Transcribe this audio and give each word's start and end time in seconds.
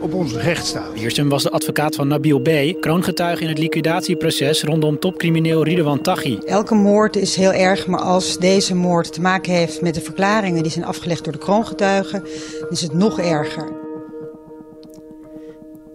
op 0.00 0.14
onze 0.14 0.40
rechtsstaat. 0.40 0.92
Wiersum 0.92 1.28
was 1.28 1.42
de 1.42 1.50
advocaat 1.50 1.94
van 1.94 2.08
Nabil 2.08 2.40
B., 2.40 2.80
kroongetuige 2.80 3.42
in 3.42 3.48
het 3.48 3.58
liquidatieproces 3.58 4.62
rondom 4.62 4.98
topcrimineel 4.98 5.64
Ridwan 5.64 6.00
Taghi. 6.00 6.38
Elke 6.46 6.74
moord 6.74 7.16
is 7.16 7.36
heel 7.36 7.52
erg, 7.52 7.86
maar 7.86 8.00
als 8.00 8.38
deze 8.38 8.74
moord 8.74 9.12
te 9.12 9.20
maken 9.20 9.52
heeft 9.52 9.80
met 9.80 9.94
de 9.94 10.00
verklaringen 10.00 10.62
die 10.62 10.72
zijn 10.72 10.84
afgelegd 10.84 11.24
door 11.24 11.32
de 11.32 11.38
kroongetuigen, 11.38 12.24
is 12.70 12.80
het 12.80 12.94
nog 12.94 13.18
erger. 13.18 13.82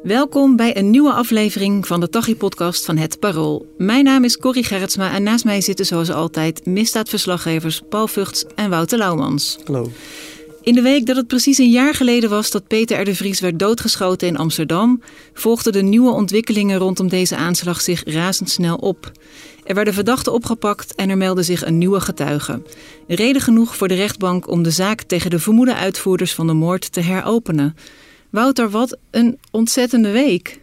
Welkom 0.04 0.56
bij 0.56 0.78
een 0.78 0.90
nieuwe 0.90 1.12
aflevering 1.12 1.88
van 1.88 2.00
de 2.00 2.10
Taghi-podcast 2.10 2.86
van 2.86 2.98
Het 2.98 3.20
Parool. 3.20 3.66
Mijn 3.78 4.04
naam 4.04 4.24
is 4.24 4.38
Corrie 4.38 4.64
Gerritsma 4.64 5.14
en 5.14 5.24
naast 5.24 5.46
mij 5.46 5.62
zitten 5.62 5.86
zoals 5.86 6.12
altijd 6.12 6.66
misdaadverslaggevers 6.66 7.82
Paul 7.90 8.08
Vugts 8.08 8.46
en 8.56 8.70
Wouter 8.70 8.98
Laumans. 8.98 9.58
Hallo. 9.66 9.90
In 10.70 10.76
de 10.76 10.82
week 10.82 11.06
dat 11.06 11.16
het 11.16 11.28
precies 11.28 11.58
een 11.58 11.70
jaar 11.70 11.94
geleden 11.94 12.30
was 12.30 12.52
dat 12.52 12.68
Peter 12.68 13.02
R. 13.02 13.06
de 13.06 13.16
Vries 13.16 13.40
werd 13.40 13.60
doodgeschoten 13.60 14.28
in 14.28 14.38
Amsterdam, 14.38 15.02
volgden 15.34 15.74
de 15.74 15.82
nieuwe 15.82 16.12
ontwikkelingen 16.12 16.78
rondom 16.78 17.08
deze 17.08 17.36
aanslag 17.36 17.82
zich 17.82 18.04
razendsnel 18.06 18.76
op. 18.76 19.12
Er 19.64 19.76
werden 19.76 19.94
verdachten 19.94 20.34
opgepakt 20.34 20.96
en 20.96 21.10
er 21.10 21.18
meldde 21.18 21.44
zich 21.44 21.66
een 21.66 21.78
nieuwe 21.78 22.00
getuige. 22.00 22.62
Reden 23.08 23.42
genoeg 23.42 23.76
voor 23.76 23.88
de 23.88 23.94
rechtbank 23.94 24.50
om 24.50 24.64
de 24.64 24.72
zaak 24.72 25.02
tegen 25.02 25.30
de 25.30 25.40
vermoede 25.40 25.76
uitvoerders 25.76 26.34
van 26.34 26.48
de 26.48 26.54
moord 26.54 26.92
te 26.92 27.02
heropenen. 27.02 27.76
Wouter, 28.30 28.70
wat 28.70 28.98
een 29.12 29.40
ontzettende 29.52 30.12
week. 30.12 30.60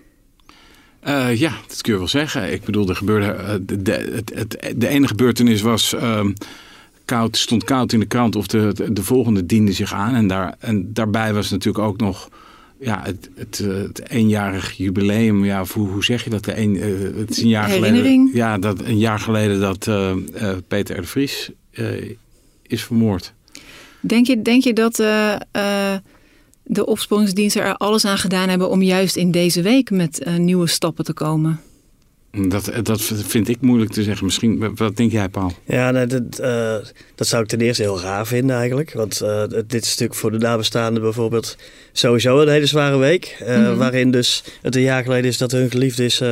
Uh, 1.06 1.36
ja, 1.36 1.52
dat 1.68 1.80
kun 1.80 1.92
je 1.92 1.98
wel 1.98 2.08
zeggen. 2.08 2.52
Ik 2.52 2.64
bedoel, 2.64 2.88
er 2.88 2.96
gebeurde. 2.96 3.36
Uh, 3.40 3.78
de, 3.82 4.22
de, 4.76 4.88
ene 4.88 5.08
gebeurtenis 5.08 5.60
was. 5.60 5.94
Uh, 5.94 6.24
koud, 7.06 7.36
stond 7.36 7.64
koud 7.64 7.92
in 7.92 8.00
de 8.00 8.06
krant 8.06 8.36
of 8.36 8.46
de, 8.46 8.70
de, 8.74 8.92
de, 8.92 9.02
volgende 9.02 9.46
diende 9.46 9.72
zich 9.72 9.92
aan. 9.92 10.14
En, 10.14 10.26
daar, 10.26 10.54
en 10.58 10.92
daarbij 10.92 11.34
was 11.34 11.50
natuurlijk 11.50 11.84
ook 11.84 12.00
nog 12.00 12.28
ja, 12.80 13.02
het, 13.04 13.30
het, 13.34 13.58
het 13.58 14.08
eenjarig 14.08 14.72
jubileum. 14.72 15.44
Ja, 15.44 15.64
hoe, 15.72 15.88
hoe 15.88 16.04
zeg 16.04 16.24
je 16.24 16.30
dat? 16.30 16.44
De 16.44 16.58
een, 16.58 16.74
het 17.16 17.30
is 17.30 17.42
een 17.42 17.48
jaar 17.48 17.68
Herinnering. 17.68 18.30
geleden. 18.30 18.50
Ja, 18.50 18.58
dat, 18.58 18.80
een 18.80 18.98
jaar 18.98 19.18
geleden 19.18 19.60
dat 19.60 19.78
Peter 20.68 20.96
R. 20.96 21.00
de 21.00 21.06
Vries 21.06 21.50
is 22.62 22.84
vermoord. 22.84 23.32
Denk 24.00 24.26
je, 24.26 24.42
denk 24.42 24.64
je 24.64 24.72
dat 24.72 24.96
de 26.62 26.86
opsporingsdiensten 26.86 27.62
er 27.62 27.76
alles 27.76 28.04
aan 28.04 28.18
gedaan 28.18 28.48
hebben 28.48 28.70
om 28.70 28.82
juist 28.82 29.16
in 29.16 29.30
deze 29.30 29.62
week 29.62 29.90
met 29.90 30.26
nieuwe 30.38 30.66
stappen 30.66 31.04
te 31.04 31.12
komen? 31.12 31.60
Dat, 32.38 32.70
dat 32.82 33.02
vind 33.02 33.48
ik 33.48 33.60
moeilijk 33.60 33.92
te 33.92 34.02
zeggen. 34.02 34.24
Misschien, 34.24 34.74
wat 34.74 34.96
denk 34.96 35.12
jij, 35.12 35.28
Paul? 35.28 35.52
Ja, 35.64 35.90
nee, 35.90 36.06
dat, 36.06 36.40
uh, 36.40 36.76
dat 37.14 37.26
zou 37.26 37.42
ik 37.42 37.48
ten 37.48 37.60
eerste 37.60 37.82
heel 37.82 38.00
raar 38.00 38.26
vinden 38.26 38.56
eigenlijk. 38.56 38.92
Want 38.92 39.20
uh, 39.22 39.42
dit 39.66 39.82
is 39.82 39.88
natuurlijk 39.88 40.18
voor 40.18 40.30
de 40.30 40.38
nabestaanden 40.38 41.02
bijvoorbeeld 41.02 41.56
sowieso 41.92 42.40
een 42.40 42.48
hele 42.48 42.66
zware 42.66 42.96
week. 42.96 43.36
Mm 43.40 43.46
-hmm. 43.46 43.76
Waarin 43.76 44.10
dus 44.10 44.44
het 44.62 44.76
een 44.76 44.82
jaar 44.82 45.02
geleden 45.02 45.30
is 45.30 45.38
dat 45.38 45.52
hun 45.52 45.70
geliefde 45.70 46.04
is 46.04 46.22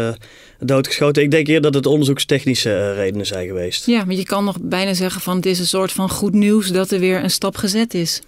doodgeschoten. 0.58 1.22
Ik 1.22 1.30
denk 1.30 1.46
eerder 1.46 1.62
dat 1.62 1.74
het 1.74 1.86
onderzoekstechnische 1.86 2.92
redenen 2.92 3.26
zijn 3.26 3.46
geweest. 3.46 3.86
Ja, 3.86 4.04
maar 4.04 4.14
je 4.14 4.24
kan 4.24 4.44
nog 4.44 4.56
bijna 4.60 4.94
zeggen 4.94 5.20
van 5.20 5.36
het 5.36 5.46
is 5.46 5.58
een 5.58 5.66
soort 5.66 5.92
van 5.92 6.10
goed 6.10 6.32
nieuws 6.32 6.68
dat 6.68 6.90
er 6.90 7.00
weer 7.00 7.22
een 7.22 7.30
stap 7.30 7.56
gezet 7.56 7.94
is. 7.94 8.20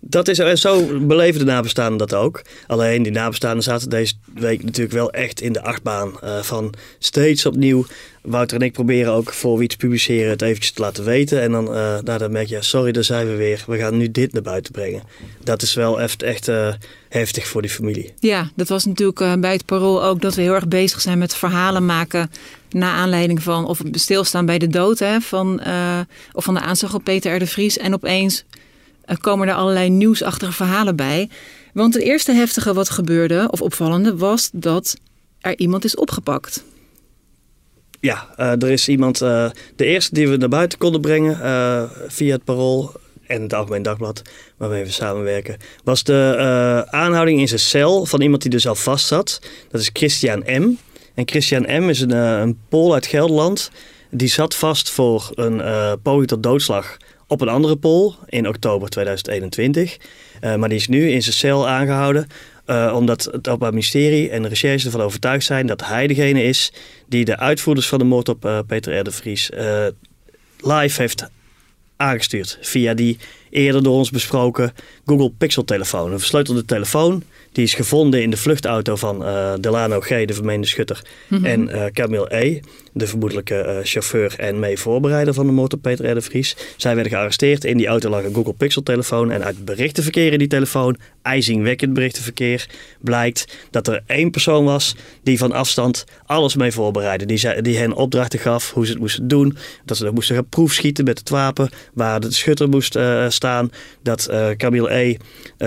Dat 0.00 0.28
is, 0.28 0.38
en 0.38 0.58
zo 0.58 0.98
beleven 1.00 1.38
de 1.38 1.46
nabestaanden 1.46 1.98
dat 1.98 2.14
ook. 2.14 2.42
Alleen 2.66 3.02
die 3.02 3.12
nabestaanden 3.12 3.62
zaten 3.62 3.90
deze 3.90 4.14
week 4.34 4.64
natuurlijk 4.64 4.94
wel 4.94 5.10
echt 5.10 5.40
in 5.40 5.52
de 5.52 5.62
achtbaan. 5.62 6.12
Uh, 6.24 6.42
van 6.42 6.74
steeds 6.98 7.46
opnieuw. 7.46 7.86
Wouter 8.22 8.56
en 8.56 8.66
ik 8.66 8.72
proberen 8.72 9.12
ook 9.12 9.32
voor 9.32 9.58
we 9.58 9.64
iets 9.64 9.76
publiceren 9.76 10.30
het 10.30 10.42
eventjes 10.42 10.72
te 10.72 10.82
laten 10.82 11.04
weten. 11.04 11.40
En 11.40 11.52
dan, 11.52 11.74
uh, 11.74 11.98
dan 12.04 12.32
merk 12.32 12.48
je, 12.48 12.62
sorry, 12.62 12.92
daar 12.92 13.04
zijn 13.04 13.26
we 13.26 13.34
weer. 13.34 13.64
We 13.66 13.78
gaan 13.78 13.96
nu 13.96 14.10
dit 14.10 14.32
naar 14.32 14.42
buiten 14.42 14.72
brengen. 14.72 15.02
Dat 15.44 15.62
is 15.62 15.74
wel 15.74 16.00
echt, 16.00 16.22
echt 16.22 16.48
uh, 16.48 16.72
heftig 17.08 17.46
voor 17.46 17.62
die 17.62 17.70
familie. 17.70 18.12
Ja, 18.18 18.50
dat 18.54 18.68
was 18.68 18.84
natuurlijk 18.84 19.40
bij 19.40 19.52
het 19.52 19.64
parool 19.64 20.04
ook 20.04 20.20
dat 20.20 20.34
we 20.34 20.42
heel 20.42 20.54
erg 20.54 20.68
bezig 20.68 21.00
zijn 21.00 21.18
met 21.18 21.34
verhalen 21.34 21.86
maken. 21.86 22.30
Na 22.70 22.92
aanleiding 22.92 23.42
van, 23.42 23.66
of 23.66 23.80
stilstaan 23.92 24.46
bij 24.46 24.58
de 24.58 24.68
dood 24.68 24.98
hè, 24.98 25.20
van, 25.20 25.60
of 26.32 26.44
van 26.44 26.54
de 26.54 26.60
aanslag 26.60 26.94
op 26.94 27.04
Peter 27.04 27.34
R. 27.34 27.38
de 27.38 27.46
Vries. 27.46 27.78
En 27.78 27.94
opeens 27.94 28.44
komen 29.20 29.48
er 29.48 29.54
allerlei 29.54 29.90
nieuwsachtige 29.90 30.52
verhalen 30.52 30.96
bij. 30.96 31.28
Want 31.72 31.94
het 31.94 32.02
eerste 32.02 32.32
heftige 32.32 32.74
wat 32.74 32.90
gebeurde, 32.90 33.48
of 33.50 33.62
opvallende, 33.62 34.16
was 34.16 34.50
dat 34.52 34.96
er 35.40 35.58
iemand 35.58 35.84
is 35.84 35.96
opgepakt. 35.96 36.64
Ja, 38.00 38.26
uh, 38.38 38.62
er 38.62 38.70
is 38.70 38.88
iemand. 38.88 39.22
Uh, 39.22 39.50
de 39.76 39.84
eerste 39.84 40.14
die 40.14 40.28
we 40.28 40.36
naar 40.36 40.48
buiten 40.48 40.78
konden 40.78 41.00
brengen 41.00 41.38
uh, 41.42 41.82
via 42.06 42.32
het 42.32 42.44
Parool 42.44 42.92
en 43.26 43.42
het 43.42 43.54
Algemeen 43.54 43.82
Dagblad, 43.82 44.22
waarmee 44.56 44.84
we 44.84 44.90
samenwerken, 44.90 45.56
was 45.84 46.02
de 46.04 46.86
aanhouding 46.90 47.40
in 47.40 47.48
zijn 47.48 47.60
cel 47.60 48.06
van 48.06 48.20
iemand 48.20 48.42
die 48.42 48.50
dus 48.50 48.66
al 48.66 48.74
vast 48.74 49.06
zat. 49.06 49.40
Dat 49.70 49.80
is 49.80 49.90
Christian 49.92 50.38
M. 50.38 50.70
En 51.14 51.28
Christian 51.28 51.62
M. 51.62 51.88
is 51.88 52.00
een, 52.00 52.10
een 52.16 52.58
Pool 52.68 52.94
uit 52.94 53.06
Gelderland. 53.06 53.70
Die 54.10 54.28
zat 54.28 54.54
vast 54.54 54.90
voor 54.90 55.30
een 55.34 55.62
poging 56.02 56.26
tot 56.26 56.42
doodslag 56.42 56.96
op 57.26 57.40
een 57.40 57.48
andere 57.48 57.76
pool 57.76 58.14
in 58.26 58.48
oktober 58.48 58.88
2021. 58.88 59.96
Uh, 60.40 60.54
maar 60.54 60.68
die 60.68 60.78
is 60.78 60.88
nu 60.88 61.10
in 61.10 61.22
zijn 61.22 61.34
cel 61.34 61.68
aangehouden. 61.68 62.26
Uh, 62.66 62.92
omdat 62.96 63.24
het 63.24 63.48
Openbaar 63.48 63.70
Ministerie 63.70 64.30
en 64.30 64.42
de 64.42 64.48
recherche 64.48 64.86
ervan 64.86 65.00
overtuigd 65.00 65.44
zijn 65.44 65.66
dat 65.66 65.86
hij 65.86 66.06
degene 66.06 66.42
is 66.42 66.72
die 67.06 67.24
de 67.24 67.36
uitvoerders 67.36 67.88
van 67.88 67.98
de 67.98 68.04
moord 68.04 68.28
op 68.28 68.44
uh, 68.44 68.58
Peter 68.66 68.98
R. 68.98 69.04
de 69.04 69.10
Vries 69.10 69.50
live 70.60 71.00
heeft 71.00 71.28
aangestuurd. 71.96 72.58
Via 72.60 72.94
die 72.94 73.18
eerder 73.50 73.82
door 73.82 73.96
ons 73.96 74.10
besproken 74.10 74.72
Google 75.04 75.32
Pixel 75.38 75.64
telefoon. 75.64 76.12
Een 76.12 76.18
versleutelde 76.18 76.64
telefoon 76.64 77.22
die 77.56 77.64
is 77.64 77.74
gevonden 77.74 78.22
in 78.22 78.30
de 78.30 78.36
vluchtauto 78.36 78.96
van 78.96 79.22
uh, 79.22 79.52
Delano 79.60 80.00
G, 80.00 80.08
de 80.08 80.34
vermeende 80.34 80.66
schutter, 80.66 81.02
mm 81.28 81.36
-hmm. 81.36 81.46
en 81.46 81.68
uh, 81.68 81.84
Camille 81.84 82.36
E, 82.36 82.60
de 82.92 83.06
vermoedelijke 83.06 83.64
uh, 83.66 83.78
chauffeur 83.82 84.34
en 84.36 84.58
mee 84.58 84.78
voorbereider 84.78 85.34
van 85.34 85.46
de 85.46 85.52
moord 85.52 85.72
op 85.72 85.82
Peter 85.82 86.10
R. 86.10 86.14
de 86.14 86.20
Vries. 86.20 86.56
Zij 86.76 86.94
werden 86.94 87.12
gearresteerd. 87.12 87.64
In 87.64 87.76
die 87.76 87.86
auto 87.86 88.08
lag 88.08 88.24
een 88.24 88.34
Google 88.34 88.52
Pixel 88.52 88.82
telefoon. 88.82 89.30
En 89.30 89.44
uit 89.44 89.64
berichtenverkeer 89.64 90.32
in 90.32 90.38
die 90.38 90.48
telefoon, 90.48 90.96
ijzingwekkend 91.22 91.92
berichtenverkeer, 91.92 92.68
blijkt 93.00 93.56
dat 93.70 93.88
er 93.88 94.02
één 94.06 94.30
persoon 94.30 94.64
was 94.64 94.96
die 95.22 95.38
van 95.38 95.52
afstand 95.52 96.04
alles 96.26 96.56
mee 96.56 96.72
voorbereidde. 96.72 97.26
Die, 97.26 97.36
zei, 97.36 97.62
die 97.62 97.78
hen 97.78 97.92
opdrachten 97.92 98.38
gaf 98.38 98.72
hoe 98.72 98.86
ze 98.86 98.90
het 98.92 99.00
moesten 99.00 99.28
doen. 99.28 99.56
Dat 99.84 99.96
ze 99.96 100.10
moesten 100.10 100.34
gaan 100.34 100.48
proefschieten 100.48 101.04
met 101.04 101.18
het 101.18 101.28
wapen, 101.28 101.68
waar 101.94 102.20
de 102.20 102.32
schutter 102.32 102.68
moest 102.68 102.96
staan. 103.36 103.70
Dat 104.02 104.30
Camille 104.56 104.94
E 104.94 105.16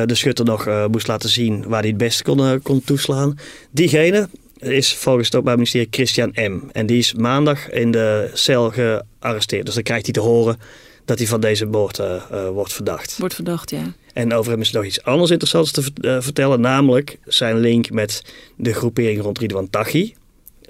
de 0.06 0.16
schutter 0.16 0.46
nog 0.46 0.88
moest 0.92 1.08
laten 1.08 1.30
zien 1.30 1.68
waar 1.68 1.80
hij 1.80 1.90
het 1.90 1.98
beste 1.98 2.24
kon, 2.24 2.62
kon 2.62 2.84
toeslaan. 2.84 3.40
Diegene 3.72 4.30
is 4.60 4.94
volgens 4.94 5.26
het 5.26 5.36
Openbaar 5.36 5.56
Ministerie 5.56 5.88
Christian 5.92 6.32
M. 6.34 6.60
En 6.72 6.86
die 6.86 6.98
is 6.98 7.14
maandag 7.14 7.70
in 7.70 7.92
de 7.92 8.30
cel 8.34 8.72
gearresteerd. 8.72 9.66
Dus 9.66 9.74
dan 9.74 9.84
krijgt 9.84 10.06
hij 10.06 10.14
te 10.14 10.20
horen 10.20 10.60
dat 11.06 11.18
hij 11.18 11.28
van 11.28 11.42
deze 11.42 11.66
moord 11.66 12.00
uh, 12.00 12.06
uh, 12.32 12.50
wordt 12.50 12.74
verdacht. 12.74 13.18
Wordt 13.18 13.36
verdacht, 13.36 13.70
ja. 13.70 13.94
En 14.14 14.34
over 14.34 14.52
hem 14.52 14.62
is 14.62 14.72
nog 14.72 14.86
iets 14.86 15.04
anders 15.04 15.32
interessants 15.32 15.72
te 15.72 15.84
uh, 16.02 16.18
vertellen. 16.20 16.62
Namelijk 16.62 17.18
zijn 17.26 17.58
link 17.60 17.90
met 17.90 18.22
de 18.56 18.74
groepering 18.74 19.22
rond 19.22 19.40
Ridwan 19.40 19.70
Taghi. 19.70 20.14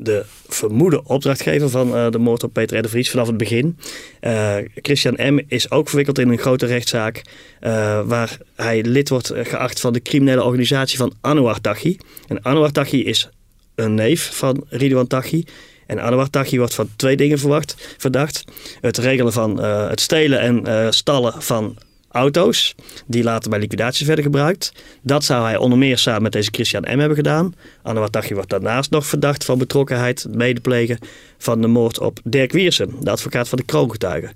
De 0.02 0.26
vermoede 0.48 1.04
opdrachtgever 1.04 1.70
van 1.70 2.12
de 2.12 2.18
moord 2.18 2.44
op 2.44 2.54
Peter 2.54 2.78
R. 2.78 2.82
de 2.82 2.90
Vries 2.90 3.10
vanaf 3.10 3.28
het 3.28 3.38
begin. 3.38 3.78
Christian 4.76 5.34
M. 5.34 5.40
is 5.48 5.72
ook 5.72 5.88
verwikkeld 5.88 6.20
in 6.20 6.30
een 6.30 6.38
grote 6.38 6.66
rechtszaak. 6.66 7.22
waar 8.06 8.38
hij 8.56 8.84
lid 8.84 9.10
wordt 9.10 9.32
geacht 9.36 9.80
van 9.80 9.94
de 9.94 10.02
criminele 10.02 10.44
organisatie 10.44 10.98
van 10.98 11.14
Anouar 11.22 11.62
Taghi. 11.62 11.98
En 12.28 12.44
Anouar 12.44 12.72
Taghi 12.72 13.04
is 13.04 13.30
een 13.76 13.94
neef 13.94 14.38
van 14.38 14.66
Ridwan 14.70 15.08
Taghi. 15.08 15.44
En 15.90 16.00
Anwar 16.00 16.30
Taghi 16.30 16.58
wordt 16.58 16.76
van 16.76 16.90
twee 16.96 17.18
dingen 17.18 17.40
verwacht, 17.40 17.96
verdacht. 17.98 18.44
Het 18.82 18.98
regelen 18.98 19.34
van 19.34 19.64
het 19.64 20.00
stelen 20.00 20.66
en 20.66 20.94
stallen 20.94 21.42
van 21.42 21.78
auto's. 22.12 22.76
Die 23.06 23.24
later 23.24 23.50
bij 23.50 23.60
liquidaties 23.60 24.08
werden 24.08 24.24
gebruikt. 24.24 24.72
Dat 25.02 25.24
zou 25.24 25.44
hij 25.44 25.58
onder 25.58 25.78
meer 25.78 25.98
samen 25.98 26.22
met 26.22 26.32
deze 26.32 26.50
Christian 26.52 26.82
M. 26.82 27.00
hebben 27.00 27.18
gedaan. 27.18 27.56
Anwar 27.82 28.10
Taghi 28.10 28.34
wordt 28.34 28.50
daarnaast 28.50 28.92
nog 28.92 29.06
verdacht 29.06 29.46
van 29.46 29.58
betrokkenheid, 29.58 30.28
medeplegen 30.32 31.00
van 31.38 31.62
de 31.62 31.68
moord 31.68 32.00
op 32.00 32.20
Dirk 32.24 32.52
Wiersen, 32.52 32.94
de 33.02 33.12
advocaat 33.12 33.50
van 33.50 33.58
de 33.58 33.66
kroongetuigen. 33.66 34.32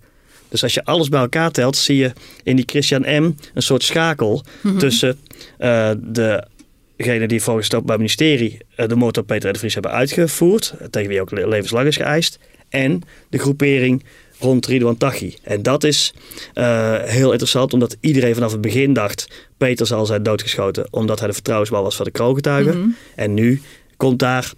Dus 0.49 0.63
als 0.63 0.73
je 0.73 0.85
alles 0.85 1.09
bij 1.09 1.19
elkaar 1.19 1.51
telt, 1.51 1.77
zie 1.77 1.97
je 1.97 2.11
in 2.43 2.55
die 2.55 2.65
Christian 2.67 3.01
M. 3.01 3.35
een 3.53 3.61
soort 3.61 3.83
schakel 3.83 4.43
mm 4.61 4.71
-hmm. 4.71 4.79
tussen 4.79 5.19
uh, 5.59 5.91
de 5.97 6.47
degene 6.95 7.27
die 7.27 7.41
volgens 7.41 7.65
het 7.65 7.75
Openbaar 7.75 7.97
Ministerie 7.97 8.57
de 8.75 8.95
moord 8.95 9.17
op 9.17 9.27
Peter 9.27 9.49
R. 9.49 9.53
de 9.53 9.59
Vries 9.59 9.73
hebben 9.73 9.91
uitgevoerd, 9.91 10.73
tegen 10.89 11.09
wie 11.09 11.21
ook 11.21 11.31
levenslang 11.31 11.87
is 11.87 11.95
geëist, 11.95 12.39
en 12.69 13.01
de 13.29 13.37
groepering 13.37 14.03
rond 14.43 14.65
Ridwan 14.65 14.97
Taghi. 14.97 15.35
En 15.43 15.63
dat 15.63 15.83
is 15.83 16.13
uh, 16.53 16.95
heel 17.01 17.31
interessant, 17.31 17.73
omdat 17.73 17.97
iedereen 17.99 18.33
vanaf 18.33 18.51
het 18.51 18.61
begin 18.61 18.93
dacht... 18.93 19.27
Peter 19.57 19.87
zal 19.87 20.05
zijn 20.05 20.23
doodgeschoten 20.23 20.87
omdat 20.89 21.19
hij 21.19 21.27
de 21.27 21.33
vertrouwensman 21.33 21.83
was 21.83 21.95
van 21.95 22.05
de 22.05 22.11
kroongetuigen. 22.11 22.77
Mm 22.77 22.95
En 23.15 23.33
nu 23.33 23.61
komt 23.97 24.19
daar 24.19 24.53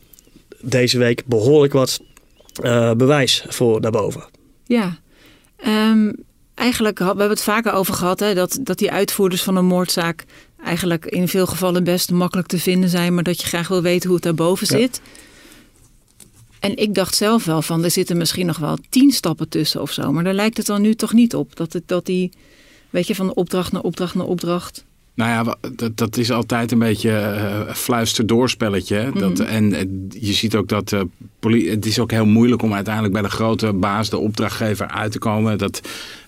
deze 0.62 0.98
week 0.98 1.24
behoorlijk 1.26 1.74
wat 1.74 2.00
uh, 2.64 2.92
bewijs 2.92 3.46
voor 3.48 3.82
naar 3.82 3.92
boven. 3.92 4.24
Ja, 4.66 5.00
um, 5.68 6.16
eigenlijk, 6.54 7.00
we 7.00 7.06
hebben 7.06 7.30
het 7.30 7.42
vaker 7.44 7.72
over 7.72 7.94
gehad, 7.94 8.20
hè, 8.20 8.34
dat, 8.34 8.60
dat 8.62 8.78
die 8.78 8.92
uitvoerders 8.92 9.44
van 9.44 9.56
een 9.56 9.66
moordzaak 9.66 10.26
eigenlijk 10.64 11.06
in 11.06 11.28
veel 11.28 11.46
gevallen 11.46 11.84
best 11.84 12.12
makkelijk 12.12 12.48
te 12.48 12.60
vinden 12.60 12.90
zijn, 12.90 13.14
maar 13.14 13.24
dat 13.24 13.42
je 13.42 13.48
graag 13.48 13.68
wil 13.68 13.82
weten 13.82 14.06
hoe 14.06 14.16
het 14.16 14.26
daarboven 14.26 14.80
ja. 14.80 14.88
En 16.66 16.78
ik 16.78 16.94
dacht 16.94 17.16
zelf 17.16 17.46
wel 17.46 17.62
van, 17.62 17.84
er 17.84 17.92
zitten 17.92 18.18
misschien 18.18 18.46
nog 18.46 18.58
wel 18.58 18.78
tien 18.90 19.12
stappen 19.12 19.50
tussen 19.50 19.82
of 19.82 19.92
zo. 19.92 20.12
Maar 20.12 20.24
daar 20.24 20.34
lijkt 20.34 20.58
het 20.58 20.66
dan 20.66 20.82
nu 20.82 20.96
toch 20.96 21.14
niet 21.14 21.36
op. 21.36 21.56
Dat, 21.56 21.74
het, 21.74 21.88
dat 21.88 22.06
die, 22.06 22.32
weet 22.90 23.08
je, 23.08 23.16
van 23.16 23.34
opdracht 23.34 23.72
naar 23.72 23.82
opdracht 23.82 24.16
naar 24.16 24.26
opdracht. 24.26 24.86
Nou 25.16 25.30
ja, 25.30 25.58
dat, 25.76 25.98
dat 25.98 26.18
is 26.18 26.32
altijd 26.32 26.72
een 26.72 26.80
beetje 26.80 27.10
uh, 27.10 27.74
fluisterdoorspelletje. 27.74 29.10
Mm 29.14 29.20
dat, 29.20 29.40
en 29.40 29.70
je 30.10 30.34
ziet 30.34 30.56
ook 30.56 30.68
dat 30.68 30.92
uh, 30.92 31.02
het 31.70 31.86
is 31.86 32.00
ook 32.00 32.12
heel 32.12 32.26
moeilijk 32.26 32.62
om 32.62 32.74
uiteindelijk 32.74 33.14
bij 33.14 33.24
de 33.24 33.30
grote 33.30 33.74
baas, 33.74 34.10
de 34.10 34.18
opdrachtgever, 34.18 34.88
uit 34.88 35.12
te 35.12 35.20
komen. 35.20 35.58
Dat, 35.58 35.82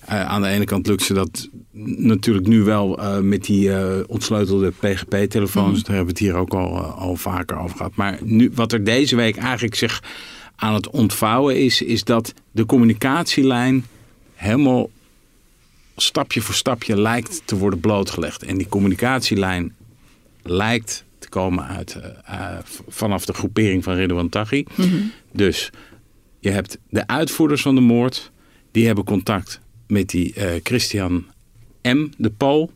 aan 0.06 0.42
de 0.42 0.48
ene 0.48 0.66
kant 0.66 0.88
lukt 0.88 1.04
ze 1.04 1.13
dat 1.13 1.50
natuurlijk 1.98 2.48
nu 2.48 2.63
wel 2.63 3.00
met 3.22 3.44
die 3.44 3.72
ontsleutelde 4.07 4.72
PGP-telefoons. 4.80 5.78
Mm 5.78 5.83
Daar 5.83 5.95
hebben 5.95 6.06
we 6.06 6.10
het 6.10 6.19
hier 6.19 6.36
ook 6.36 6.54
al, 6.54 6.78
al 6.78 7.16
vaker 7.16 7.57
over 7.57 7.78
gehad. 7.78 7.95
Maar 7.95 8.18
nu, 8.24 8.51
wat 8.54 8.72
er 8.72 8.83
deze 8.83 9.16
week 9.16 9.38
eigenlijk 9.38 9.75
zich 9.75 10.04
aan 10.56 10.74
het 10.74 10.90
ontvouwen 10.90 11.63
is, 11.63 11.81
is 11.81 12.04
dat 12.04 12.33
de 12.51 12.66
communicatielijn 12.66 13.86
helemaal 14.33 14.90
stapje 16.02 16.42
voor 16.42 16.56
stapje 16.56 17.02
lijkt 17.02 17.42
te 17.46 17.58
worden 17.58 17.80
blootgelegd. 17.80 18.44
En 18.44 18.58
die 18.58 18.68
communicatielijn 18.68 19.76
lijkt 20.44 21.06
te 21.20 21.30
komen 21.30 21.68
uit, 21.68 21.98
uh, 21.98 22.06
uh, 22.30 22.58
vanaf 22.88 23.26
de 23.26 23.34
groepering 23.34 23.84
van 23.84 23.96
Ridwan 23.96 24.30
Taghi. 24.30 24.66
Mm 24.76 24.90
-hmm. 24.90 25.12
Dus 25.32 25.72
je 26.40 26.50
hebt 26.50 26.78
de 26.90 27.08
uitvoerders 27.08 27.62
van 27.62 27.76
de 27.76 27.82
moord. 27.82 28.32
Die 28.72 28.86
hebben 28.86 29.04
contact 29.04 29.60
met 29.88 30.10
die 30.10 30.34
uh, 30.38 30.52
Christian 30.64 31.26
M., 31.82 32.08
de 32.18 32.30
Pool. 32.30 32.72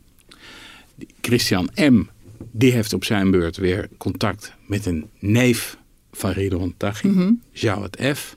Christian 1.20 1.70
M., 1.74 2.02
die 2.50 2.72
heeft 2.72 2.92
op 2.92 3.04
zijn 3.04 3.30
beurt 3.30 3.56
weer 3.56 3.88
contact 3.96 4.52
met 4.66 4.86
een 4.86 5.10
neef 5.18 5.76
van 6.12 6.30
Ridwan 6.30 6.74
Taghi, 6.76 7.08
mm 7.08 7.16
-hmm. 7.16 7.42
Jawad 7.52 7.98
F. 8.14 8.36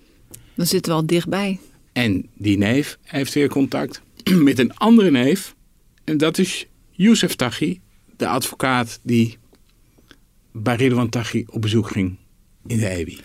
Dan 0.54 0.66
zitten 0.66 0.92
we 0.92 0.98
al 0.98 1.06
dichtbij. 1.06 1.60
En 1.94 2.28
die 2.34 2.58
neef 2.58 2.98
heeft 3.04 3.34
weer 3.34 3.50
contact 3.50 4.02
met 4.50 4.60
een 4.60 4.74
andere 4.74 5.12
neef. 5.12 5.56
En 6.04 6.18
dat 6.18 6.38
is 6.38 6.68
Youssef 6.92 7.36
Taghi, 7.36 7.80
de 8.18 8.28
advocaat 8.28 9.00
die 9.04 9.38
bij 10.52 10.76
Ridwan 10.76 11.10
Taghi 11.10 11.44
op 11.48 11.62
bezoek 11.62 11.92
ging 11.92 12.18
in 12.68 12.78
de 12.78 12.90
EBI. 12.90 13.20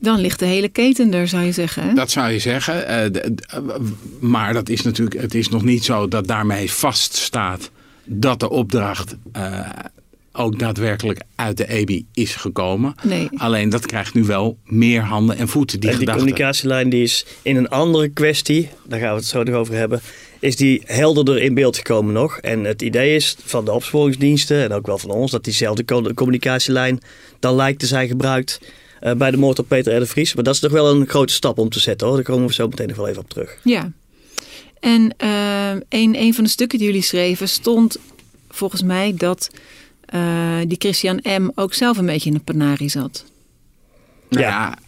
Dan 0.00 0.20
ligt 0.20 0.38
de 0.38 0.46
hele 0.46 0.68
keten 0.68 1.14
er, 1.14 1.28
zou 1.28 1.44
je 1.44 1.52
zeggen. 1.52 1.82
Hè? 1.82 1.94
Dat 1.94 2.10
zou 2.10 2.30
je 2.30 2.38
zeggen. 2.38 2.76
Uh, 2.76 3.12
de, 3.12 3.34
uh, 3.54 3.76
maar 4.20 4.52
dat 4.52 4.68
is 4.68 4.82
natuurlijk, 4.82 5.20
het 5.20 5.34
is 5.34 5.48
nog 5.48 5.62
niet 5.62 5.84
zo 5.84 6.08
dat 6.08 6.26
daarmee 6.26 6.70
vaststaat 6.70 7.70
dat 8.04 8.40
de 8.40 8.50
opdracht 8.50 9.16
uh, 9.36 9.68
ook 10.36 10.58
daadwerkelijk 10.58 11.20
uit 11.34 11.56
de 11.56 11.68
EBI 11.68 12.06
is 12.12 12.34
gekomen. 12.34 12.94
Nee. 13.02 13.28
Alleen 13.36 13.68
dat 13.68 13.86
krijgt 13.86 14.14
nu 14.14 14.24
wel 14.24 14.58
meer 14.64 15.02
handen 15.02 15.36
en 15.36 15.48
voeten. 15.48 15.80
Die, 15.80 15.90
en 15.90 15.98
die 15.98 16.10
communicatielijn 16.10 16.88
die 16.88 17.02
is 17.02 17.26
in 17.42 17.56
een 17.56 17.68
andere 17.68 18.08
kwestie, 18.08 18.68
daar 18.86 19.00
gaan 19.00 19.10
we 19.10 19.16
het 19.16 19.24
zo 19.24 19.42
nog 19.42 19.54
over 19.54 19.74
hebben, 19.74 20.00
is 20.38 20.56
die 20.56 20.82
helderder 20.84 21.42
in 21.42 21.54
beeld 21.54 21.76
gekomen 21.76 22.12
nog. 22.12 22.38
En 22.38 22.64
het 22.64 22.82
idee 22.82 23.14
is 23.14 23.36
van 23.44 23.64
de 23.64 23.72
opsporingsdiensten 23.72 24.62
en 24.62 24.72
ook 24.72 24.86
wel 24.86 24.98
van 24.98 25.10
ons 25.10 25.30
dat 25.30 25.44
diezelfde 25.44 26.14
communicatielijn 26.14 27.00
dan 27.38 27.54
lijkt 27.54 27.78
te 27.78 27.86
zijn 27.86 28.08
gebruikt 28.08 28.60
uh, 29.02 29.12
bij 29.12 29.30
de 29.30 29.36
moord 29.36 29.58
op 29.58 29.68
Peter 29.68 29.96
R. 29.96 29.98
de 29.98 30.06
Vries. 30.06 30.34
Maar 30.34 30.44
dat 30.44 30.54
is 30.54 30.60
toch 30.60 30.72
wel 30.72 30.90
een 30.90 31.08
grote 31.08 31.32
stap 31.32 31.58
om 31.58 31.68
te 31.68 31.80
zetten 31.80 32.06
hoor. 32.06 32.16
Daar 32.16 32.24
komen 32.24 32.46
we 32.46 32.52
zo 32.52 32.68
meteen 32.68 32.88
nog 32.88 32.96
wel 32.96 33.08
even 33.08 33.22
op 33.22 33.30
terug. 33.30 33.58
Ja. 33.62 33.92
En 34.80 35.14
uh, 35.24 35.70
een, 35.88 36.14
een 36.20 36.34
van 36.34 36.44
de 36.44 36.50
stukken 36.50 36.78
die 36.78 36.86
jullie 36.86 37.02
schreven 37.02 37.48
stond 37.48 37.98
volgens 38.48 38.82
mij 38.82 39.14
dat 39.16 39.50
die 40.66 40.78
Christian 40.78 41.20
M. 41.22 41.50
ook 41.54 41.74
zelf 41.74 41.98
een 41.98 42.06
beetje 42.06 42.30
in 42.30 42.36
de 42.36 42.42
panarie 42.44 42.88
zat. 42.88 43.24
Ja. 44.28 44.40
ja. 44.40 44.78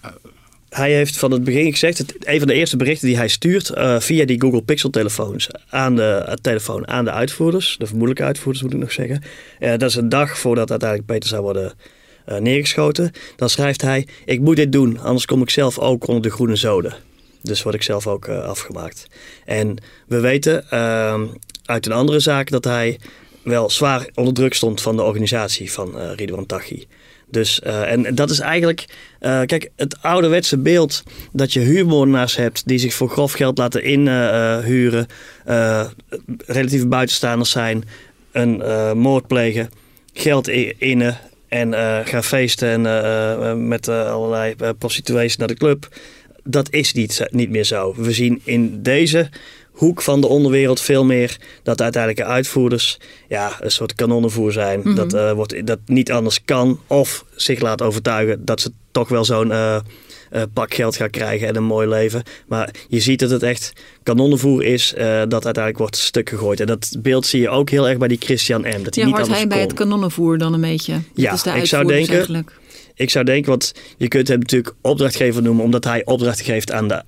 Hij 0.68 0.92
heeft 0.92 1.18
van 1.18 1.30
het 1.30 1.44
begin 1.44 1.72
gezegd, 1.72 1.98
het, 1.98 2.14
een 2.20 2.38
van 2.38 2.48
de 2.48 2.54
eerste 2.54 2.76
berichten 2.76 3.08
die 3.08 3.16
hij 3.16 3.28
stuurt 3.28 3.70
uh, 3.70 4.00
via 4.00 4.24
die 4.24 4.40
Google 4.40 4.62
Pixel 4.62 4.90
telefoons 4.90 5.48
aan 5.68 5.96
de 5.96 6.24
uh, 6.26 6.32
telefoon 6.32 6.88
aan 6.88 7.04
de 7.04 7.10
uitvoerders, 7.10 7.76
de 7.78 7.86
vermoedelijke 7.86 8.24
uitvoerders 8.24 8.64
moet 8.64 8.72
ik 8.72 8.78
nog 8.78 8.92
zeggen. 8.92 9.22
dat 9.58 9.82
is 9.82 9.94
een 9.94 10.08
dag 10.08 10.38
voordat 10.38 10.70
uiteindelijk 10.70 11.10
Peter 11.10 11.28
zou 11.28 11.42
worden 11.42 11.72
neergeschoten. 12.38 13.10
Dan 13.36 13.50
schrijft 13.50 13.82
hij, 13.82 14.06
ik 14.24 14.40
moet 14.40 14.56
dit 14.56 14.72
doen, 14.72 14.98
anders 14.98 15.26
kom 15.26 15.42
ik 15.42 15.50
zelf 15.50 15.78
ook 15.78 16.06
onder 16.06 16.22
de 16.22 16.30
groene 16.30 16.56
zoden. 16.56 16.94
Dus 17.42 17.62
word 17.62 17.74
ik 17.74 17.82
zelf 17.82 18.06
ook 18.06 18.28
afgemaakt. 18.28 19.06
En 19.44 19.76
we 20.06 20.20
weten 20.20 20.70
ehm, 20.70 21.26
uit 21.64 21.86
een 21.86 21.92
andere 21.92 22.20
zaak 22.20 22.50
dat 22.50 22.64
hij 22.64 22.98
wel 23.46 23.70
zwaar 23.70 24.08
onder 24.14 24.34
druk 24.34 24.54
stond 24.54 24.82
van 24.82 24.96
de 24.96 25.02
organisatie 25.02 25.72
van 25.72 25.92
uh, 25.96 26.10
Ridwan 26.14 26.46
Taghi. 26.46 26.86
Dus, 27.30 27.60
uh, 27.66 27.92
en 27.92 28.14
dat 28.14 28.30
is 28.30 28.38
eigenlijk, 28.38 28.84
uh, 29.20 29.40
kijk, 29.42 29.70
het 29.76 30.02
ouderwetse 30.02 30.58
beeld 30.58 31.02
dat 31.32 31.52
je 31.52 31.60
huurmoordenaars 31.60 32.36
hebt 32.36 32.68
die 32.68 32.78
zich 32.78 32.94
voor 32.94 33.08
grof 33.08 33.32
geld 33.32 33.58
laten 33.58 33.82
inhuren, 33.82 35.06
relatief 36.46 36.86
buitenstaanders 36.86 37.50
zijn, 37.50 37.84
een 38.32 38.62
moord 38.98 39.26
plegen, 39.26 39.70
geld 40.12 40.48
innen 40.78 41.18
en 41.48 41.74
gaan 42.06 42.24
feesten 42.24 42.86
en 42.86 43.68
met 43.68 43.88
allerlei 43.88 44.54
prostituees 44.78 45.36
naar 45.36 45.48
de 45.48 45.54
club. 45.54 45.88
Dat 46.44 46.72
is 46.72 46.92
niet, 46.92 47.26
niet 47.30 47.50
meer 47.50 47.64
zo. 47.64 47.94
We 47.96 48.12
zien 48.12 48.40
in 48.44 48.82
deze 48.82 49.28
hoek 49.76 50.02
van 50.02 50.20
de 50.20 50.26
onderwereld 50.26 50.80
veel 50.80 51.04
meer 51.04 51.36
dat 51.62 51.82
uiteindelijk 51.82 52.28
uitvoerders 52.28 52.98
ja, 53.28 53.56
een 53.60 53.70
soort 53.70 53.94
kanonnenvoer 53.94 54.52
zijn. 54.52 54.78
Mm 54.78 54.84
-hmm. 54.84 54.94
dat, 54.94 55.14
uh, 55.14 55.32
wordt, 55.32 55.66
dat 55.66 55.78
niet 55.86 56.12
anders 56.12 56.44
kan 56.44 56.80
of 56.86 57.24
zich 57.34 57.60
laat 57.60 57.82
overtuigen 57.82 58.44
dat 58.44 58.60
ze 58.60 58.72
toch 58.90 59.08
wel 59.08 59.24
zo'n 59.24 59.48
uh, 59.48 59.76
uh, 60.32 60.42
pak 60.52 60.74
geld 60.74 60.96
gaan 60.96 61.10
krijgen 61.10 61.48
en 61.48 61.56
een 61.56 61.64
mooi 61.64 61.88
leven. 61.88 62.22
Maar 62.46 62.70
je 62.88 63.00
ziet 63.00 63.18
dat 63.18 63.30
het 63.30 63.42
echt 63.42 63.72
kanonnenvoer 64.02 64.64
is 64.64 64.94
dat 65.28 65.44
uiteindelijk 65.44 65.78
wordt 65.78 65.96
stuk 65.96 66.28
gegooid. 66.28 66.60
En 66.60 66.66
dat 66.66 66.96
beeld 66.98 67.26
zie 67.26 67.40
je 67.40 67.48
ook 67.48 67.70
heel 67.70 67.88
erg 67.88 67.98
bij 67.98 68.08
die 68.08 68.20
Christian 68.20 68.60
M. 68.60 68.82
Dat 68.82 68.94
ja, 68.94 69.04
niet 69.04 69.16
hoort 69.16 69.28
hij 69.28 69.46
bij 69.46 69.60
het 69.60 69.72
kanonnenvoer 69.72 70.38
dan 70.38 70.52
een 70.54 70.60
beetje? 70.60 71.00
Ja, 71.14 71.30
dat 71.30 71.34
is 71.34 71.42
de 71.42 71.58
ik 71.58 71.66
zou 71.66 71.86
denken... 71.86 72.14
Eigenlijk. 72.14 72.52
Ik 72.94 73.10
zou 73.10 73.24
denken, 73.24 73.50
want 73.50 73.72
je 73.96 74.08
kunt 74.08 74.28
hem 74.28 74.38
natuurlijk 74.38 74.74
opdrachtgever 74.80 75.42
noemen 75.42 75.64
omdat 75.64 75.84
hij 75.84 76.04
opdrachten 76.04 76.44
geeft 76.44 76.72
aan 76.72 76.88
de 76.88 77.02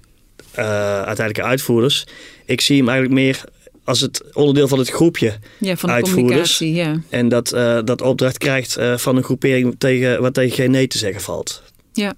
uiteindelijke 0.64 1.42
uitvoerders. 1.42 2.06
Ik 2.44 2.60
zie 2.60 2.76
hem 2.76 2.88
eigenlijk 2.88 3.20
meer 3.20 3.44
als 3.88 4.00
het 4.00 4.22
onderdeel 4.32 4.68
van 4.68 4.78
het 4.78 4.90
groepje 4.90 5.38
ja, 5.58 5.76
van 5.76 5.88
de 5.88 5.94
uitvoerders. 5.94 6.58
Ja. 6.58 7.00
En 7.08 7.28
dat, 7.28 7.54
uh, 7.54 7.78
dat 7.84 8.02
opdracht 8.02 8.38
krijgt 8.38 8.78
uh, 8.78 8.96
van 8.96 9.16
een 9.16 9.22
groepering 9.22 9.74
tegen, 9.78 10.22
wat 10.22 10.34
tegen 10.34 10.54
geen 10.54 10.70
nee 10.70 10.86
te 10.86 10.98
zeggen 10.98 11.20
valt. 11.20 11.62
Ja. 11.92 12.14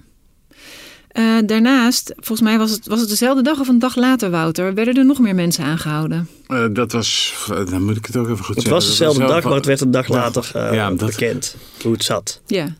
Uh, 1.12 1.38
daarnaast, 1.46 2.12
volgens 2.16 2.40
mij 2.40 2.58
was 2.58 2.70
het, 2.70 2.86
was 2.86 3.00
het 3.00 3.08
dezelfde 3.08 3.42
dag 3.42 3.60
of 3.60 3.68
een 3.68 3.78
dag 3.78 3.96
later, 3.96 4.30
Wouter, 4.30 4.74
werden 4.74 4.96
er 4.96 5.04
nog 5.04 5.18
meer 5.18 5.34
mensen 5.34 5.64
aangehouden? 5.64 6.28
dat 6.72 6.92
was, 6.92 7.34
dan 7.48 7.82
moet 7.82 7.96
ik 7.96 8.06
het 8.06 8.16
ook 8.16 8.28
even 8.28 8.44
goed 8.44 8.54
het 8.54 8.64
zeggen. 8.64 8.74
Het 8.74 8.88
was 8.88 8.98
dezelfde 8.98 9.26
dag, 9.26 9.44
maar 9.44 9.54
het 9.54 9.66
werd 9.66 9.80
een 9.80 9.90
dag 9.90 10.08
later 10.08 10.50
ja, 10.74 10.90
dat, 10.90 11.10
bekend 11.10 11.56
hoe 11.82 11.92
het 11.92 12.04
zat. 12.04 12.40
Ja. 12.46 12.74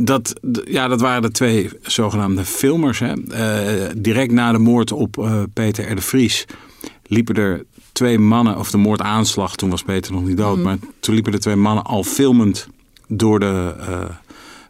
Dat, 0.00 0.40
ja, 0.64 0.88
dat 0.88 1.00
waren 1.00 1.22
de 1.22 1.30
twee 1.30 1.70
zogenaamde 1.82 2.44
filmers. 2.44 2.98
Hè. 2.98 3.12
Uh, 3.16 3.90
direct 3.96 4.32
na 4.32 4.52
de 4.52 4.58
moord 4.58 4.92
op 4.92 5.16
uh, 5.16 5.42
Peter 5.52 5.90
R. 5.90 5.94
de 5.94 6.00
Vries 6.00 6.44
liepen 7.06 7.34
er 7.34 7.64
twee 7.92 8.18
mannen, 8.18 8.58
of 8.58 8.70
de 8.70 8.76
moordaanslag, 8.76 9.56
toen 9.56 9.70
was 9.70 9.82
Peter 9.82 10.12
nog 10.12 10.24
niet 10.24 10.36
dood, 10.36 10.56
mm. 10.56 10.62
maar 10.62 10.78
toen 11.00 11.14
liepen 11.14 11.32
er 11.32 11.40
twee 11.40 11.56
mannen 11.56 11.84
al 11.84 12.04
filmend 12.04 12.68
door 13.08 13.40
de, 13.40 13.74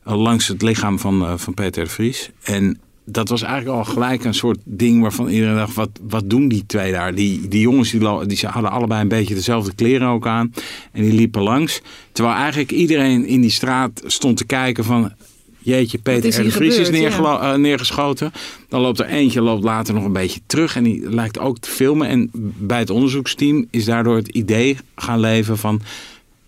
uh, 0.07 0.15
langs 0.17 0.49
het 0.49 0.63
lichaam 0.63 0.99
van, 0.99 1.39
van 1.39 1.55
Peter 1.55 1.83
R. 1.83 1.85
de 1.85 1.91
Vries. 1.91 2.31
En 2.43 2.81
dat 3.11 3.29
was 3.29 3.43
eigenlijk 3.43 3.79
al 3.79 3.85
gelijk 3.85 4.25
een 4.25 4.35
soort 4.35 4.59
ding 4.65 5.01
waarvan 5.03 5.29
iedereen 5.29 5.57
dacht, 5.57 5.75
wat, 5.75 5.91
wat 6.03 6.31
doen 6.31 6.49
die 6.49 6.67
twee 6.67 6.93
daar? 6.93 7.15
Die, 7.15 7.49
die 7.49 7.61
jongens 7.61 7.91
die, 7.91 8.27
die 8.27 8.39
hadden 8.47 8.71
allebei 8.71 9.01
een 9.01 9.09
beetje 9.09 9.35
dezelfde 9.35 9.75
kleren 9.75 10.09
ook 10.09 10.27
aan. 10.27 10.53
En 10.93 11.03
die 11.03 11.13
liepen 11.13 11.43
langs. 11.43 11.83
Terwijl 12.13 12.37
eigenlijk 12.37 12.71
iedereen 12.71 13.27
in 13.27 13.41
die 13.41 13.51
straat 13.51 14.03
stond 14.07 14.37
te 14.37 14.47
kijken 14.47 14.85
van... 14.85 15.13
Jeetje, 15.59 15.99
Peter 15.99 16.41
R. 16.41 16.43
de 16.43 16.51
Vries 16.51 16.77
is 16.77 16.89
ja. 16.89 17.11
uh, 17.19 17.55
neergeschoten. 17.55 18.33
Dan 18.69 18.81
loopt 18.81 18.99
er 18.99 19.07
eentje, 19.07 19.41
loopt 19.41 19.65
later 19.65 19.95
nog 19.95 20.05
een 20.05 20.13
beetje 20.13 20.41
terug. 20.47 20.77
En 20.77 20.83
die 20.83 21.11
lijkt 21.11 21.39
ook 21.39 21.59
te 21.59 21.71
filmen. 21.71 22.09
En 22.09 22.31
bij 22.59 22.79
het 22.79 22.91
onderzoeksteam 22.91 23.67
is 23.71 23.85
daardoor 23.85 24.17
het 24.17 24.29
idee 24.29 24.77
gaan 24.95 25.21
leven 25.21 25.59
van... 25.59 25.81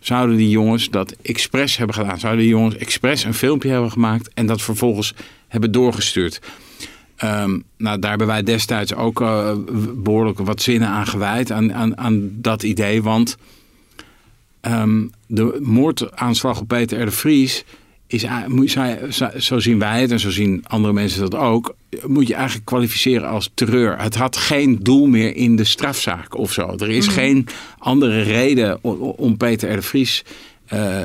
Zouden 0.00 0.36
die 0.36 0.48
jongens 0.48 0.90
dat 0.90 1.16
expres 1.22 1.76
hebben 1.76 1.96
gedaan? 1.96 2.18
Zouden 2.18 2.42
die 2.42 2.50
jongens 2.50 2.76
expres 2.76 3.24
een 3.24 3.34
filmpje 3.34 3.70
hebben 3.70 3.90
gemaakt... 3.90 4.30
en 4.34 4.46
dat 4.46 4.62
vervolgens 4.62 5.14
hebben 5.48 5.72
doorgestuurd? 5.72 6.40
Ehm, 7.16 7.58
nou, 7.76 7.98
daar 7.98 8.10
hebben 8.10 8.26
wij 8.26 8.42
destijds 8.42 8.94
ook 8.94 9.20
uh, 9.20 9.52
behoorlijk 9.94 10.38
wat 10.38 10.62
zinnen 10.62 10.88
aan 10.88 11.06
gewijd, 11.06 11.52
aan, 11.52 11.74
aan, 11.74 11.98
aan 11.98 12.30
dat 12.32 12.62
idee. 12.62 13.02
Want 13.02 13.36
ehm, 14.60 15.06
de 15.26 15.58
moordaanslag 15.62 16.60
op 16.60 16.68
Peter 16.68 17.00
R. 17.00 17.04
de 17.04 17.10
Vries 17.10 17.64
is, 18.06 18.26
zo 19.36 19.58
zien 19.58 19.78
wij 19.78 20.00
het 20.00 20.10
en 20.10 20.20
zo 20.20 20.30
zien 20.30 20.64
andere 20.66 20.92
mensen 20.92 21.20
dat 21.20 21.34
ook, 21.34 21.74
moet 22.06 22.26
je 22.26 22.34
eigenlijk 22.34 22.66
kwalificeren 22.66 23.28
als 23.28 23.50
terreur. 23.54 23.98
Het 23.98 24.14
had 24.14 24.36
geen 24.36 24.78
doel 24.82 25.06
meer 25.06 25.36
in 25.36 25.56
de 25.56 25.64
strafzaak 25.64 26.36
of 26.36 26.52
zo. 26.52 26.74
Er 26.78 26.90
is 26.90 27.06
mhm. 27.06 27.14
geen 27.14 27.46
andere 27.78 28.22
reden 28.22 28.84
om 29.16 29.36
Peter 29.36 29.70
R. 29.70 29.74
de 29.74 29.82
Vries 29.82 30.24
uh, 30.72 31.00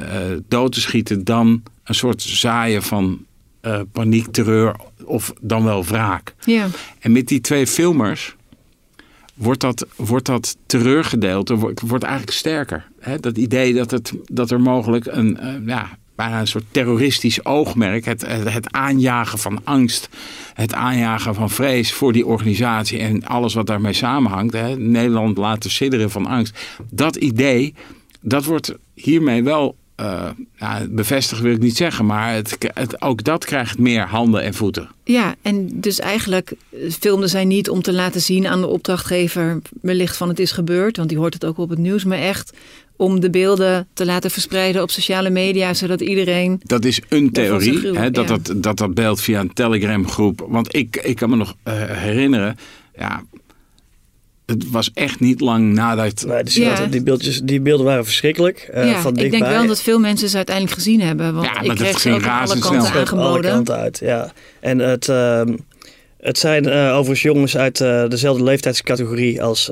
dood 0.47 0.71
te 0.71 0.81
schieten 0.81 1.23
dan 1.23 1.63
een 1.83 1.95
soort 1.95 2.21
zaaien 2.21 2.83
van 2.83 3.25
uh, 3.61 3.79
paniek, 3.91 4.27
terreur 4.27 4.75
of 5.05 5.33
dan 5.41 5.63
wel 5.63 5.85
wraak. 5.85 6.35
Ja. 6.43 6.67
En 6.99 7.11
met 7.11 7.27
die 7.27 7.41
twee 7.41 7.67
filmers 7.67 8.35
wordt 9.33 9.61
dat, 9.61 9.87
wordt 9.95 10.25
dat 10.25 10.57
terreurgedeelte 10.65 11.55
wordt, 11.55 11.81
wordt 11.81 12.03
eigenlijk 12.03 12.37
sterker. 12.37 12.87
dat 13.19 13.37
idee 13.37 13.73
dat, 13.73 13.91
het, 13.91 14.13
dat 14.25 14.51
er 14.51 14.61
mogelijk 14.61 15.05
een, 15.05 15.39
uh, 15.41 15.67
ja, 15.67 15.97
bijna 16.15 16.39
een 16.39 16.47
soort 16.47 16.63
terroristisch 16.71 17.45
oogmerk, 17.45 18.05
het, 18.05 18.25
het 18.27 18.71
aanjagen 18.71 19.39
van 19.39 19.61
angst, 19.63 20.09
het 20.53 20.73
aanjagen 20.73 21.35
van 21.35 21.49
vrees 21.49 21.93
voor 21.93 22.13
die 22.13 22.25
organisatie 22.25 22.99
en 22.99 23.25
alles 23.25 23.53
wat 23.53 23.67
daarmee 23.67 23.93
samenhangt. 23.93 24.53
Hè, 24.53 24.77
Nederland 24.77 25.37
laten 25.37 25.71
sidderen 25.71 26.11
van 26.11 26.25
angst. 26.25 26.59
Dat 26.89 27.15
idee, 27.15 27.73
dat 28.21 28.45
wordt 28.45 28.75
hiermee 28.93 29.43
wel 29.43 29.75
uh, 30.01 30.29
ja, 30.55 30.85
bevestigd 30.89 31.41
wil 31.41 31.51
ik 31.51 31.61
niet 31.61 31.77
zeggen, 31.77 32.05
maar 32.05 32.33
het, 32.33 32.57
het, 32.73 33.01
ook 33.01 33.23
dat 33.23 33.45
krijgt 33.45 33.77
meer 33.77 34.07
handen 34.07 34.41
en 34.41 34.53
voeten. 34.53 34.89
Ja, 35.03 35.35
en 35.41 35.69
dus 35.73 35.99
eigenlijk 35.99 36.53
filmden 36.99 37.29
zij 37.29 37.45
niet 37.45 37.69
om 37.69 37.81
te 37.81 37.93
laten 37.93 38.21
zien 38.21 38.47
aan 38.47 38.61
de 38.61 38.67
opdrachtgever 38.67 39.61
wellicht 39.81 40.17
van 40.17 40.27
het 40.27 40.39
is 40.39 40.51
gebeurd, 40.51 40.97
want 40.97 41.09
die 41.09 41.17
hoort 41.17 41.33
het 41.33 41.45
ook 41.45 41.57
op 41.57 41.69
het 41.69 41.79
nieuws, 41.79 42.03
maar 42.03 42.17
echt 42.17 42.53
om 42.95 43.19
de 43.19 43.29
beelden 43.29 43.87
te 43.93 44.05
laten 44.05 44.31
verspreiden 44.31 44.81
op 44.81 44.91
sociale 44.91 45.29
media, 45.29 45.73
zodat 45.73 46.01
iedereen. 46.01 46.61
Dat 46.63 46.85
is 46.85 47.01
een 47.09 47.31
theorie, 47.31 47.97
hè, 47.97 48.11
dat, 48.11 48.27
dat, 48.27 48.53
dat 48.55 48.77
dat 48.77 48.93
beeld 48.93 49.21
via 49.21 49.39
een 49.39 49.53
Telegram 49.53 50.09
groep. 50.09 50.45
Want 50.47 50.75
ik, 50.75 50.95
ik 51.03 51.15
kan 51.15 51.29
me 51.29 51.35
nog 51.35 51.55
uh, 51.67 51.73
herinneren, 51.73 52.57
ja, 52.97 53.23
het 54.45 54.69
was 54.69 54.91
echt 54.93 55.19
niet 55.19 55.39
lang 55.39 55.73
nadat... 55.73 56.25
Nee, 56.27 56.43
ja. 56.45 56.85
die, 56.85 57.03
beeldjes, 57.03 57.41
die 57.41 57.61
beelden 57.61 57.85
waren 57.85 58.05
verschrikkelijk. 58.05 58.69
Uh, 58.75 58.85
ja, 58.91 59.01
van 59.01 59.17
ik 59.17 59.31
denk 59.31 59.45
wel 59.45 59.67
dat 59.67 59.81
veel 59.81 59.99
mensen 59.99 60.29
ze 60.29 60.35
uiteindelijk 60.35 60.75
gezien 60.75 61.01
hebben. 61.01 61.33
Want 61.33 61.45
ja, 61.45 61.61
ik 61.61 61.75
kreeg 61.75 61.99
ze 61.99 62.11
ook 62.11 62.25
alle 62.25 62.59
kanten 62.59 62.91
aangeboden. 62.91 63.19
Alle 63.21 63.41
kanten 63.41 63.75
uit, 63.75 63.99
ja. 63.99 64.33
En 64.59 64.79
het, 64.79 65.07
uh, 65.07 65.41
het 66.17 66.37
zijn 66.37 66.67
uh, 66.67 66.91
overigens 66.91 67.21
jongens 67.21 67.57
uit 67.57 67.79
uh, 67.79 68.07
dezelfde 68.07 68.43
leeftijdscategorie 68.43 69.43
als 69.43 69.71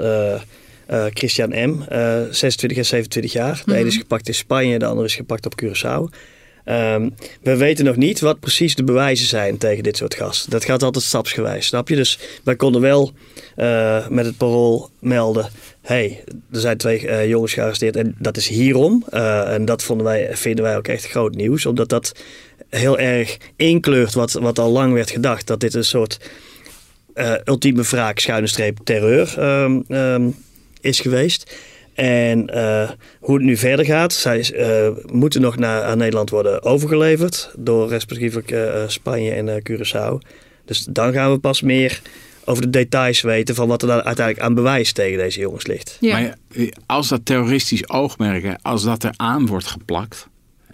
Christian 1.10 1.50
M. 1.50 1.84
26 2.32 2.78
en 2.78 2.86
27 2.86 3.32
jaar. 3.32 3.62
De 3.66 3.76
ene 3.76 3.88
is 3.88 3.94
mhm. 3.94 4.02
gepakt 4.02 4.28
in 4.28 4.34
Spanje, 4.34 4.80
de 4.80 4.86
andere 4.86 5.08
is 5.08 5.16
gepakt 5.16 5.46
op 5.46 5.64
Curaçao. 5.64 6.18
Um, 6.66 7.16
we 7.42 7.58
weten 7.58 7.86
nog 7.86 7.96
niet 7.96 8.20
wat 8.20 8.40
precies 8.40 8.76
de 8.76 8.84
bewijzen 8.84 9.28
zijn 9.28 9.58
tegen 9.58 9.84
dit 9.84 9.98
soort 9.98 10.16
gasten. 10.16 10.52
Dat 10.52 10.66
gaat 10.66 10.84
altijd 10.84 11.04
stapsgewijs, 11.04 11.66
snap 11.66 11.90
je? 11.90 11.96
Dus 11.96 12.20
wij 12.44 12.56
konden 12.56 12.82
wel 12.82 13.12
uh, 13.58 14.08
met 14.08 14.26
het 14.26 14.38
parool 14.38 14.90
melden... 15.00 15.50
hey, 15.82 16.24
er 16.52 16.60
zijn 16.60 16.78
twee 16.78 17.02
uh, 17.02 17.28
jongens 17.28 17.54
gearresteerd 17.54 17.96
en 17.96 18.16
dat 18.20 18.38
is 18.38 18.48
hierom. 18.48 19.06
Uh, 19.14 19.54
en 19.54 19.66
dat 19.66 19.84
vonden 19.84 20.06
wij, 20.06 20.30
vinden 20.38 20.64
wij 20.64 20.78
ook 20.78 20.88
echt 20.88 21.06
groot 21.06 21.36
nieuws. 21.36 21.66
Omdat 21.66 21.90
dat 21.90 22.12
heel 22.70 23.00
erg 23.00 23.38
inkleurt 23.56 24.14
wat, 24.14 24.32
wat 24.32 24.60
al 24.60 24.72
lang 24.72 24.94
werd 24.94 25.12
gedacht. 25.12 25.48
Dat 25.48 25.60
dit 25.60 25.74
een 25.74 25.86
soort 25.86 26.20
ultieme 27.46 27.82
wraak, 27.82 28.20
schuine 28.20 28.48
streep, 28.48 28.78
terreur 28.84 29.36
um, 29.40 29.84
um, 29.88 30.36
is 30.82 31.00
geweest. 31.00 31.56
En 31.94 32.50
uh, 32.54 32.90
hoe 33.20 33.36
het 33.36 33.44
nu 33.44 33.58
verder 33.58 33.86
gaat, 33.86 34.14
zij 34.14 34.54
uh, 34.54 34.90
moeten 35.12 35.42
nog 35.42 35.58
naar, 35.58 35.84
aan 35.84 35.98
Nederland 35.98 36.30
worden 36.30 36.64
overgeleverd 36.64 37.52
door 37.58 37.90
respectievelijk 37.90 38.52
uh, 38.52 38.84
Spanje 38.88 39.32
en 39.32 39.62
Curaçao. 39.70 40.28
Dus 40.66 40.86
dan 40.90 41.14
gaan 41.14 41.32
we 41.32 41.40
pas 41.40 41.62
meer 41.62 42.02
over 42.46 42.64
de 42.64 42.70
details 42.70 43.22
weten 43.22 43.56
van 43.56 43.68
wat 43.68 43.82
er 43.82 43.88
dan 43.88 44.02
uiteindelijk 44.02 44.46
aan 44.46 44.54
bewijs 44.54 44.92
tegen 44.92 45.18
deze 45.18 45.40
jongens 45.40 45.68
ligt. 45.68 45.98
Ja. 46.00 46.20
Maar 46.20 46.36
als 46.86 47.08
dat 47.08 47.26
terroristisch 47.26 47.90
oogmerk, 47.90 48.58
als 48.62 48.84
dat 48.84 49.04
er 49.04 49.14
aan 49.16 49.46
wordt 49.46 49.68
geplakt, 49.68 50.28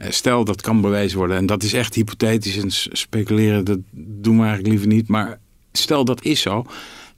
stel 0.10 0.44
dat 0.46 0.62
kan 0.62 0.82
bewezen 0.82 1.18
worden, 1.18 1.38
en 1.38 1.46
dat 1.46 1.64
is 1.64 1.74
echt 1.74 1.96
hypothetisch 1.96 2.58
en 2.58 2.72
speculeren, 2.98 3.64
dat 3.66 3.80
doen 3.94 4.36
we 4.36 4.44
eigenlijk 4.44 4.70
liever 4.70 4.88
niet, 4.88 5.08
maar 5.08 5.40
stel 5.72 6.06
dat 6.06 6.24
is 6.24 6.42
zo, 6.42 6.66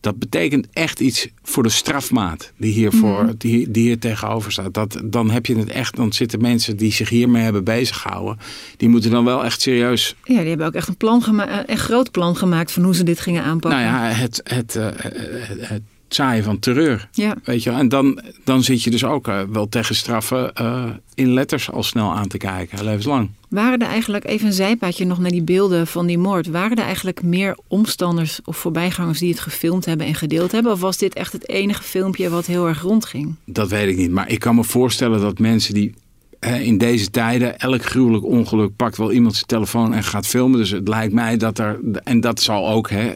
dat 0.02 0.20
betekent 0.20 0.68
echt 0.74 1.00
iets 1.00 1.28
voor 1.44 1.64
de 1.64 1.70
strafmaat 1.70 2.52
die, 2.58 2.74
hiervoor, 2.74 3.24
mm. 3.24 3.34
die, 3.38 3.72
die 3.72 3.84
hier 3.84 4.00
tegenover 4.00 4.52
staat. 4.52 4.74
Dat, 4.74 5.02
dan 5.04 5.30
heb 5.30 5.46
je 5.46 5.56
het 5.56 5.70
echt, 5.70 5.96
dan 5.96 6.14
zitten 6.14 6.42
mensen 6.42 6.78
die 6.78 6.92
zich 6.92 7.10
hiermee 7.10 7.44
hebben 7.44 7.64
bezighouden. 7.64 8.38
Die 8.78 8.90
moeten 8.90 9.12
dan 9.12 9.26
wel 9.26 9.46
echt 9.46 9.62
serieus. 9.62 10.16
Ja, 10.24 10.40
die 10.40 10.48
hebben 10.48 10.68
ook 10.68 10.74
echt 10.74 10.88
een 10.88 10.98
plan 10.98 11.22
gemaakt, 11.22 11.70
een 11.70 11.78
groot 11.78 12.12
plan 12.12 12.36
gemaakt 12.36 12.72
van 12.72 12.84
hoe 12.84 12.96
ze 12.96 13.04
dit 13.04 13.20
gingen 13.20 13.44
aanpakken. 13.44 13.82
Nou 13.82 13.92
ja, 13.92 14.16
het, 14.16 14.42
het, 14.44 14.74
het, 14.74 14.96
eh, 14.96 15.68
het, 15.68 15.82
zaaien 16.14 16.44
van 16.44 16.60
terreur. 16.60 17.10
Ja. 17.12 17.36
Weet 17.44 17.64
je, 17.64 17.70
en 17.70 17.90
dan, 17.90 18.22
dan 18.44 18.64
zit 18.64 18.84
je 18.84 18.90
dus 18.90 19.04
ook 19.04 19.28
uh, 19.28 19.42
wel 19.52 19.70
tegen 19.70 19.96
straffen 19.96 20.52
uh, 20.62 20.84
in 21.16 21.34
letters 21.34 21.72
al 21.72 21.84
snel 21.84 22.14
aan 22.14 22.28
te 22.28 22.38
kijken, 22.38 22.84
levenslang. 22.84 23.30
Waren 23.50 23.80
er 23.80 23.88
eigenlijk, 23.88 24.26
even 24.26 24.48
een 24.48 24.54
zijpaadje 24.54 25.06
nog 25.06 25.20
naar 25.20 25.32
die 25.32 25.44
beelden 25.44 25.88
van 25.88 26.06
die 26.06 26.18
moord. 26.18 26.48
Waren 26.48 26.78
er 26.78 26.84
eigenlijk 26.84 27.24
meer 27.24 27.58
omstanders 27.68 28.40
of 28.46 28.58
voorbijgangers 28.58 29.20
die 29.20 29.30
het 29.30 29.40
gefilmd 29.40 29.86
hebben 29.86 30.08
en 30.08 30.16
gedeeld 30.16 30.52
hebben? 30.52 30.72
Of 30.72 30.80
was 30.80 30.98
dit 30.98 31.14
echt 31.14 31.34
het 31.34 31.50
enige 31.50 31.84
filmpje 31.84 32.30
wat 32.30 32.46
heel 32.46 32.68
erg 32.68 32.82
rondging? 32.82 33.36
Dat 33.46 33.70
weet 33.70 33.90
ik 33.90 33.98
niet. 33.98 34.12
Maar 34.12 34.30
ik 34.30 34.40
kan 34.40 34.56
me 34.56 34.64
voorstellen 34.64 35.22
dat 35.22 35.40
mensen 35.40 35.74
die 35.74 35.94
in 36.40 36.78
deze 36.78 37.10
tijden, 37.10 37.60
elk 37.60 37.84
gruwelijk 37.84 38.26
ongeluk 38.26 38.76
pakt 38.76 38.98
wel 38.98 39.12
iemand 39.12 39.34
zijn 39.36 39.46
telefoon 39.46 39.94
en 39.94 40.04
gaat 40.04 40.28
filmen. 40.28 40.60
Dus 40.60 40.70
het 40.70 40.88
lijkt 40.88 41.14
mij 41.14 41.38
dat 41.38 41.60
er, 41.60 41.80
en 42.04 42.20
dat 42.20 42.42
zal 42.42 42.70
ook 42.70 42.90
hè, 42.90 43.12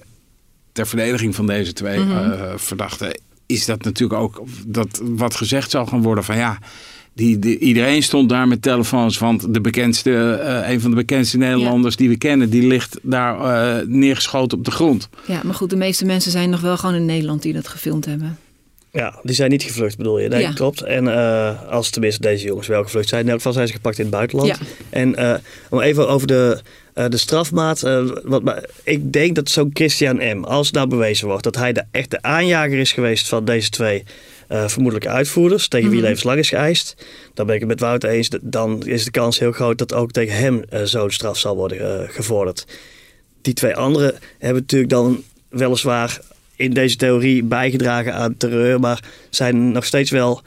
ter 0.76 0.88
verdediging 0.88 1.36
van 1.36 1.48
deze 1.48 1.74
twee 1.74 2.00
mm 2.00 2.34
verdachten, 2.56 3.20
is 3.46 3.66
dat 3.66 3.84
natuurlijk 3.84 4.20
ook 4.20 4.44
dat 4.68 5.02
wat 5.04 5.36
gezegd 5.36 5.72
zal 5.72 5.86
gaan 5.86 6.02
worden 6.02 6.24
van 6.24 6.38
ja. 6.38 6.60
Die, 7.14 7.60
iedereen 7.60 8.04
stond 8.04 8.30
daar 8.30 8.48
met 8.48 8.62
telefoons, 8.62 9.18
want 9.18 9.54
de 9.54 9.62
bekendste, 9.62 10.10
uh, 10.44 10.70
een 10.70 10.82
van 10.82 10.90
de 10.90 10.96
bekendste 10.96 11.38
Nederlanders 11.38 11.96
die 11.96 12.10
we 12.10 12.18
kennen, 12.18 12.50
die 12.50 12.68
ligt 12.68 13.00
daar 13.02 13.38
uh, 13.38 13.88
neergeschoten 13.88 14.58
op 14.58 14.66
de 14.66 14.72
grond. 14.72 15.10
Ja, 15.28 15.42
maar 15.44 15.54
goed, 15.54 15.70
de 15.70 15.76
meeste 15.76 16.06
mensen 16.06 16.32
zijn 16.32 16.50
nog 16.50 16.62
wel 16.62 16.78
gewoon 16.78 16.96
in 16.96 17.06
Nederland 17.06 17.42
die 17.42 17.54
dat 17.54 17.68
gefilmd 17.68 18.06
hebben. 18.06 18.38
Ja, 18.92 19.20
die 19.24 19.36
zijn 19.36 19.50
niet 19.50 19.64
gevlucht 19.64 19.98
bedoel 19.98 20.20
je? 20.20 20.28
Nee, 20.28 20.42
ja. 20.42 20.52
klopt. 20.52 20.82
En 20.82 21.06
uh, 21.06 21.64
als 21.70 21.90
tenminste 21.90 22.22
deze 22.22 22.46
jongens 22.46 22.68
wel 22.68 22.84
gevlucht 22.84 23.10
zijn, 23.10 23.22
in 23.22 23.28
elk 23.28 23.38
geval 23.38 23.54
zijn 23.54 23.68
ze 23.68 23.74
gepakt 23.74 23.98
in 23.98 24.06
het 24.06 24.14
buitenland. 24.14 24.50
Ja. 24.50 24.58
En 24.90 25.42
om 25.70 25.80
even 25.80 26.10
over 26.10 26.28
de 26.28 26.62
uh, 26.96 27.06
de 27.10 27.18
strafmaat, 27.18 27.84
uh, 27.84 28.12
wat, 28.24 28.68
ik 28.84 29.14
denk 29.14 29.36
dat 29.36 29.50
zo'n 29.50 29.70
Christian 29.74 30.38
M., 30.38 30.44
als 30.44 30.72
nou 30.72 30.88
bewezen 30.88 31.28
wordt 31.28 31.44
dat 31.44 31.56
hij 31.56 31.74
de 31.74 31.84
echte 31.92 32.22
aanjager 32.22 32.78
is 32.78 32.92
geweest 32.92 33.28
van 33.28 33.46
deze 33.46 33.70
twee 33.70 34.04
uh, 34.50 34.68
vermoedelijke 34.68 35.10
uitvoerders, 35.10 35.68
tegen 35.68 35.90
wie 35.90 36.00
mm 36.00 36.06
levenslang 36.06 36.40
is 36.40 36.50
geëist, 36.50 36.96
dan 37.34 37.46
ben 37.46 37.56
ik 37.56 37.62
het 37.62 37.70
met 37.70 37.80
Wouter 37.80 38.10
eens, 38.10 38.30
dan 38.42 38.86
is 38.86 39.04
de 39.04 39.12
kans 39.12 39.40
heel 39.40 39.52
groot 39.52 39.78
dat 39.78 39.94
ook 39.94 40.12
tegen 40.12 40.36
hem 40.36 40.64
zo'n 40.84 41.12
straf 41.12 41.38
zal 41.38 41.56
worden 41.56 42.10
gevorderd. 42.10 42.66
Die 43.42 43.54
twee 43.54 43.76
anderen 43.76 44.16
hebben 44.38 44.62
natuurlijk 44.62 44.92
dan 44.92 45.24
weliswaar 45.50 46.20
in 46.56 46.74
deze 46.74 46.96
theorie 46.96 47.44
bijgedragen 47.44 48.14
aan 48.14 48.38
terreur, 48.38 48.80
maar 48.80 49.04
zijn 49.30 49.72
nog 49.72 49.86
steeds 49.86 50.12
wel 50.12 50.42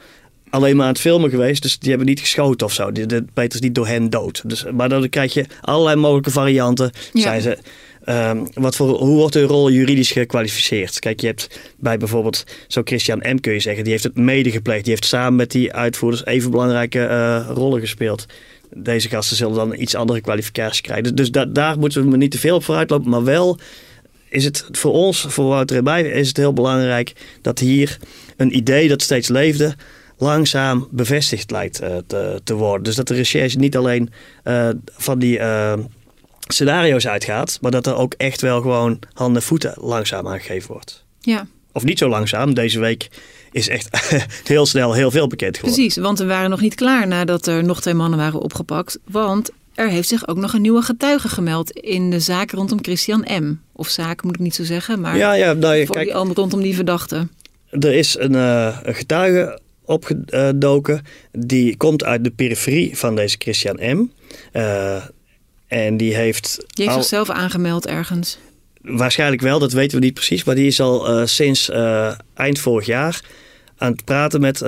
alleen 0.49 0.75
maar 0.75 0.85
aan 0.85 0.91
het 0.91 1.01
filmen 1.01 1.29
geweest. 1.29 1.61
Dus 1.61 1.79
die 1.79 1.89
hebben 1.89 2.07
niet 2.07 2.19
geschoten 2.19 2.67
of 2.67 2.73
zo. 2.73 2.91
Peter 3.33 3.53
is 3.53 3.59
niet 3.59 3.75
door 3.75 3.87
hen 3.87 4.09
dood. 4.09 4.41
Dus, 4.45 4.65
maar 4.71 4.89
dan 4.89 5.09
krijg 5.09 5.33
je 5.33 5.45
allerlei 5.61 5.95
mogelijke 5.95 6.31
varianten. 6.31 6.91
Zijn 7.13 7.41
ze, 7.41 7.57
um, 8.05 8.47
wat 8.53 8.75
voor, 8.75 8.89
hoe 8.89 9.17
wordt 9.17 9.33
hun 9.33 9.47
rol 9.47 9.71
juridisch 9.71 10.11
gekwalificeerd? 10.11 10.99
Kijk, 10.99 11.19
je 11.19 11.27
hebt 11.27 11.59
bij 11.77 11.97
bijvoorbeeld 11.97 12.43
zo 12.67 12.81
Christian 12.83 13.17
M. 13.17 13.39
kun 13.39 13.53
je 13.53 13.59
zeggen. 13.59 13.83
Die 13.83 13.91
heeft 13.91 14.03
het 14.03 14.17
mede 14.17 14.51
gepleegd. 14.51 14.83
Die 14.83 14.93
heeft 14.93 15.05
samen 15.05 15.35
met 15.35 15.51
die 15.51 15.73
uitvoerders 15.73 16.25
even 16.25 16.51
belangrijke 16.51 16.99
uh, 16.99 17.49
rollen 17.53 17.79
gespeeld. 17.79 18.25
Deze 18.75 19.09
gasten 19.09 19.37
zullen 19.37 19.55
dan 19.55 19.75
iets 19.79 19.95
andere 19.95 20.21
kwalificaties 20.21 20.81
krijgen. 20.81 21.15
Dus 21.15 21.31
da 21.31 21.45
daar 21.45 21.79
moeten 21.79 22.11
we 22.11 22.17
niet 22.17 22.31
te 22.31 22.37
veel 22.37 22.55
op 22.55 22.63
vooruit 22.63 22.89
lopen. 22.89 23.09
Maar 23.09 23.23
wel 23.23 23.59
is 24.29 24.45
het 24.45 24.65
voor 24.71 24.91
ons, 24.91 25.25
voor 25.27 25.47
Wouter 25.47 25.77
erbij, 25.77 26.03
is 26.03 26.27
het 26.27 26.37
heel 26.37 26.53
belangrijk 26.53 27.13
dat 27.41 27.59
hier 27.59 27.97
een 28.37 28.55
idee 28.55 28.87
dat 28.87 29.01
steeds 29.01 29.27
leefde 29.27 29.75
langzaam 30.19 30.87
bevestigd 30.91 31.51
lijkt 31.51 31.81
uh, 31.81 31.97
te, 32.07 32.41
te, 32.43 32.53
worden. 32.53 32.83
Dus 32.83 32.95
dat 32.95 33.07
de 33.07 33.13
recherche 33.13 33.57
niet 33.57 33.77
alleen 33.77 34.09
uh, 34.43 34.69
van 34.85 35.19
die 35.19 35.39
uh, 35.39 35.73
scenario's 36.47 37.07
uitgaat, 37.07 37.57
maar 37.61 37.71
dat 37.71 37.87
er 37.87 37.95
ook 37.95 38.13
echt 38.17 38.41
wel 38.41 38.61
gewoon 38.61 38.99
handen 39.13 39.41
en 39.41 39.47
voeten 39.47 39.73
langzaam 39.77 40.27
aangegeven 40.27 40.71
wordt. 40.71 41.05
Ja. 41.19 41.47
Of 41.71 41.83
niet 41.83 41.97
zo 41.97 42.09
langzaam. 42.09 42.53
Deze 42.53 42.79
week 42.79 43.09
is 43.51 43.69
echt 43.69 44.11
heel 44.47 44.65
snel 44.65 44.93
heel 44.93 45.11
veel 45.11 45.27
bekend 45.27 45.55
geworden. 45.55 45.79
Precies, 45.79 46.03
want 46.03 46.19
we 46.19 46.25
waren 46.25 46.49
nog 46.49 46.61
niet 46.61 46.75
klaar 46.75 47.07
nadat 47.07 47.47
er 47.47 47.63
nog 47.63 47.81
twee 47.81 47.93
mannen 47.93 48.19
waren 48.19 48.39
opgepakt. 48.39 48.99
Want 49.03 49.49
er 49.73 49.89
heeft 49.89 50.07
zich 50.07 50.27
ook 50.27 50.37
nog 50.37 50.53
een 50.53 50.61
nieuwe 50.61 50.81
getuige 50.81 51.29
gemeld 51.29 51.71
in 51.71 52.09
de 52.09 52.19
zaak 52.19 52.51
rondom 52.51 52.79
Christian 52.81 53.25
M. 53.41 53.53
Of 53.73 53.87
zaak 53.87 54.23
moet 54.23 54.35
ik 54.35 54.41
niet 54.41 54.55
zo 54.55 54.63
zeggen, 54.63 55.01
maar 55.01 55.17
Ja, 55.17 55.33
ja, 55.33 55.53
nou, 55.53 55.75
ja, 55.75 55.85
voor 55.85 55.95
kijk, 55.95 56.07
die 56.07 56.15
oom 56.15 56.31
rondom 56.33 56.61
die 56.61 56.75
verdachte. 56.75 57.27
er 57.69 57.93
is 57.93 58.17
een, 58.17 58.35
eh, 58.35 58.77
een 58.83 58.95
getuige 58.95 59.59
opgedoken. 59.89 61.01
Die 61.31 61.77
komt 61.77 62.03
uit 62.03 62.23
de 62.23 62.31
periferie 62.31 62.97
van 62.97 63.15
deze 63.15 63.35
Christian 63.39 63.75
M. 63.97 64.05
Eh, 64.51 65.03
en 65.67 65.97
die 65.97 66.15
heeft, 66.15 66.55
Die 66.67 66.83
heeft 66.85 66.95
al- 66.95 67.01
zichzelf 67.03 67.29
aangemeld 67.29 67.87
ergens. 67.87 68.37
waarschijnlijk 68.81 69.41
wel, 69.41 69.59
dat 69.59 69.71
weten 69.71 69.99
we 69.99 70.05
niet 70.05 70.13
precies. 70.13 70.43
Maar 70.43 70.55
die 70.55 70.67
is 70.67 70.79
al 70.81 71.07
eh, 71.09 71.25
sinds 71.25 71.69
eh, 71.69 72.11
eind 72.33 72.59
vorig 72.59 72.85
jaar 72.85 73.21
aan 73.77 73.91
het 73.91 74.03
praten 74.05 74.41
met 74.41 74.63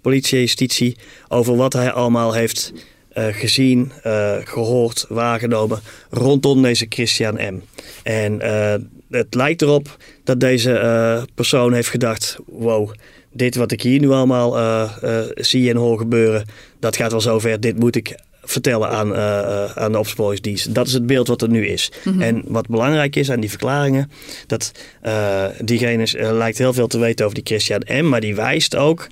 politie 0.00 0.34
en 0.34 0.40
justitie 0.44 0.96
over 1.28 1.56
wat 1.56 1.72
hij 1.72 1.92
allemaal 1.92 2.32
heeft 2.32 2.72
eh, 3.10 3.26
gezien, 3.30 3.92
eh, 4.02 4.36
gehoord, 4.44 5.06
waargenomen 5.08 5.80
rondom 6.10 6.62
deze 6.62 6.86
Christian 6.88 7.34
M. 7.34 7.60
En 8.02 8.40
eh, 8.40 8.74
het 9.10 9.34
lijkt 9.34 9.62
erop 9.62 9.96
dat 10.24 10.40
deze 10.40 11.26
persoon 11.34 11.72
heeft 11.72 11.88
gedacht: 11.88 12.38
wow, 12.46 12.92
dit 13.32 13.54
wat 13.54 13.72
ik 13.72 13.82
hier 13.82 14.00
nu 14.00 14.10
allemaal 14.10 14.56
zie 15.34 15.70
en 15.70 15.76
hoor 15.76 15.98
gebeuren, 15.98 16.44
dat 16.80 16.96
gaat 16.96 17.10
wel 17.10 17.20
zover. 17.20 17.60
Dit 17.60 17.78
moet 17.78 17.96
ik 17.96 18.14
vertellen 18.42 18.88
aan, 18.88 19.14
eh, 19.14 19.38
eh, 19.38 19.76
aan 19.76 19.92
de 19.92 19.98
opsporingsdienst. 19.98 20.74
Dat 20.74 20.86
is 20.86 20.92
het 20.92 21.06
beeld 21.06 21.28
wat 21.28 21.42
er 21.42 21.48
nu 21.48 21.66
is. 21.66 21.92
En 22.18 22.42
wat 22.46 22.68
belangrijk 22.68 23.16
is 23.16 23.30
aan 23.30 23.40
die 23.40 23.48
verklaringen, 23.48 24.10
dat 24.46 24.72
eh, 25.00 25.44
diegene 25.64 26.32
lijkt 26.32 26.58
heel 26.58 26.72
veel 26.72 26.86
te 26.86 26.98
weten 26.98 27.24
over 27.24 27.36
die 27.36 27.46
Christian 27.46 27.82
M, 27.86 28.08
maar 28.08 28.20
die 28.20 28.34
wijst 28.34 28.76
ook 28.76 29.06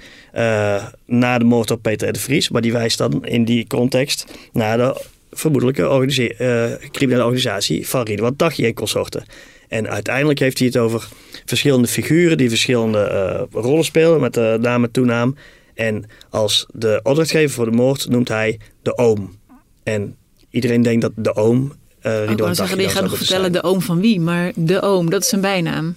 naar 1.06 1.38
de 1.38 1.44
moord 1.44 1.70
op 1.70 1.82
Peter 1.82 2.08
R. 2.08 2.12
de 2.12 2.18
Vries, 2.18 2.49
maar 2.49 2.62
die 2.62 2.73
wijst 2.73 2.99
dan 2.99 3.26
in 3.26 3.44
die 3.44 3.66
context 3.66 4.25
naar 4.52 4.76
de 4.76 5.02
vermoedelijke 5.30 5.88
organise- 5.88 6.78
criminele 6.90 7.25
organisatie 7.25 7.88
van 7.88 8.02
Ridwan 8.02 8.37
Taghi 8.37 8.64
en 8.64 8.75
consorten. 8.75 9.25
En 9.68 9.88
uiteindelijk 9.88 10.38
heeft 10.38 10.58
hij 10.58 10.66
het 10.66 10.76
over 10.76 11.08
verschillende 11.44 11.88
figuren 11.88 12.37
die 12.37 12.49
verschillende 12.49 13.47
rollen 13.52 13.85
spelen 13.85 14.20
met 14.20 14.35
de 14.35 14.58
naam 14.61 14.85
en 14.85 14.90
toenaam. 14.90 15.37
En 15.78 16.04
als 16.30 16.66
de 16.75 17.00
opdrachtgever 17.02 17.50
voor 17.50 17.64
de 17.64 17.76
moord 17.76 18.08
noemt 18.08 18.28
hij 18.28 18.58
de 18.82 18.97
oom. 18.97 19.37
En 19.82 20.16
iedereen 20.50 20.82
denkt 20.82 21.02
dat 21.02 21.12
de 21.16 21.35
oom 21.35 21.73
Ik 21.99 22.02
Ridwan 22.02 22.37
Taghi 22.37 22.54
zeggen, 22.54 22.78
die 22.78 22.88
gaat 22.88 23.02
nog 23.02 23.16
vertellen 23.16 23.52
de 23.52 23.62
oom 23.62 23.80
van 23.80 24.00
wie, 24.00 24.20
maar 24.20 24.52
de 24.54 24.82
oom, 24.82 25.11
dat 25.11 25.23
is 25.23 25.28
zijn 25.28 25.40
bijnaam. 25.40 25.94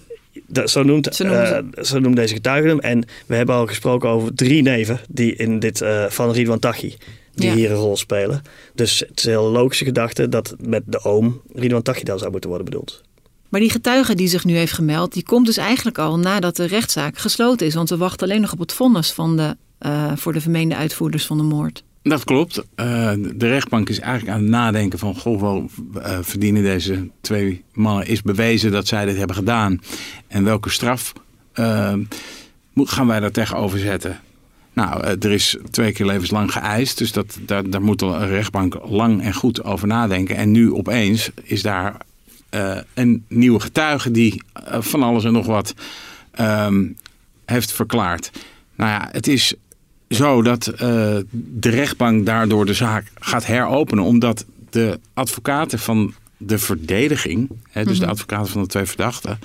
Dat, 0.47 0.69
zo, 0.69 0.83
noemt, 0.83 1.15
Zo 1.15 1.23
eh, 1.23 1.59
zo 1.81 2.00
noemt 2.00 2.15
deze 2.15 2.33
getuige 2.33 2.67
hem. 2.67 2.79
En 2.79 3.05
we 3.25 3.35
hebben 3.35 3.55
al 3.55 3.67
gesproken 3.67 4.09
over 4.09 4.35
drie 4.35 4.61
neven 4.61 5.00
die 5.09 5.35
in 5.35 5.59
dit, 5.59 5.81
eh, 5.81 6.05
van 6.09 6.31
Ridwan 6.31 6.59
Taghi, 6.59 6.95
die 7.33 7.50
Ja. 7.50 7.55
hier 7.55 7.71
een 7.71 7.77
rol 7.77 7.97
spelen. 7.97 8.41
Dus 8.75 9.00
het 9.00 9.19
is 9.19 9.23
een 9.23 9.31
heel 9.31 9.50
logische 9.50 9.85
gedachte 9.85 10.29
dat 10.29 10.55
met 10.59 10.83
de 10.85 11.03
oom 11.03 11.41
Ridwan 11.53 11.81
Taghi 11.81 12.03
dan 12.03 12.19
zou 12.19 12.31
moeten 12.31 12.50
worden 12.50 12.69
bedoeld. 12.69 13.01
Maar 13.51 13.60
die 13.60 13.70
getuige 13.70 14.15
die 14.15 14.27
zich 14.27 14.46
nu 14.46 14.55
heeft 14.55 14.74
gemeld, 14.74 15.13
die 15.13 15.24
komt 15.24 15.46
dus 15.46 15.58
eigenlijk 15.58 15.98
al 15.98 16.20
nadat 16.20 16.55
de 16.55 16.65
rechtszaak 16.65 17.17
gesloten 17.17 17.67
is. 17.67 17.74
Want 17.74 17.89
we 17.89 17.98
wachten 17.98 18.27
alleen 18.27 18.41
nog 18.41 18.51
op 18.51 18.60
het 18.60 18.74
vonnis 18.74 19.12
van 19.12 19.38
de, 19.38 19.58
eh, 19.77 20.12
voor 20.15 20.34
de 20.34 20.41
vermeende 20.41 20.75
uitvoerders 20.75 21.25
van 21.25 21.38
de 21.38 21.43
moord. 21.43 21.84
Dat 22.03 22.24
klopt. 22.24 22.63
Eh, 22.75 23.12
de 23.36 23.48
rechtbank 23.48 23.89
is 23.89 24.00
eigenlijk 24.00 24.36
aan 24.36 24.41
het 24.41 24.51
nadenken 24.51 25.00
van... 25.00 25.15
goh, 25.15 25.41
wel 25.41 25.70
eh, 26.01 26.17
verdienen 26.22 26.63
deze 26.63 27.10
twee 27.22 27.63
mannen... 27.74 28.08
is 28.08 28.22
bewezen 28.22 28.72
dat 28.72 28.88
zij 28.88 29.05
dit 29.05 29.17
hebben 29.17 29.36
gedaan. 29.36 29.81
En 30.27 30.43
welke 30.43 30.70
straf 30.70 31.13
gaan 32.74 33.08
wij 33.08 33.20
daar 33.20 33.31
tegenover 33.31 33.79
zetten? 33.79 34.20
Nou, 34.74 35.03
er 35.03 35.31
is 35.31 35.58
twee 35.72 35.91
keer 35.91 36.05
levenslang 36.05 36.51
geëist. 36.51 36.98
Dus 36.98 37.12
dat, 37.12 37.38
daar, 37.46 37.70
daar 37.70 37.81
moet 37.81 38.01
een 38.01 38.27
rechtbank 38.27 38.77
lang 38.84 39.22
en 39.22 39.34
goed 39.34 39.63
over 39.63 39.88
nadenken. 39.88 40.36
En 40.36 40.51
nu 40.51 40.74
opeens 40.74 41.29
is 41.43 41.62
daar 41.62 41.98
een 42.93 43.25
nieuwe 43.27 43.60
getuige... 43.60 44.12
die 44.12 44.43
eh, 44.53 44.81
van 44.81 45.03
alles 45.03 45.24
en 45.24 45.34
nog 45.34 45.46
wat 45.46 45.74
ehm, 46.31 46.88
heeft 47.46 47.72
verklaard. 47.72 48.31
Nou 48.75 48.91
ja, 48.91 49.10
het 49.12 49.27
is 49.27 49.53
zo 50.10 50.41
dat 50.41 50.67
eh, 50.67 50.79
de 51.31 51.70
rechtbank 51.70 52.25
daardoor 52.25 52.66
de 52.66 52.74
zaak 52.74 53.11
gaat 53.20 53.46
heropenen. 53.46 54.03
Omdat 54.03 54.46
de 54.70 55.00
advocaten 55.14 55.79
van 55.79 56.14
de 56.37 56.57
verdediging, 56.57 57.50
hè, 57.70 57.83
dus 57.83 58.00
de 58.00 58.07
advocaten 58.07 58.51
van 58.51 58.61
de 58.61 58.68
twee 58.68 58.85
verdachten, 58.85 59.40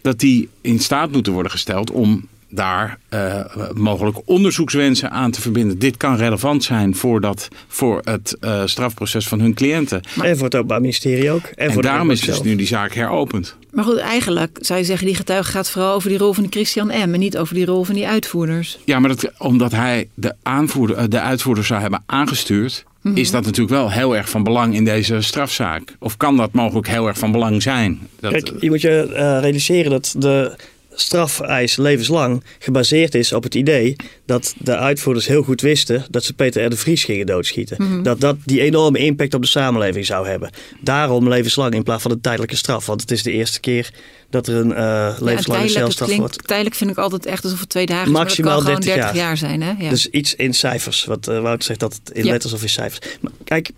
dat 0.00 0.20
die 0.20 0.48
in 0.60 0.78
staat 0.78 1.12
moeten 1.12 1.32
worden 1.32 1.52
gesteld 1.52 1.90
om 1.90 2.26
daar 2.48 2.98
eh, 3.08 3.40
mogelijk 3.74 4.18
onderzoekswensen 4.24 5.10
aan 5.10 5.30
te 5.30 5.40
verbinden. 5.40 5.78
Dit 5.78 5.96
kan 5.96 6.16
relevant 6.16 6.64
zijn 6.64 6.94
voor, 6.94 7.20
dat, 7.20 7.48
voor 7.68 8.00
het 8.04 8.36
eh, 8.40 8.62
strafproces 8.64 9.28
van 9.28 9.40
hun 9.40 9.54
cliënten. 9.54 10.02
en 10.22 10.36
voor 10.36 10.44
het 10.44 10.54
Openbaar 10.54 10.80
Ministerie 10.80 11.30
ook. 11.30 11.44
En, 11.44 11.66
En, 11.66 11.72
voor 11.72 11.82
de 11.82 11.88
daarom 11.88 12.10
is 12.10 12.20
dus 12.20 12.42
nu 12.42 12.56
die 12.56 12.66
zaak 12.66 12.94
heropend. 12.94 13.56
Maar 13.70 13.84
goed, 13.84 13.98
eigenlijk 13.98 14.58
zou 14.60 14.78
je 14.78 14.84
zeggen, 14.84 15.06
die 15.06 15.16
getuige 15.16 15.50
gaat 15.50 15.70
vooral 15.70 15.94
over 15.94 16.08
die 16.08 16.18
rol 16.18 16.32
van 16.32 16.46
Christian 16.50 16.86
M. 16.86 16.90
En 16.90 17.10
niet 17.10 17.38
over 17.38 17.54
die 17.54 17.64
rol 17.64 17.84
van 17.84 17.94
die 17.94 18.08
uitvoerders. 18.08 18.78
Ja, 18.84 18.98
maar 18.98 19.08
dat, 19.08 19.30
omdat 19.38 19.72
hij 19.72 20.08
de, 20.14 20.34
aanvoerder, 20.42 20.96
eh, 20.96 21.04
de 21.08 21.20
uitvoerder 21.20 21.64
zou 21.64 21.80
hebben 21.80 22.02
aangestuurd, 22.06 22.84
is 23.14 23.30
dat 23.30 23.44
natuurlijk 23.44 23.76
wel 23.76 23.90
heel 23.90 24.16
erg 24.16 24.28
van 24.28 24.42
belang 24.42 24.74
in 24.74 24.84
deze 24.84 25.20
strafzaak. 25.20 25.96
Of 25.98 26.16
kan 26.16 26.36
dat 26.36 26.52
mogelijk 26.52 26.88
heel 26.88 27.06
erg 27.06 27.18
van 27.18 27.32
belang 27.32 27.62
zijn? 27.62 28.08
Dat, 28.20 28.32
Kijk, 28.32 28.52
je 28.60 28.70
moet 28.70 28.80
je 28.80 29.12
eh, 29.12 29.38
realiseren 29.40 29.90
dat 29.90 30.14
de 30.18 30.56
strafeis 30.98 31.76
levenslang 31.76 32.42
gebaseerd 32.58 33.14
is 33.14 33.32
op 33.32 33.42
het 33.42 33.54
idee 33.54 33.96
dat 34.26 34.54
de 34.58 34.76
uitvoerders 34.76 35.26
heel 35.26 35.42
goed 35.42 35.60
wisten 35.60 36.04
dat 36.10 36.24
ze 36.24 36.32
Peter 36.34 36.64
R. 36.64 36.70
de 36.70 36.76
Vries 36.76 37.04
gingen 37.04 37.26
doodschieten. 37.26 38.02
Dat 38.02 38.20
dat 38.20 38.36
die 38.44 38.60
enorme 38.60 38.98
impact 38.98 39.34
op 39.34 39.42
de 39.42 39.48
samenleving 39.48 40.06
zou 40.06 40.28
hebben. 40.28 40.50
Daarom 40.80 41.28
levenslang 41.28 41.74
in 41.74 41.82
plaats 41.82 42.02
van 42.02 42.10
een 42.10 42.20
tijdelijke 42.20 42.56
straf. 42.56 42.86
Want 42.86 43.00
het 43.00 43.10
is 43.10 43.22
de 43.22 43.32
eerste 43.32 43.60
keer 43.60 43.90
dat 44.30 44.46
er 44.46 44.54
een 44.56 44.68
Ja, 44.68 45.16
levenslange 45.20 45.62
het 45.62 45.70
celstraf 45.70 46.08
klinkt, 46.08 46.26
wordt. 46.32 46.46
tijdelijk 46.48 46.76
vind 46.76 46.90
ik 46.90 46.98
altijd 46.98 47.26
echt 47.26 47.44
alsof 47.44 47.60
het 47.60 47.68
twee 47.68 47.86
dagen 47.86 48.06
is, 48.06 48.12
Maximaal 48.12 48.62
maar 48.62 48.64
dat 48.64 48.72
kan 48.72 48.82
30 48.82 48.92
gewoon 48.92 49.12
30 49.12 49.20
jaar. 49.22 49.48
jaar, 49.50 49.58
zijn. 49.58 49.76
Hè? 49.78 49.84
Ja. 49.84 49.90
Dus 49.90 50.06
iets 50.06 50.34
in 50.34 50.54
cijfers. 50.54 51.04
Wat 51.04 51.28
eh, 51.28 51.40
Wouter 51.40 51.64
zegt 51.64 51.80
dat 51.80 52.00
het 52.04 52.16
in 52.16 52.24
Ja. 52.24 52.30
letters 52.30 52.52
of 52.52 52.62
in 52.62 52.68
cijfers. 52.68 53.06
Maar 53.20 53.32
kijk, 53.44 53.70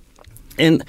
en 0.57 0.85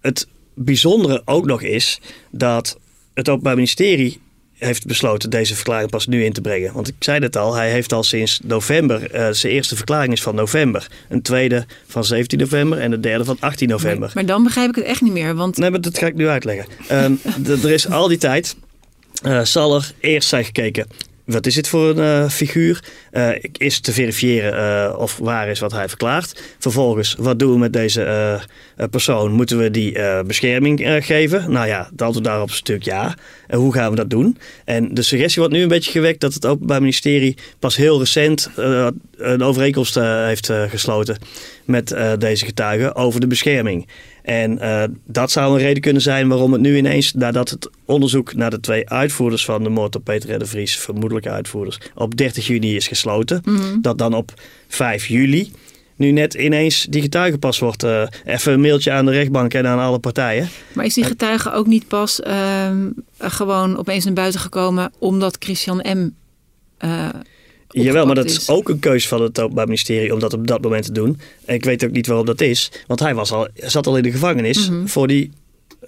het 0.00 0.26
bijzondere 0.54 1.22
ook 1.24 1.46
nog 1.46 1.62
is 1.62 2.00
dat 2.30 2.78
het 3.14 3.28
Openbaar 3.28 3.54
Ministerie 3.54 4.20
heeft 4.60 4.86
besloten 4.86 5.30
deze 5.30 5.54
verklaring 5.54 5.90
pas 5.90 6.06
nu 6.06 6.24
in 6.24 6.32
te 6.32 6.40
brengen. 6.40 6.72
Want 6.72 6.88
ik 6.88 6.94
zei 6.98 7.18
het 7.18 7.36
al, 7.36 7.54
hij 7.54 7.70
heeft 7.70 7.92
al 7.92 8.02
sinds 8.02 8.40
november, 8.42 9.10
eh, 9.10 9.28
zijn 9.30 9.52
eerste 9.52 9.76
verklaring 9.76 10.12
is 10.12 10.22
van 10.22 10.34
november. 10.34 10.86
Een 11.08 11.22
tweede 11.22 11.66
van 11.86 12.04
17 12.04 12.38
november 12.38 12.78
en 12.78 12.90
de 12.90 13.00
derde 13.00 13.24
van 13.24 13.36
18 13.40 13.68
november. 13.68 13.98
maar, 13.98 14.10
maar 14.14 14.26
dan 14.26 14.42
begrijp 14.42 14.68
ik 14.68 14.74
het 14.74 14.84
echt 14.84 15.00
niet 15.00 15.12
meer. 15.12 15.34
Want 15.34 15.56
Nee, 15.56 15.70
maar 15.70 15.80
dat 15.80 15.98
ga 15.98 16.06
ik 16.06 16.14
nu 16.14 16.28
uitleggen. 16.28 16.66
Ehm, 16.88 17.14
er 17.62 17.70
is 17.70 17.88
al 17.88 18.08
die 18.08 18.18
tijd, 18.18 18.56
eh, 19.22 19.40
zal 19.40 19.74
er 19.74 19.92
eerst 20.00 20.28
zijn 20.28 20.44
gekeken. 20.44 20.86
Wat 21.24 21.46
is 21.46 21.54
dit 21.54 21.68
voor 21.68 21.88
een 21.88 22.24
eh, 22.24 22.30
figuur? 22.30 22.84
Is 23.52 23.80
te 23.80 23.92
verifiëren 23.92 24.98
of 24.98 25.18
waar 25.18 25.48
is 25.48 25.58
wat 25.58 25.72
hij 25.72 25.88
verklaart. 25.88 26.42
Vervolgens, 26.58 27.14
wat 27.18 27.38
doen 27.38 27.52
we 27.52 27.58
met 27.58 27.72
deze 27.72 28.40
persoon? 28.90 29.32
Moeten 29.32 29.58
we 29.58 29.70
die 29.70 29.98
bescherming 30.24 30.98
geven? 31.00 31.52
Nou 31.52 31.66
ja, 31.66 31.88
het 31.90 32.02
antwoord 32.02 32.24
daarop 32.24 32.48
is 32.48 32.58
natuurlijk 32.58 32.86
ja. 32.86 33.14
En 33.50 33.58
hoe 33.58 33.72
gaan 33.72 33.90
we 33.90 33.96
dat 33.96 34.10
doen? 34.10 34.36
En 34.64 34.94
de 34.94 35.02
suggestie 35.02 35.40
wordt 35.40 35.56
nu 35.56 35.62
een 35.62 35.68
beetje 35.68 35.90
gewekt 35.90 36.20
dat 36.20 36.34
het 36.34 36.46
Openbaar 36.46 36.80
Ministerie 36.80 37.36
pas 37.58 37.76
heel 37.76 37.98
recent 37.98 38.50
eh, 38.56 38.86
een 39.16 39.42
overeenkomst 39.42 39.96
eh, 39.96 40.24
heeft 40.24 40.48
eh, 40.48 40.62
gesloten 40.62 41.18
met 41.64 41.96
deze 42.18 42.44
getuigen 42.44 42.94
over 42.94 43.20
de 43.20 43.26
bescherming. 43.26 43.88
En 44.22 44.60
dat 45.06 45.30
zou 45.30 45.52
een 45.52 45.64
reden 45.64 45.82
kunnen 45.82 46.02
zijn 46.02 46.28
waarom 46.28 46.52
het 46.52 46.60
nu 46.60 46.76
ineens, 46.76 47.12
nadat 47.12 47.50
het 47.50 47.70
onderzoek 47.84 48.34
naar 48.34 48.50
de 48.50 48.60
twee 48.60 48.88
uitvoerders 48.88 49.44
van 49.44 49.62
de 49.62 49.68
moord 49.68 49.96
op 49.96 50.04
Peter 50.04 50.38
de 50.38 50.46
Vries, 50.46 50.78
vermoedelijke 50.78 51.30
uitvoerders, 51.30 51.78
op 51.94 52.16
30 52.16 52.46
juni 52.46 52.76
is 52.76 52.88
gesloten, 52.88 53.42
dat 53.80 53.98
dan 53.98 54.14
op 54.14 54.32
5 54.68 55.06
juli 55.06 55.50
nu 56.00 56.10
net 56.10 56.34
ineens 56.34 56.86
die 56.88 57.02
getuigenpas 57.02 57.58
wordt. 57.58 57.82
eh, 57.82 58.06
even 58.24 58.52
een 58.52 58.60
mailtje 58.60 58.90
aan 58.90 59.04
de 59.04 59.10
rechtbank 59.10 59.54
en 59.54 59.66
aan 59.66 59.78
alle 59.78 59.98
partijen. 59.98 60.48
Maar 60.72 60.84
is 60.84 60.94
die 60.94 61.04
getuige 61.04 61.52
ook 61.52 61.66
niet 61.66 61.88
pas 61.88 62.20
ehm, 62.20 62.90
gewoon 63.18 63.78
opeens 63.78 64.04
naar 64.04 64.12
buiten 64.14 64.40
gekomen 64.40 64.92
omdat 64.98 65.36
Christian 65.38 65.76
M. 65.76 66.08
eh, 66.78 67.08
Jawel, 67.68 68.06
maar 68.06 68.14
dat 68.14 68.24
is 68.30 68.48
ook 68.48 68.68
een 68.68 68.78
keuze 68.78 69.08
van 69.08 69.22
het 69.22 69.40
Openbaar 69.40 69.66
Ministerie 69.66 70.12
om 70.12 70.18
dat 70.18 70.32
op 70.32 70.46
dat 70.46 70.62
moment 70.62 70.84
te 70.84 70.92
doen. 70.92 71.20
En 71.44 71.54
ik 71.54 71.64
weet 71.64 71.84
ook 71.84 71.90
niet 71.90 72.06
waarom 72.06 72.26
dat 72.26 72.40
is, 72.40 72.70
want 72.86 73.00
hij 73.00 73.14
was 73.14 73.32
al, 73.32 73.48
zat 73.54 73.86
al 73.86 73.96
in 73.96 74.02
de 74.02 74.10
gevangenis 74.10 74.70
voor 74.84 75.06
die 75.06 75.30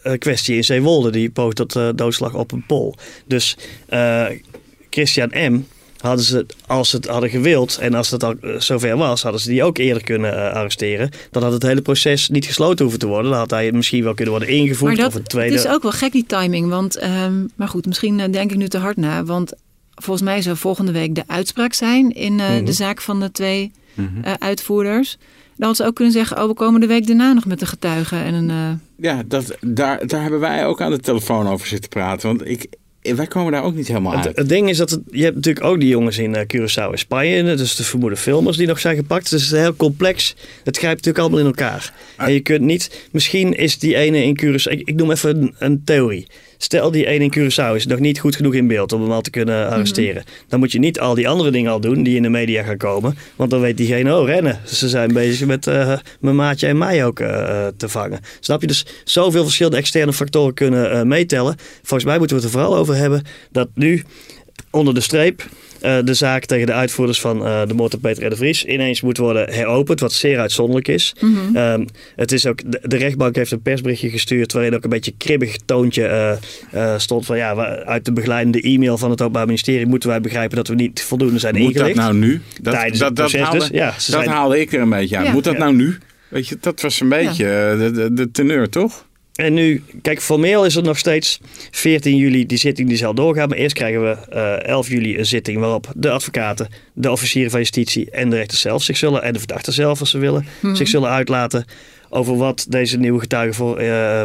eh, 0.03 0.19
kwestie 0.19 0.57
in 0.57 0.65
Zeewolde, 0.65 1.11
die 1.11 1.31
poog 1.31 1.53
tot 1.53 1.77
eh, 1.77 1.89
doodslag 1.95 2.35
op 2.35 2.53
een 2.53 2.65
pol. 2.67 2.95
Dus 3.27 3.57
eh, 3.89 4.27
Christian 4.91 5.31
M. 5.35 5.65
hadden 6.03 6.25
ze, 6.25 6.47
als 6.67 6.91
ze 6.91 6.97
het 6.97 7.07
hadden 7.07 7.31
gewild 7.31 7.79
en 7.81 7.95
als 7.95 8.11
het 8.11 8.25
al 8.25 8.35
eh, 8.41 8.51
zover 8.61 8.97
was, 8.97 9.23
hadden 9.23 9.41
ze 9.41 9.49
die 9.49 9.63
ook 9.65 9.79
eerder 9.79 10.03
kunnen 10.03 10.33
eh, 10.37 10.53
arresteren. 10.57 11.11
Dan 11.31 11.43
had 11.43 11.53
het 11.53 11.63
hele 11.63 11.83
proces 11.83 12.29
niet 12.29 12.45
gesloten 12.47 12.81
hoeven 12.83 12.99
te 13.01 13.07
worden. 13.07 13.31
Dan 13.31 13.39
had 13.41 13.51
hij 13.51 13.73
misschien 13.73 14.03
wel 14.05 14.15
kunnen 14.15 14.35
worden 14.35 14.55
ingevoerd 14.55 14.97
Maar 14.97 15.07
of 15.07 15.13
dat 15.13 15.21
een 15.23 15.27
tweede. 15.29 15.55
het 15.57 15.65
is 15.65 15.71
ook 15.71 15.83
wel 15.83 15.93
gek 15.93 16.13
die 16.13 16.27
timing. 16.27 16.69
Want, 16.69 16.97
ehm, 16.97 17.47
maar 17.57 17.69
goed, 17.69 17.87
misschien 17.87 18.21
eh, 18.21 18.33
denk 18.33 18.51
ik 18.51 18.57
nu 18.57 18.69
te 18.69 18.79
hard 18.79 18.97
na. 18.97 19.25
Want 19.25 19.53
volgens 19.95 20.27
mij 20.29 20.43
zou 20.43 20.57
volgende 20.57 20.93
week 20.93 21.15
de 21.15 21.25
uitspraak 21.27 21.73
zijn 21.73 22.11
in 22.15 22.41
eh, 22.41 22.49
Mhm. 22.49 22.65
de 22.65 22.73
zaak 22.73 23.01
van 23.01 23.21
de 23.21 23.33
twee 23.33 23.73
eh, 24.23 24.33
uitvoerders. 24.39 25.17
Dan 25.57 25.67
had 25.67 25.77
ze 25.77 25.85
ook 25.85 25.95
kunnen 25.95 26.13
zeggen, 26.13 26.43
oh, 26.43 26.47
we 26.49 26.55
komen 26.55 26.81
de 26.81 26.87
week 26.87 27.07
daarna 27.07 27.33
nog 27.33 27.45
met 27.45 27.59
de 27.61 27.67
getuigen. 27.67 28.19
En 28.25 28.35
een, 28.35 28.49
uh... 28.49 28.71
Ja, 28.97 29.23
dat, 29.27 29.57
daar, 29.61 30.07
daar 30.07 30.23
hebben 30.23 30.41
wij 30.41 30.67
ook 30.67 30.81
aan 30.81 30.91
de 30.91 30.99
telefoon 31.01 31.49
over 31.49 31.67
zitten 31.67 31.89
praten. 31.91 32.29
Want 32.29 32.49
ik, 32.49 32.67
wij 33.03 33.27
komen 33.27 33.53
daar 33.53 33.63
ook 33.63 33.75
niet 33.75 33.89
helemaal 33.89 34.15
uit. 34.15 34.37
Het, 34.37 34.49
ding 34.49 34.69
is 34.69 34.77
dat 34.77 34.91
het, 34.91 35.01
je 35.11 35.23
hebt 35.23 35.35
natuurlijk 35.35 35.67
ook 35.67 35.81
die 35.81 35.89
jongens 35.89 36.19
in 36.19 36.35
uh, 36.35 36.41
Curaçao 36.41 36.93
en 36.93 36.99
Spanje. 36.99 37.55
Dus 37.55 37.77
de 37.77 37.85
vermoede 37.85 38.17
filmers 38.17 38.57
die 38.57 38.67
nog 38.67 38.81
zijn 38.81 38.97
gepakt. 38.97 39.31
Dus 39.31 39.43
het 39.43 39.53
is 39.53 39.59
heel 39.59 39.77
complex. 39.77 40.35
Het 40.65 40.79
grijpt 40.79 40.97
natuurlijk 40.97 41.19
allemaal 41.19 41.39
in 41.39 41.47
elkaar. 41.47 41.93
Ah. 42.17 42.27
En 42.27 42.33
je 42.33 42.41
kunt 42.41 42.61
niet... 42.61 43.09
Misschien 43.11 43.55
is 43.55 43.79
die 43.79 43.97
ene 43.97 44.25
in 44.25 44.39
Curaçao... 44.43 44.73
Ik, 44.73 44.89
ik 44.89 44.95
noem 44.95 45.11
even 45.11 45.43
een, 45.43 45.55
een 45.59 45.85
theorie. 45.85 46.27
Stel 46.63 46.91
die 46.91 47.07
ene 47.07 47.25
in 47.25 47.33
Curaçao 47.39 47.75
is 47.75 47.87
nog 47.87 47.99
niet 47.99 48.21
goed 48.21 48.37
genoeg 48.37 48.55
in 48.55 48.67
beeld 48.67 48.93
om 48.93 49.03
hem 49.03 49.13
al 49.13 49.21
te 49.21 49.31
kunnen 49.31 49.65
mhm. 49.65 49.73
arresteren. 49.73 50.25
Dan 50.49 50.59
moet 50.59 50.73
je 50.73 50.79
niet 50.79 51.01
al 51.01 51.15
die 51.15 51.29
andere 51.29 51.51
dingen 51.51 51.73
al 51.73 51.81
doen 51.81 52.03
die 52.03 52.17
in 52.17 52.23
de 52.23 52.29
media 52.29 52.63
gaan 52.63 52.77
komen. 52.77 53.17
Want 53.37 53.51
dan 53.51 53.61
weet 53.61 53.77
diegene, 53.77 54.17
oh 54.17 54.27
rennen. 54.27 54.61
Ze 54.67 54.89
zijn 54.89 55.13
bezig 55.13 55.47
met 55.47 55.67
uh, 55.67 55.99
mijn 56.21 56.37
maatje 56.37 56.67
en 56.67 56.79
mij 56.79 57.05
ook 57.05 57.21
uh, 57.21 57.67
te 57.77 57.89
vangen. 57.89 58.21
Snap 58.41 58.61
je? 58.61 58.67
Dus 58.67 58.87
zoveel 59.05 59.43
verschillende 59.43 59.77
externe 59.79 60.13
factoren 60.13 60.55
kunnen 60.55 60.93
uh, 60.93 61.03
meetellen. 61.03 61.57
Volgens 61.83 62.05
mij 62.05 62.19
moeten 62.19 62.37
we 62.37 62.43
het 62.43 62.53
er 62.53 62.59
vooral 62.59 62.79
over 62.79 62.95
hebben 62.95 63.23
dat 63.51 63.69
nu 63.75 64.05
onder 64.71 64.95
de 64.95 65.01
streep 65.01 65.45
uh, 65.85 65.99
de 66.05 66.15
zaak 66.15 66.45
tegen 66.45 66.67
de 66.67 66.73
uitvoerders 66.73 67.21
van 67.21 67.47
uh, 67.47 67.67
de 67.67 67.75
moord 67.75 67.95
op 67.95 68.01
Peter 68.03 68.31
de 68.31 68.37
Vries 68.37 68.65
ineens 68.65 69.01
moet 69.01 69.17
worden 69.17 69.53
heropend, 69.53 70.01
wat 70.01 70.13
zeer 70.13 70.39
uitzonderlijk 70.39 70.89
is. 70.89 71.15
Mm 71.21 71.55
-hmm. 71.55 71.87
het 72.17 72.33
is 72.33 72.47
ook, 72.47 72.59
de, 72.83 72.97
rechtbank 72.97 73.37
heeft 73.37 73.51
een 73.51 73.63
persberichtje 73.63 74.11
gestuurd 74.11 74.53
waarin 74.53 74.75
ook 74.75 74.85
een 74.85 74.91
beetje 74.91 75.15
kribbig 75.19 75.57
toontje 75.65 76.39
uh, 76.75 76.99
stond 76.99 77.27
van 77.27 77.37
ja, 77.37 77.55
uit 77.85 78.05
de 78.05 78.13
begeleidende 78.13 78.61
e-mail 78.61 78.99
van 78.99 79.11
het 79.11 79.21
Openbaar 79.21 79.47
Ministerie 79.47 79.87
moeten 79.87 80.09
wij 80.09 80.21
begrijpen 80.21 80.57
dat 80.57 80.69
we 80.69 80.75
niet 80.75 81.03
voldoende 81.03 81.39
zijn 81.39 81.55
moet 81.57 81.63
ingelicht. 81.63 81.87
Moet 81.87 81.97
dat 81.97 82.05
nou 82.05 82.19
nu? 82.19 82.41
Dat, 82.61 82.75
dat, 82.75 82.99
dat, 82.99 83.17
dat, 83.17 83.33
haalde, 83.33 83.59
dus. 83.59 83.69
ja, 83.69 83.87
dat 83.87 84.01
zijn... 84.01 84.29
haalde 84.29 84.61
ik 84.61 84.73
er 84.73 84.81
een 84.81 84.91
beetje 84.91 85.17
aan. 85.17 85.25
Ja, 85.25 85.33
moet 85.33 85.45
dat 85.45 85.59
nou 85.59 85.75
nu? 85.75 85.99
Weet 86.29 86.49
je, 86.49 86.57
dat 86.61 86.81
was 86.81 87.01
een 87.01 87.09
beetje 87.09 87.45
de, 87.79 87.91
de, 87.91 88.13
de 88.13 88.31
teneur, 88.31 88.69
toch? 88.69 89.05
En 89.35 89.55
nu, 89.55 89.83
kijk, 90.03 90.23
formeel 90.23 90.65
is 90.65 90.77
er 90.77 90.83
nog 90.83 90.99
steeds 90.99 91.41
14 91.71 92.17
juli 92.17 92.47
die 92.47 92.59
zitting 92.59 92.89
die 92.89 92.97
zal 92.97 93.15
doorgaan. 93.15 93.49
Maar 93.49 93.59
eerst 93.59 93.75
krijgen 93.75 94.03
we 94.03 94.17
uh, 94.33 94.55
eh, 94.55 94.65
11 94.65 94.89
juli 94.89 95.19
een 95.19 95.27
zitting 95.27 95.59
waarop 95.59 95.93
de 95.97 96.11
advocaten, 96.11 96.69
de 96.93 97.11
officieren 97.11 97.51
van 97.51 97.61
justitie 97.61 98.11
en 98.11 98.31
de 98.31 98.37
rechter 98.37 98.59
zelf 98.59 98.83
zich 98.83 98.97
zullen, 98.97 99.23
en 99.23 99.33
de 99.33 99.39
verdachte 99.39 99.73
zelf 99.73 100.01
als 100.01 100.11
ze 100.11 100.19
willen, 100.19 100.47
hmm. 100.61 100.77
zich 100.77 100.89
zullen 100.89 101.11
uitlaten 101.11 101.65
over 102.09 102.37
wat 102.37 102.67
deze 102.69 102.99
nieuwe 102.99 103.21
getuigen 103.21 103.55
voor 103.55 103.83
uh, 103.83 104.23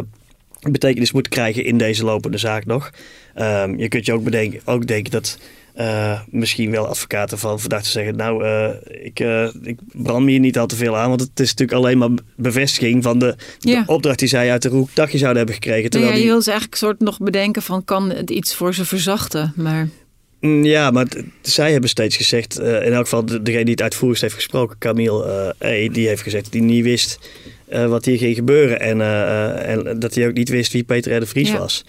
betekenis 0.60 1.12
moeten 1.12 1.32
krijgen 1.32 1.64
in 1.64 1.78
deze 1.78 2.04
lopende 2.04 2.38
zaak 2.38 2.66
nog. 2.66 2.90
Um, 3.38 3.78
je 3.78 3.88
kunt 3.88 4.06
je 4.06 4.12
ook, 4.12 4.24
bedenken, 4.24 4.60
ook 4.64 4.86
denken 4.86 5.10
dat 5.10 5.38
uh, 5.78 6.20
misschien 6.30 6.70
wel 6.70 6.86
advocaten 6.86 7.38
van 7.38 7.60
verdachten 7.60 7.90
zeggen: 7.90 8.16
Nou, 8.16 8.44
uh, 8.44 8.68
ik, 9.04 9.20
uh, 9.20 9.48
ik 9.62 9.78
brand 9.92 10.24
me 10.24 10.30
hier 10.30 10.40
niet 10.40 10.58
al 10.58 10.66
te 10.66 10.76
veel 10.76 10.96
aan, 10.96 11.08
want 11.08 11.20
het 11.20 11.40
is 11.40 11.50
natuurlijk 11.50 11.78
alleen 11.78 11.98
maar 11.98 12.10
bevestiging 12.36 13.02
van 13.02 13.18
de, 13.18 13.36
de 13.58 13.82
opdracht 13.86 14.18
die 14.18 14.28
zij 14.28 14.50
uit 14.50 14.62
de 14.62 14.68
roek 14.68 14.94
dagje 14.94 15.18
zouden 15.18 15.36
hebben 15.38 15.54
gekregen. 15.54 15.90
Terwijl 15.90 16.12
ja, 16.12 16.18
je 16.18 16.24
wil 16.24 16.42
ze 16.42 16.50
eigenlijk 16.50 16.80
soort 16.80 17.00
nog 17.00 17.18
bedenken: 17.18 17.62
van 17.62 17.84
kan 17.84 18.10
het 18.10 18.30
iets 18.30 18.54
voor 18.54 18.74
ze 18.74 18.84
verzachten? 18.84 19.52
Maar. 19.56 19.88
Mm, 20.40 20.64
ja, 20.64 20.90
maar 20.90 21.06
zij 21.42 21.72
hebben 21.72 21.90
steeds 21.90 22.16
gezegd, 22.16 22.58
in 22.58 22.92
elk 22.92 23.04
geval 23.04 23.24
degene 23.24 23.64
die 23.64 23.70
het 23.70 23.82
uitvoerigst 23.82 24.22
heeft 24.22 24.34
gesproken, 24.34 24.78
Camille 24.78 25.54
E., 25.58 25.88
die 25.88 26.08
heeft 26.08 26.22
gezegd 26.22 26.44
dat 26.44 26.52
hij 26.52 26.62
niet 26.62 26.84
wist 26.84 27.18
wat 27.66 28.04
hier 28.04 28.18
ging 28.18 28.34
gebeuren. 28.34 28.80
En, 28.80 29.00
en 29.64 29.98
dat 29.98 30.14
hij 30.14 30.26
ook 30.26 30.34
niet 30.34 30.48
wist 30.48 30.72
wie 30.72 30.84
Peter 30.84 31.16
R. 31.16 31.20
de 31.20 31.26
Vries 31.26 31.52
was. 31.52 31.84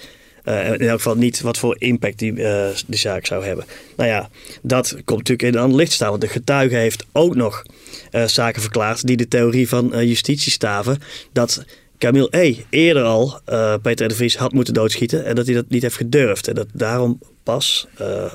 Uh, 0.45 0.73
in 0.73 0.79
elk 0.79 0.97
geval 0.97 1.15
niet 1.15 1.41
wat 1.41 1.57
voor 1.57 1.75
impact 1.79 2.19
die, 2.19 2.33
uh, 2.33 2.67
die 2.87 2.99
zaak 2.99 3.25
zou 3.25 3.45
hebben. 3.45 3.65
Nou 3.97 4.09
ja, 4.09 4.29
dat 4.61 4.89
komt 4.89 5.17
natuurlijk 5.17 5.41
in 5.41 5.53
een 5.53 5.63
ander 5.63 5.77
licht 5.77 5.91
staan. 5.91 6.09
Want 6.09 6.21
de 6.21 6.27
getuige 6.27 6.75
heeft 6.75 7.05
ook 7.11 7.35
nog 7.35 7.63
uh, 8.11 8.25
zaken 8.25 8.61
verklaard 8.61 9.07
die 9.07 9.17
de 9.17 9.27
theorie 9.27 9.69
van 9.69 10.05
justitie 10.07 10.51
staven. 10.51 10.99
Dat 11.31 11.65
Camille 11.97 12.27
E. 12.31 12.55
eerder 12.69 13.03
al 13.03 13.39
Peter 13.81 14.07
de 14.07 14.15
Vries 14.15 14.37
had 14.37 14.53
moeten 14.53 14.73
doodschieten. 14.73 15.25
En 15.25 15.35
dat 15.35 15.45
hij 15.45 15.55
dat 15.55 15.69
niet 15.69 15.81
heeft 15.81 15.95
gedurfd. 15.95 16.47
En 16.47 16.55
dat 16.55 16.67
daarom 16.73 17.19
pas 17.43 17.87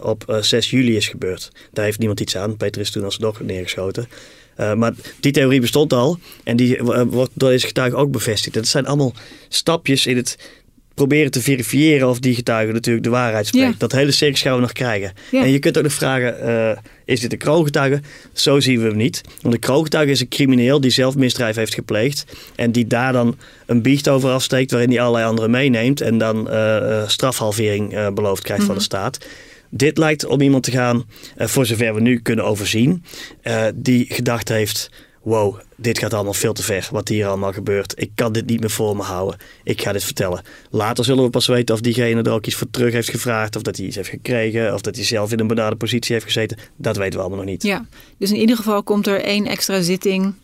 op 0.02 0.38
6 0.40 0.70
juli 0.70 0.96
is 0.96 1.08
gebeurd. 1.08 1.50
Daar 1.72 1.84
heeft 1.84 1.98
niemand 1.98 2.20
iets 2.20 2.36
aan. 2.36 2.56
Peter 2.56 2.80
is 2.80 2.90
toen 2.90 3.04
alsnog 3.04 3.40
neergeschoten. 3.40 4.08
maar 4.56 4.92
die 5.20 5.32
theorie 5.32 5.60
bestond 5.60 5.92
al 5.92 6.18
en 6.42 6.56
die 6.56 6.78
wordt 7.06 7.32
door 7.34 7.50
deze 7.50 7.66
getuige 7.66 7.96
ook 7.96 8.10
bevestigd. 8.10 8.54
Dat 8.54 8.66
zijn 8.66 8.86
allemaal 8.86 9.14
stapjes 9.48 10.06
in 10.06 10.16
het 10.16 10.36
proberen 10.94 11.30
te 11.30 11.40
verifiëren 11.40 12.08
of 12.08 12.18
die 12.18 12.34
getuige 12.34 12.72
natuurlijk 12.72 13.04
de 13.04 13.10
waarheid 13.10 13.46
spreekt. 13.46 13.80
Dat 13.80 13.92
hele 13.92 14.10
circus 14.10 14.42
gaan 14.42 14.54
we 14.54 14.60
nog 14.60 14.72
krijgen. 14.72 15.12
En 15.32 15.50
je 15.50 15.58
kunt 15.58 15.76
ook 15.76 15.82
nog 15.82 15.92
vragen, 15.92 16.48
uh, 16.48 16.70
is 17.04 17.20
dit 17.20 17.32
een 17.32 17.38
kroongetuige? 17.38 18.00
Zo 18.32 18.60
zien 18.60 18.80
we 18.80 18.86
hem 18.86 18.96
niet. 18.96 19.20
Want 19.40 19.54
een 19.54 19.60
kroongetuige 19.60 20.10
is 20.10 20.20
een 20.20 20.28
crimineel 20.28 20.80
die 20.80 20.90
zelf 20.90 21.16
misdrijf 21.16 21.56
heeft 21.56 21.74
gepleegd. 21.74 22.24
En 22.54 22.72
die 22.72 22.86
daar 22.86 23.12
dan 23.12 23.36
een 23.66 23.82
biecht 23.82 24.08
over 24.08 24.30
afsteekt 24.30 24.70
waarin 24.70 24.90
hij 24.90 25.00
allerlei 25.00 25.26
anderen 25.26 25.50
meeneemt. 25.50 26.00
En 26.00 26.18
dan 26.18 26.48
uh, 26.50 27.08
strafhalvering 27.08 28.14
beloofd 28.14 28.42
krijgt 28.42 28.64
van 28.64 28.74
de 28.74 28.80
mhm. 28.80 28.84
staat. 28.84 29.26
Dit 29.70 29.98
lijkt 29.98 30.24
om 30.24 30.40
iemand 30.40 30.62
te 30.62 30.70
gaan, 30.70 31.04
voor 31.36 31.66
zover 31.66 31.94
we 31.94 32.00
nu 32.00 32.20
kunnen 32.20 32.44
overzien, 32.44 33.04
die 33.74 34.06
gedacht 34.08 34.48
heeft 34.48 34.90
wow, 35.24 35.60
dit 35.76 35.98
gaat 35.98 36.14
allemaal 36.14 36.32
veel 36.32 36.52
te 36.52 36.62
ver, 36.62 36.88
wat 36.90 37.08
hier 37.08 37.26
allemaal 37.26 37.52
gebeurt. 37.52 37.94
Ik 37.96 38.10
kan 38.14 38.32
dit 38.32 38.46
niet 38.46 38.60
meer 38.60 38.70
voor 38.70 38.96
me 38.96 39.02
houden. 39.02 39.40
Ik 39.62 39.82
ga 39.82 39.92
dit 39.92 40.04
vertellen. 40.04 40.42
Later 40.70 41.04
zullen 41.04 41.24
we 41.24 41.30
pas 41.30 41.46
weten 41.46 41.74
of 41.74 41.80
diegene 41.80 42.22
er 42.22 42.32
ook 42.32 42.46
iets 42.46 42.56
voor 42.56 42.70
terug 42.70 42.92
heeft 42.92 43.10
gevraagd, 43.10 43.56
of 43.56 43.62
dat 43.62 43.76
hij 43.76 43.86
iets 43.86 43.96
heeft 43.96 44.08
gekregen, 44.08 44.74
of 44.74 44.80
dat 44.80 44.94
hij 44.96 45.04
zelf 45.04 45.32
in 45.32 45.40
een 45.40 45.46
benarde 45.46 45.76
positie 45.76 46.12
heeft 46.12 46.26
gezeten. 46.26 46.58
Dat 46.76 46.96
weten 46.96 47.14
we 47.14 47.20
allemaal 47.20 47.38
nog 47.38 47.48
niet. 47.48 47.62
Ja, 47.62 47.86
dus 48.18 48.30
in 48.30 48.38
ieder 48.38 48.56
geval 48.56 48.82
komt 48.82 49.06
er 49.06 49.20
één 49.20 49.46
extra 49.46 49.82
zitting 49.82 50.34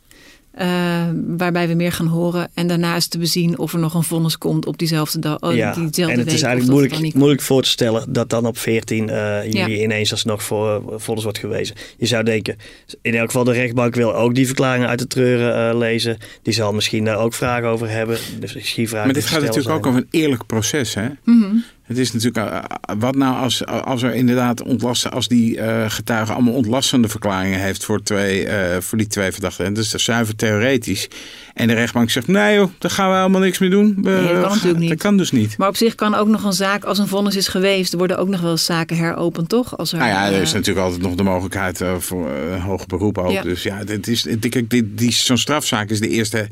uh, 0.59 1.03
waarbij 1.37 1.69
we 1.69 1.75
meer 1.75 1.93
gaan 1.93 2.07
horen. 2.07 2.49
En 2.55 2.67
daarna 2.67 2.97
is 2.97 3.07
te 3.07 3.19
bezien 3.19 3.59
of 3.59 3.73
er 3.73 3.79
nog 3.79 3.95
een 3.95 4.03
vonnis 4.03 4.39
komt 4.39 4.67
op 4.67 4.79
diezelfde 4.79 5.19
dag. 5.19 5.41
Oh, 5.41 5.55
ja, 5.55 5.75
diezelfde 5.75 6.13
en 6.13 6.19
het 6.19 6.33
is 6.33 6.43
eigenlijk 6.43 6.73
moeilijk, 6.73 7.15
moeilijk 7.15 7.43
voor 7.43 7.63
te 7.63 7.69
stellen 7.69 8.13
dat 8.13 8.31
dan 8.31 8.47
op 8.47 8.59
14 8.59 9.09
uh, 9.09 9.51
juli 9.51 9.83
ineens 9.83 10.11
alsnog 10.11 10.43
voor 10.43 10.83
uh, 10.91 10.95
vonnis 10.97 11.25
wordt 11.25 11.39
gewezen. 11.39 11.77
Je 11.97 12.07
zou 12.07 12.25
denken, 12.25 12.57
in 13.03 13.15
elk 13.15 13.27
geval 13.27 13.45
de 13.45 13.53
rechtbank 13.53 13.95
wil 13.95 14.15
ook 14.15 14.35
die 14.35 14.47
verklaringen 14.47 14.89
uit 14.89 14.99
de 14.99 15.07
treuren 15.07 15.73
uh, 15.73 15.79
lezen. 15.79 16.19
Die 16.43 16.55
zal 16.55 16.73
misschien 16.73 17.05
daar 17.05 17.19
ook 17.19 17.35
vragen 17.35 17.69
over 17.69 17.91
hebben. 17.91 18.19
Dus 18.41 18.55
misschien 18.55 18.89
vragen 18.89 19.07
maar 19.07 19.15
dit 19.15 19.27
gaat 19.27 19.43
natuurlijk 19.43 19.75
ook 19.75 19.87
over 19.87 20.01
een 20.01 20.09
eerlijk 20.11 20.47
proces, 20.47 20.95
hè? 20.95 21.09
Mm 21.09 21.15
-hmm. 21.25 21.65
Het 21.91 21.99
is 21.99 22.13
natuurlijk, 22.13 22.53
uh, 22.53 22.63
wat 22.99 23.15
nou 23.15 23.37
als, 23.37 23.67
als 23.67 24.03
er 24.03 24.15
inderdaad 24.15 24.63
ontlasten, 24.63 25.13
als 25.13 25.29
die 25.29 25.57
uh, 25.57 25.85
getuige 25.91 26.33
allemaal 26.33 26.55
ontlastende 26.55 27.09
verklaringen 27.09 27.61
heeft 27.61 27.85
voor, 27.85 28.03
twee, 28.03 28.47
uh, 28.47 28.53
voor 28.79 28.99
die 28.99 29.07
twee 29.07 29.33
verdachten. 29.33 29.65
En 29.65 29.75
dus 29.75 29.91
dat 29.91 30.01
is 30.01 30.07
zuiver 30.07 30.37
theoretisch. 30.37 31.09
En 31.55 31.67
de 31.67 31.75
rechtbank 31.75 32.11
zegt, 32.11 32.27
nee 32.27 32.55
joh, 32.55 32.71
daar 32.79 32.91
gaan 32.91 33.11
we 33.11 33.17
helemaal 33.17 33.41
niks 33.41 33.59
mee 33.59 33.71
doen. 33.71 33.99
We, 34.03 34.11
nee, 34.11 34.23
dat 34.23 34.43
kan 34.43 34.51
natuurlijk 34.51 34.79
niet. 34.79 34.89
Dat 34.89 34.99
kan 34.99 35.17
dus 35.17 35.31
niet. 35.31 35.59
Maar 35.59 35.69
op 35.69 35.77
zich 35.77 35.95
kan 35.95 36.15
ook 36.15 36.29
nog 36.29 36.45
een 36.45 36.53
zaak, 36.53 36.85
als 36.85 36.99
een 36.99 37.09
vonnis 37.09 37.37
is 37.37 37.49
geweest, 37.49 37.93
er 37.93 37.99
worden 37.99 38.19
ook 38.19 38.29
nog 38.29 38.41
wel 38.41 38.51
eens 38.51 38.65
zaken 38.65 38.97
heropend, 38.97 39.49
toch? 39.49 39.79
Als 39.79 39.93
er, 39.93 39.99
nou 39.99 40.11
ja, 40.11 40.27
er 40.27 40.43
is 40.43 40.53
natuurlijk 40.53 40.87
altijd 40.87 41.03
nog 41.03 41.15
de 41.15 41.23
mogelijkheid 41.23 41.83
voor 41.99 42.31
een 42.31 42.61
hoger 42.61 42.87
beroep 42.87 43.19
ook. 43.19 43.31
Ja. 43.31 43.43
Dus 43.43 43.63
ja, 43.63 43.85
dit 43.85 44.09
is, 44.09 44.23
dit, 44.23 44.71
dit, 44.71 44.85
die, 44.99 45.13
zo'n 45.13 45.39
strafzaak 45.39 45.91
is 45.91 46.01
de 46.01 46.09
eerste, 46.09 46.49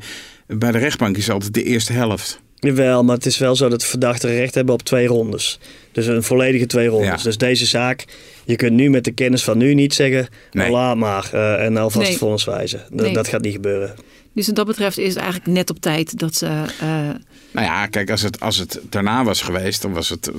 bij 0.47 0.71
de 0.71 0.77
rechtbank 0.77 1.17
is 1.17 1.29
altijd 1.29 1.53
de 1.53 1.63
eerste 1.63 1.93
helft. 1.93 2.41
Jawel, 2.59 3.03
maar 3.03 3.15
het 3.15 3.25
is 3.25 3.37
wel 3.37 3.55
zo 3.55 3.69
dat 3.69 3.79
de 3.79 3.85
verdachten 3.85 4.29
recht 4.29 4.55
hebben 4.55 4.73
op 4.73 4.81
twee 4.83 5.07
rondes. 5.07 5.59
Dus 5.91 6.05
een 6.05 6.23
volledige 6.23 6.65
twee 6.65 6.87
rondes. 6.87 7.23
Dus 7.23 7.37
deze 7.37 7.65
zaak, 7.65 8.05
je 8.45 8.55
kunt 8.55 8.73
nu 8.73 8.89
met 8.89 9.03
de 9.03 9.11
kennis 9.11 9.43
van 9.43 9.57
nu 9.57 9.73
niet 9.73 9.93
zeggen, 9.93 10.27
nee. 10.51 10.71
laat 10.71 10.97
maar 10.97 11.29
uh, 11.33 11.65
en 11.65 11.77
alvast 11.77 12.09
nee. 12.09 12.17
vonnis 12.17 12.43
wijzen. 12.43 12.81
Dat, 12.91 13.13
dat 13.13 13.27
gaat 13.27 13.41
niet 13.41 13.53
gebeuren. 13.53 13.95
Dus 14.33 14.47
wat 14.47 14.55
dat 14.55 14.65
betreft 14.65 14.97
is 14.97 15.13
het 15.13 15.23
eigenlijk 15.23 15.51
net 15.51 15.69
op 15.69 15.79
tijd 15.79 16.19
dat 16.19 16.35
ze. 16.35 16.45
Uh... 16.45 17.09
Nou 17.51 17.65
ja, 17.65 17.87
kijk, 17.87 18.11
als 18.11 18.21
het, 18.21 18.39
als 18.39 18.57
het 18.57 18.79
daarna 18.89 19.23
was 19.23 19.41
geweest, 19.41 19.81
dan 19.81 19.93
was, 19.93 20.09
het, 20.09 20.31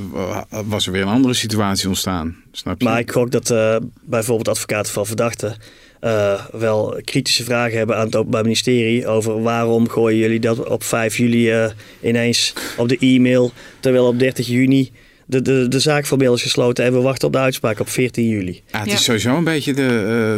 was 0.64 0.87
er 0.87 0.92
weer 0.92 1.02
een 1.02 1.09
andere 1.09 1.35
situatie 1.35 1.88
ontstaan. 1.88 2.37
Snap 2.52 2.80
je? 2.80 2.85
Maar 2.85 2.98
ik 2.98 3.12
gok 3.12 3.30
dat 3.30 3.50
uh, 3.50 3.76
bijvoorbeeld 4.02 4.48
advocaten 4.48 4.92
van 4.92 5.06
verdachten 5.06 5.56
uh, 6.00 6.44
wel 6.52 7.00
kritische 7.04 7.44
vragen 7.44 7.78
hebben 7.78 7.96
aan 7.96 8.06
het 8.06 8.16
Openbaar 8.16 8.42
Ministerie 8.42 9.06
over 9.06 9.42
waarom 9.42 9.88
gooien 9.88 10.18
jullie 10.18 10.40
dat 10.40 10.68
op 10.68 10.82
5 10.82 11.16
juli 11.16 11.62
uh, 11.62 11.70
ineens 12.02 12.52
op 12.76 12.88
de 12.88 12.98
e-mail, 12.98 13.52
terwijl 13.80 14.06
op 14.06 14.18
30 14.18 14.46
juni 14.46 14.90
de, 15.26 15.42
de, 15.42 15.68
de 15.68 15.80
zaak 15.80 16.06
formeel 16.06 16.34
is 16.34 16.42
gesloten 16.42 16.84
en 16.84 16.92
we 16.92 17.00
wachten 17.00 17.26
op 17.26 17.32
de 17.32 17.38
uitspraak 17.38 17.80
op 17.80 17.88
14 17.88 18.28
juli. 18.28 18.62
Ja, 18.66 18.78
het 18.78 18.92
is 18.92 19.04
sowieso 19.04 19.36
een 19.36 19.44
beetje 19.44 19.74
de, 19.74 19.82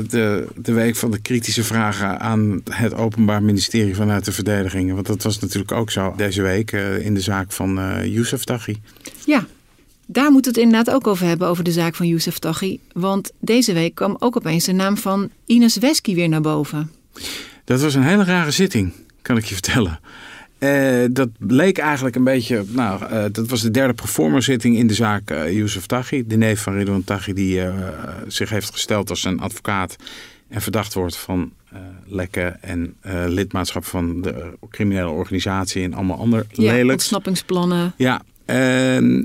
uh, 0.04 0.10
de, 0.10 0.46
de 0.56 0.72
week 0.72 0.96
van 0.96 1.10
de 1.10 1.20
kritische 1.20 1.64
vragen 1.64 2.20
aan 2.20 2.62
het 2.70 2.94
Openbaar 2.94 3.42
Ministerie 3.42 3.94
vanuit 3.94 4.24
de 4.24 4.32
verdediging. 4.32 4.92
Want 4.92 5.06
dat 5.06 5.22
was 5.22 5.38
natuurlijk 5.38 5.72
ook 5.72 5.90
zo 5.90 6.14
deze 6.16 6.42
week 6.42 6.72
in 7.00 7.14
de 7.14 7.20
zaak 7.20 7.52
van 7.52 7.80
Youssef 8.04 8.44
Taghi. 8.44 8.76
Ja, 9.26 9.46
daar 10.12 10.32
moet 10.32 10.44
het 10.44 10.56
inderdaad 10.56 10.94
ook 10.94 11.06
over 11.06 11.26
hebben, 11.26 11.48
over 11.48 11.64
de 11.64 11.72
zaak 11.72 11.94
van 11.94 12.06
Youssef 12.06 12.38
Taghi. 12.38 12.78
Want 12.92 13.30
deze 13.40 13.72
week 13.72 13.94
kwam 13.94 14.16
ook 14.18 14.36
opeens 14.36 14.64
de 14.64 14.72
naam 14.72 14.96
van 14.96 15.30
Ines 15.46 15.76
Wesky 15.76 16.14
weer 16.14 16.28
naar 16.28 16.40
boven. 16.40 16.90
Dat 17.64 17.80
was 17.80 17.94
een 17.94 18.02
hele 18.02 18.24
rare 18.24 18.50
zitting, 18.50 18.92
kan 19.22 19.36
ik 19.36 19.44
je 19.44 19.54
vertellen. 19.54 20.00
Uh, 20.58 21.04
dat 21.10 21.28
leek 21.38 21.78
eigenlijk 21.78 22.16
een 22.16 22.24
beetje, 22.24 22.64
nou, 22.68 23.02
uh, 23.02 23.24
dat 23.32 23.48
was 23.48 23.60
de 23.60 23.70
derde 23.70 23.94
performerzitting 23.94 24.76
in 24.76 24.86
de 24.86 24.94
zaak 24.94 25.30
uh, 25.30 25.52
Youssef 25.52 25.86
Taghi. 25.86 26.26
De 26.26 26.36
neef 26.36 26.62
van 26.62 26.74
Ridwan 26.74 27.04
Taghi 27.04 27.32
die 27.32 27.60
zich 28.26 28.50
heeft 28.50 28.70
gesteld 28.70 29.10
als 29.10 29.24
een 29.24 29.40
advocaat 29.40 29.96
en 30.52 30.60
verdacht 30.60 30.94
wordt 30.94 31.16
van 31.16 31.52
eh, 31.72 31.80
lekken 32.06 32.62
en 32.62 32.94
eh, 33.00 33.24
lidmaatschap 33.26 33.84
van 33.84 34.22
de 34.22 34.52
criminele 34.70 35.10
organisatie 35.10 35.82
en 35.82 35.94
allemaal 35.94 36.18
ander 36.18 36.46
Ja, 36.48 36.72
lelijks. 36.72 36.92
ontsnappingsplannen. 36.92 37.92
Ja, 37.96 38.22
ehm, 38.44 39.22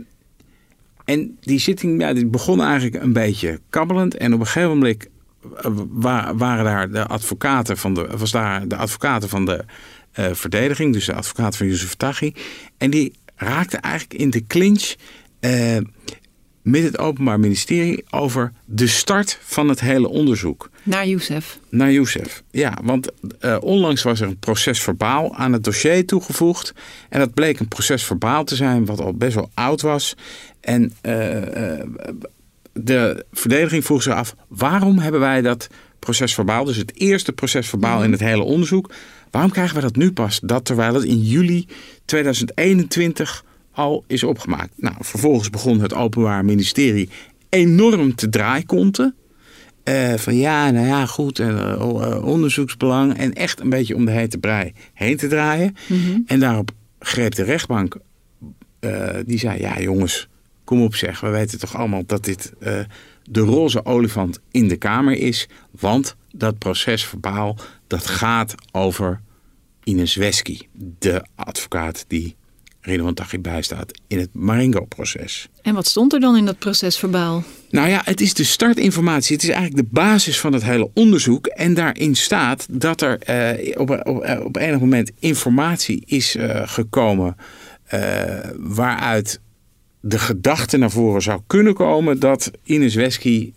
en 1.07 1.37
die 1.41 1.59
zitting 1.59 2.01
ja, 2.01 2.13
die 2.13 2.25
begon 2.25 2.61
eigenlijk 2.61 3.03
een 3.03 3.13
beetje 3.13 3.59
kabbelend. 3.69 4.17
En 4.17 4.33
op 4.33 4.39
een 4.39 4.45
gegeven 4.45 4.69
moment 4.69 5.07
eh, 5.57 5.71
wa- 5.89 6.35
waren 6.35 6.63
daar 6.65 6.91
de 6.91 7.05
advocaten 7.05 7.77
van 7.77 7.93
de, 7.93 8.07
was 8.17 8.31
daar 8.31 8.67
de 8.67 8.75
advocaten 8.75 9.29
van 9.29 9.45
de 9.45 9.65
eh, 10.11 10.33
verdediging, 10.33 10.93
dus 10.93 11.05
de 11.05 11.13
advocaat 11.13 11.57
van 11.57 11.67
Yusuf 11.67 11.93
Taghi. 11.95 12.31
En 12.77 12.89
die 12.89 13.13
raakte 13.35 13.77
eigenlijk 13.77 14.19
in 14.21 14.29
de 14.29 14.47
clinch 14.47 14.95
eh, 15.39 15.77
met 16.61 16.83
het 16.83 16.97
Openbaar 16.97 17.39
Ministerie 17.39 18.03
over 18.09 18.51
de 18.65 18.87
start 18.87 19.39
van 19.41 19.69
het 19.69 19.79
hele 19.79 20.07
onderzoek. 20.09 20.69
Naar 20.87 21.07
Youssef. 21.07 21.59
Naar 21.69 21.91
Youssef. 21.91 22.43
Ja, 22.51 22.77
want 22.83 23.11
eh, 23.39 23.57
onlangs 23.59 24.03
was 24.03 24.21
er 24.21 24.27
een 24.27 24.39
procesverbaal 24.39 25.35
aan 25.35 25.53
het 25.53 25.63
dossier 25.63 26.05
toegevoegd. 26.05 26.73
En 27.09 27.19
dat 27.19 27.33
bleek 27.33 27.59
een 27.59 27.67
procesverbaal 27.67 28.43
te 28.43 28.55
zijn 28.55 28.85
wat 28.85 28.99
al 28.99 29.13
best 29.13 29.35
wel 29.35 29.49
oud 29.53 29.81
was. 29.81 30.15
En 30.59 30.93
eh, 31.01 31.77
eh, 31.77 31.85
de 32.73 33.25
verdediging 33.31 33.85
vroeg 33.85 34.03
zich 34.03 34.13
af... 34.13 34.35
waarom 34.47 34.99
hebben 34.99 35.21
wij 35.21 35.41
dat 35.41 35.67
procesverbaal, 35.99 36.63
dus 36.63 36.77
het 36.77 36.95
eerste 36.95 37.33
procesverbaal 37.33 38.03
in 38.03 38.11
het 38.11 38.21
hele 38.21 38.43
onderzoek... 38.43 38.93
waarom 39.31 39.51
krijgen 39.51 39.75
we 39.75 39.81
dat 39.81 39.95
nu 39.95 40.11
pas? 40.11 40.39
Dat 40.43 40.65
terwijl 40.65 40.93
het 40.93 41.03
in 41.03 41.21
juli 41.21 41.67
2021 42.05 43.45
al 43.71 44.03
is 44.07 44.23
opgemaakt. 44.23 44.73
Nou, 44.75 44.95
vervolgens 44.99 45.49
begon 45.49 45.79
het 45.79 45.93
Openbaar 45.93 46.45
Ministerie 46.45 47.09
enorm 47.49 48.15
te 48.15 48.29
draaikonten... 48.29 49.15
Eh, 49.87 50.13
van 50.17 50.35
ja, 50.35 50.71
nou 50.71 50.87
ja, 50.87 51.05
goed, 51.05 51.39
en, 51.39 51.57
eh, 51.57 51.71
eh, 51.71 52.25
onderzoeksbelang. 52.25 53.17
En 53.17 53.33
echt 53.33 53.59
een 53.59 53.69
beetje 53.69 53.95
om 53.95 54.05
de 54.05 54.11
hete 54.11 54.37
brei 54.37 54.73
heen 54.93 55.17
te 55.17 55.27
draaien. 55.27 55.75
En 56.25 56.39
daarop 56.39 56.71
greep 56.99 57.35
de 57.35 57.43
rechtbank, 57.43 57.97
die 59.25 59.39
zei: 59.39 59.59
Ja, 59.59 59.79
jongens, 59.79 60.27
kom 60.63 60.81
op 60.81 60.95
zeg. 60.95 61.19
We 61.19 61.29
weten 61.29 61.59
toch 61.59 61.75
allemaal 61.75 62.03
dat 62.05 62.23
dit 62.23 62.53
de 63.23 63.39
roze 63.39 63.85
olifant 63.85 64.39
in 64.51 64.67
de 64.67 64.75
Kamer 64.75 65.17
is. 65.17 65.47
Want 65.71 66.15
dat 66.31 66.57
procesverbaal, 66.57 67.57
dat 67.87 68.07
gaat 68.07 68.55
over 68.71 69.21
Ines 69.83 70.15
Wesky, 70.15 70.59
de 70.99 71.25
advocaat 71.35 72.05
die 72.07 72.35
Ridwan 72.81 73.13
Taghi 73.13 73.39
bijstaat 73.39 73.91
in 74.07 74.19
het 74.19 74.33
Marengo-proces. 74.33 75.49
En 75.61 75.73
wat 75.73 75.87
stond 75.87 76.13
er 76.13 76.19
dan 76.19 76.37
in 76.37 76.45
dat 76.45 76.59
procesverbaal? 76.59 77.43
Nou 77.69 77.89
ja, 77.89 78.01
het 78.05 78.21
is 78.21 78.33
de 78.33 78.43
startinformatie. 78.43 79.35
Het 79.35 79.43
is 79.43 79.49
eigenlijk 79.51 79.83
de 79.87 79.93
basis 79.93 80.39
van 80.39 80.53
het 80.53 80.63
hele 80.63 80.89
onderzoek. 80.93 81.47
En 81.47 81.73
daarin 81.73 82.15
staat 82.15 82.67
dat 82.71 83.01
er 83.01 83.19
eh, 83.19 83.79
op, 83.79 83.89
op, 83.89 84.21
eh, 84.21 84.45
op 84.45 84.55
enig 84.57 84.79
moment 84.79 85.11
informatie 85.19 86.03
is 86.05 86.35
eh, 86.35 86.61
gekomen. 86.65 87.35
eh, 87.83 87.99
waaruit 88.57 89.39
de 89.99 90.19
gedachte 90.19 90.77
naar 90.77 90.91
voren 90.91 91.21
zou 91.21 91.41
kunnen 91.47 91.73
komen 91.73 92.19
dat 92.19 92.51
Ines 92.63 92.95
Wesky 92.95 93.53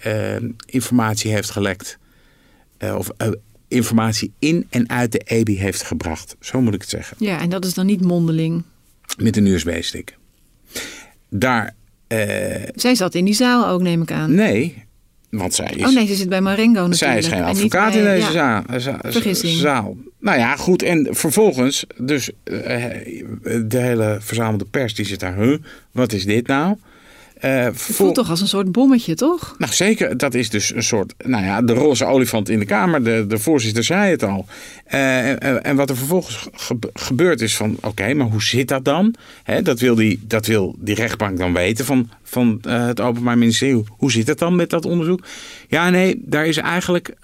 informatie 0.67 1.31
heeft 1.33 1.51
gelekt. 1.51 1.99
Of 2.97 3.11
informatie 3.69 4.33
in 4.39 4.67
en 4.71 4.89
uit 4.89 5.13
de 5.13 5.19
EBI 5.25 5.59
heeft 5.59 5.83
gebracht. 5.83 6.37
Zo 6.41 6.61
moet 6.61 6.75
ik 6.75 6.81
het 6.81 6.91
zeggen. 6.91 7.17
Ja, 7.21 7.41
en 7.41 7.51
dat 7.51 7.65
is 7.65 7.75
dan 7.75 7.87
niet 7.87 8.01
mondeling. 8.01 8.63
Met 9.19 9.37
een 9.37 9.47
USB-stick. 9.47 10.17
Daar. 11.29 11.75
Eh, 12.19 12.69
Zij 12.75 12.95
zat 12.95 13.15
in 13.15 13.25
die 13.25 13.35
zaal 13.35 13.67
ook, 13.69 13.83
neem 13.83 14.03
ik 14.03 14.13
aan. 14.13 14.35
nee, 14.35 14.83
want 15.31 15.55
zij 15.55 15.73
is. 15.77 15.85
Oh 15.87 15.95
nee, 15.95 16.07
ze 16.07 16.15
zit 16.15 16.29
bij 16.29 16.41
Marengo 16.41 16.73
natuurlijk. 16.87 16.97
Zij 16.97 17.19
is 17.19 17.27
geen 17.27 17.43
advocaat 17.43 17.93
bij- 17.93 17.99
in 18.01 18.05
deze 18.05 18.33
ja. 18.33 18.63
zaal, 18.79 18.81
zaal. 19.59 19.97
Nou 20.19 20.39
ja, 20.39 20.57
goed. 20.57 20.83
En 20.83 21.09
vervolgens, 21.11 21.85
dus 21.97 22.31
eh, 22.45 22.55
de 23.65 23.79
hele 23.79 24.17
verzamelde 24.21 24.65
pers 24.65 24.95
die 24.95 25.07
zit 25.07 25.21
daar. 25.21 25.37
Huh, 25.37 25.57
wat 25.91 26.13
is 26.13 26.25
dit 26.25 26.47
nou? 26.47 26.77
Eh, 27.41 27.63
Het 27.65 27.81
voelt 27.81 28.15
toch 28.15 28.31
als 28.31 28.41
een 28.41 28.49
soort 28.49 28.73
bommetje, 28.73 29.15
toch? 29.15 29.55
nou 29.59 29.73
zeker, 29.73 30.17
dat 30.17 30.35
is 30.35 30.51
dus 30.51 30.75
een 30.75 30.83
soort, 30.83 31.15
nou 31.25 31.45
ja, 31.45 31.63
de 31.63 31.73
roze 31.73 32.05
olifant 32.05 32.49
in 32.49 32.59
de 32.59 32.65
kamer. 32.65 33.05
De, 33.05 33.25
de 33.29 33.39
voorzitter 33.39 33.85
zei 33.85 34.11
het 34.11 34.23
al. 34.23 34.47
Eh, 34.85 35.29
en, 35.29 35.63
en 35.65 35.77
wat 35.77 35.91
er 35.91 35.97
vervolgens 35.97 36.49
ge- 36.53 36.79
gebeurd 36.95 37.41
is 37.41 37.57
van, 37.57 37.77
oké, 37.81 38.15
maar 38.15 38.27
hoe 38.27 38.43
zit 38.43 38.69
dat 38.69 38.85
dan? 38.85 39.15
Hè, 39.43 39.63
dat, 39.63 39.81
wil 39.81 39.95
die, 39.95 40.21
dat 40.27 40.47
wil 40.47 40.77
die 40.79 40.95
rechtbank 40.95 41.39
dan 41.39 41.53
weten 41.53 41.85
van, 41.85 42.11
van 42.23 42.59
eh, 42.63 42.87
het 42.87 43.01
Openbaar 43.01 43.39
Ministerie. 43.39 43.75
Hoe, 43.75 43.85
hoe 43.97 44.11
zit 44.13 44.27
het 44.27 44.39
dan 44.39 44.57
met 44.57 44.71
dat 44.71 44.85
onderzoek? 44.85 45.25
Ja, 45.69 45.91
nee, 45.91 46.23
daar 46.25 46.47
is 46.47 46.57
eigenlijk... 46.57 47.15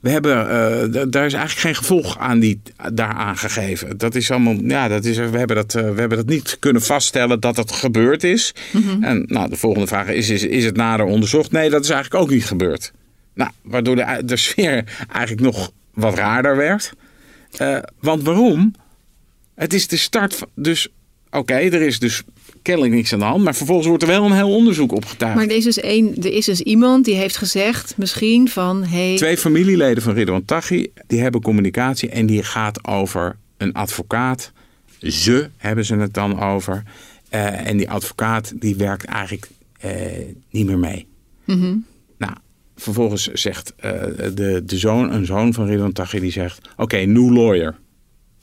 we 0.00 0.10
hebben, 0.10 0.50
eh, 0.50 1.02
daar 1.08 1.26
is 1.26 1.32
eigenlijk 1.32 1.58
geen 1.58 1.74
gevolg 1.74 2.18
aan 2.18 2.38
die 2.38 2.60
daaraan 2.92 3.36
gegeven. 3.36 3.98
Dat 3.98 4.14
is 4.14 4.30
allemaal, 4.30 4.54
ja, 4.62 4.88
dat 4.88 5.04
is, 5.04 5.16
we, 5.16 5.38
hebben 5.38 5.56
dat, 5.56 5.74
eh, 5.74 5.82
we 5.82 6.00
hebben 6.00 6.18
dat 6.18 6.26
niet 6.26 6.56
kunnen 6.58 6.82
vaststellen 6.82 7.40
dat 7.40 7.56
dat 7.56 7.72
gebeurd 7.72 8.24
is. 8.24 8.54
En 9.00 9.24
nou, 9.26 9.48
de 9.48 9.56
volgende 9.56 9.86
vraag 9.86 10.08
is, 10.08 10.28
is: 10.30 10.42
is 10.42 10.64
het 10.64 10.76
nader 10.76 11.06
onderzocht? 11.06 11.52
Nee, 11.52 11.70
dat 11.70 11.84
is 11.84 11.90
eigenlijk 11.90 12.22
ook 12.22 12.30
niet 12.30 12.44
gebeurd. 12.44 12.92
Nou, 13.34 13.50
waardoor 13.62 13.96
de, 13.96 14.22
de 14.24 14.36
sfeer 14.36 14.84
eigenlijk 15.12 15.40
nog 15.40 15.70
wat 15.94 16.14
raarder 16.14 16.56
werd. 16.56 16.92
Eh, 17.56 17.78
want 18.00 18.22
waarom? 18.22 18.74
Het 19.54 19.72
is 19.72 19.88
de 19.88 19.96
start 19.96 20.34
van. 20.34 20.48
Dus, 20.54 20.88
oké, 21.30 21.54
er 21.54 21.82
is 21.82 21.98
dus 21.98 22.22
kennelijk 22.62 22.94
niks 22.94 23.12
aan 23.12 23.18
de 23.18 23.24
hand. 23.24 23.44
Maar 23.44 23.54
vervolgens 23.54 23.86
wordt 23.86 24.02
er 24.02 24.08
wel 24.08 24.24
een 24.24 24.32
heel 24.32 24.54
onderzoek 24.54 24.92
opgetuigd. 24.92 25.34
Maar 25.34 25.44
er 25.44 25.56
is 25.56 25.64
dus, 25.64 25.80
één, 25.80 26.16
er 26.16 26.32
is 26.32 26.44
dus 26.44 26.60
iemand 26.60 27.04
die 27.04 27.14
heeft 27.14 27.36
gezegd, 27.36 27.94
misschien 27.96 28.48
van... 28.48 28.84
Hey, 28.84 29.16
Twee 29.16 29.36
familieleden 29.36 30.02
van 30.02 30.14
Ridwan 30.14 30.44
Taghi, 30.44 30.86
die 31.06 31.20
hebben 31.20 31.40
communicatie 31.40 32.08
en 32.08 32.26
die 32.26 32.42
gaat 32.42 32.86
over 32.86 33.36
een 33.56 33.72
advocaat. 33.72 34.52
Ze 35.00 35.48
hebben 35.56 35.84
ze 35.84 35.96
het 35.96 36.14
dan 36.14 36.40
over. 36.40 36.82
Eh, 37.28 37.66
en 37.66 37.76
die 37.76 37.90
advocaat 37.90 38.52
die 38.60 38.76
werkt 38.76 39.04
eigenlijk 39.04 39.48
eh, 39.80 39.92
niet 40.50 40.66
meer 40.66 40.78
mee. 40.78 41.06
Nou, 42.18 42.32
vervolgens 42.76 43.26
zegt 43.26 43.74
eh, 43.76 43.90
de, 44.34 44.62
de 44.64 44.78
zoon, 44.78 45.12
een 45.12 45.26
zoon 45.26 45.54
van 45.54 45.66
Ridwan 45.66 45.92
Taghi, 45.92 46.20
die 46.20 46.32
zegt... 46.32 46.68
Oké, 46.76 46.96
new 46.96 47.30
lawyer. 47.30 47.76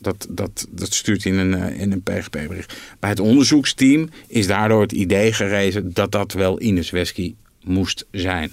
Dat, 0.05 0.27
dat, 0.29 0.67
dat 0.69 0.93
stuurt 0.93 1.23
hij 1.23 1.33
in 1.33 1.39
een, 1.39 1.53
eh, 1.53 1.79
in 1.81 1.91
een 1.91 2.01
PGP-bericht. 2.01 2.73
Bij 2.99 3.09
het 3.09 3.19
onderzoeksteam 3.19 4.09
is 4.27 4.47
daardoor 4.47 4.81
het 4.81 4.91
idee 4.91 5.33
gerezen 5.33 5.93
dat 5.93 6.11
dat 6.11 6.33
wel 6.33 6.61
Ines 6.61 6.89
Wesky 6.89 7.33
moest 7.63 8.05
zijn. 8.11 8.51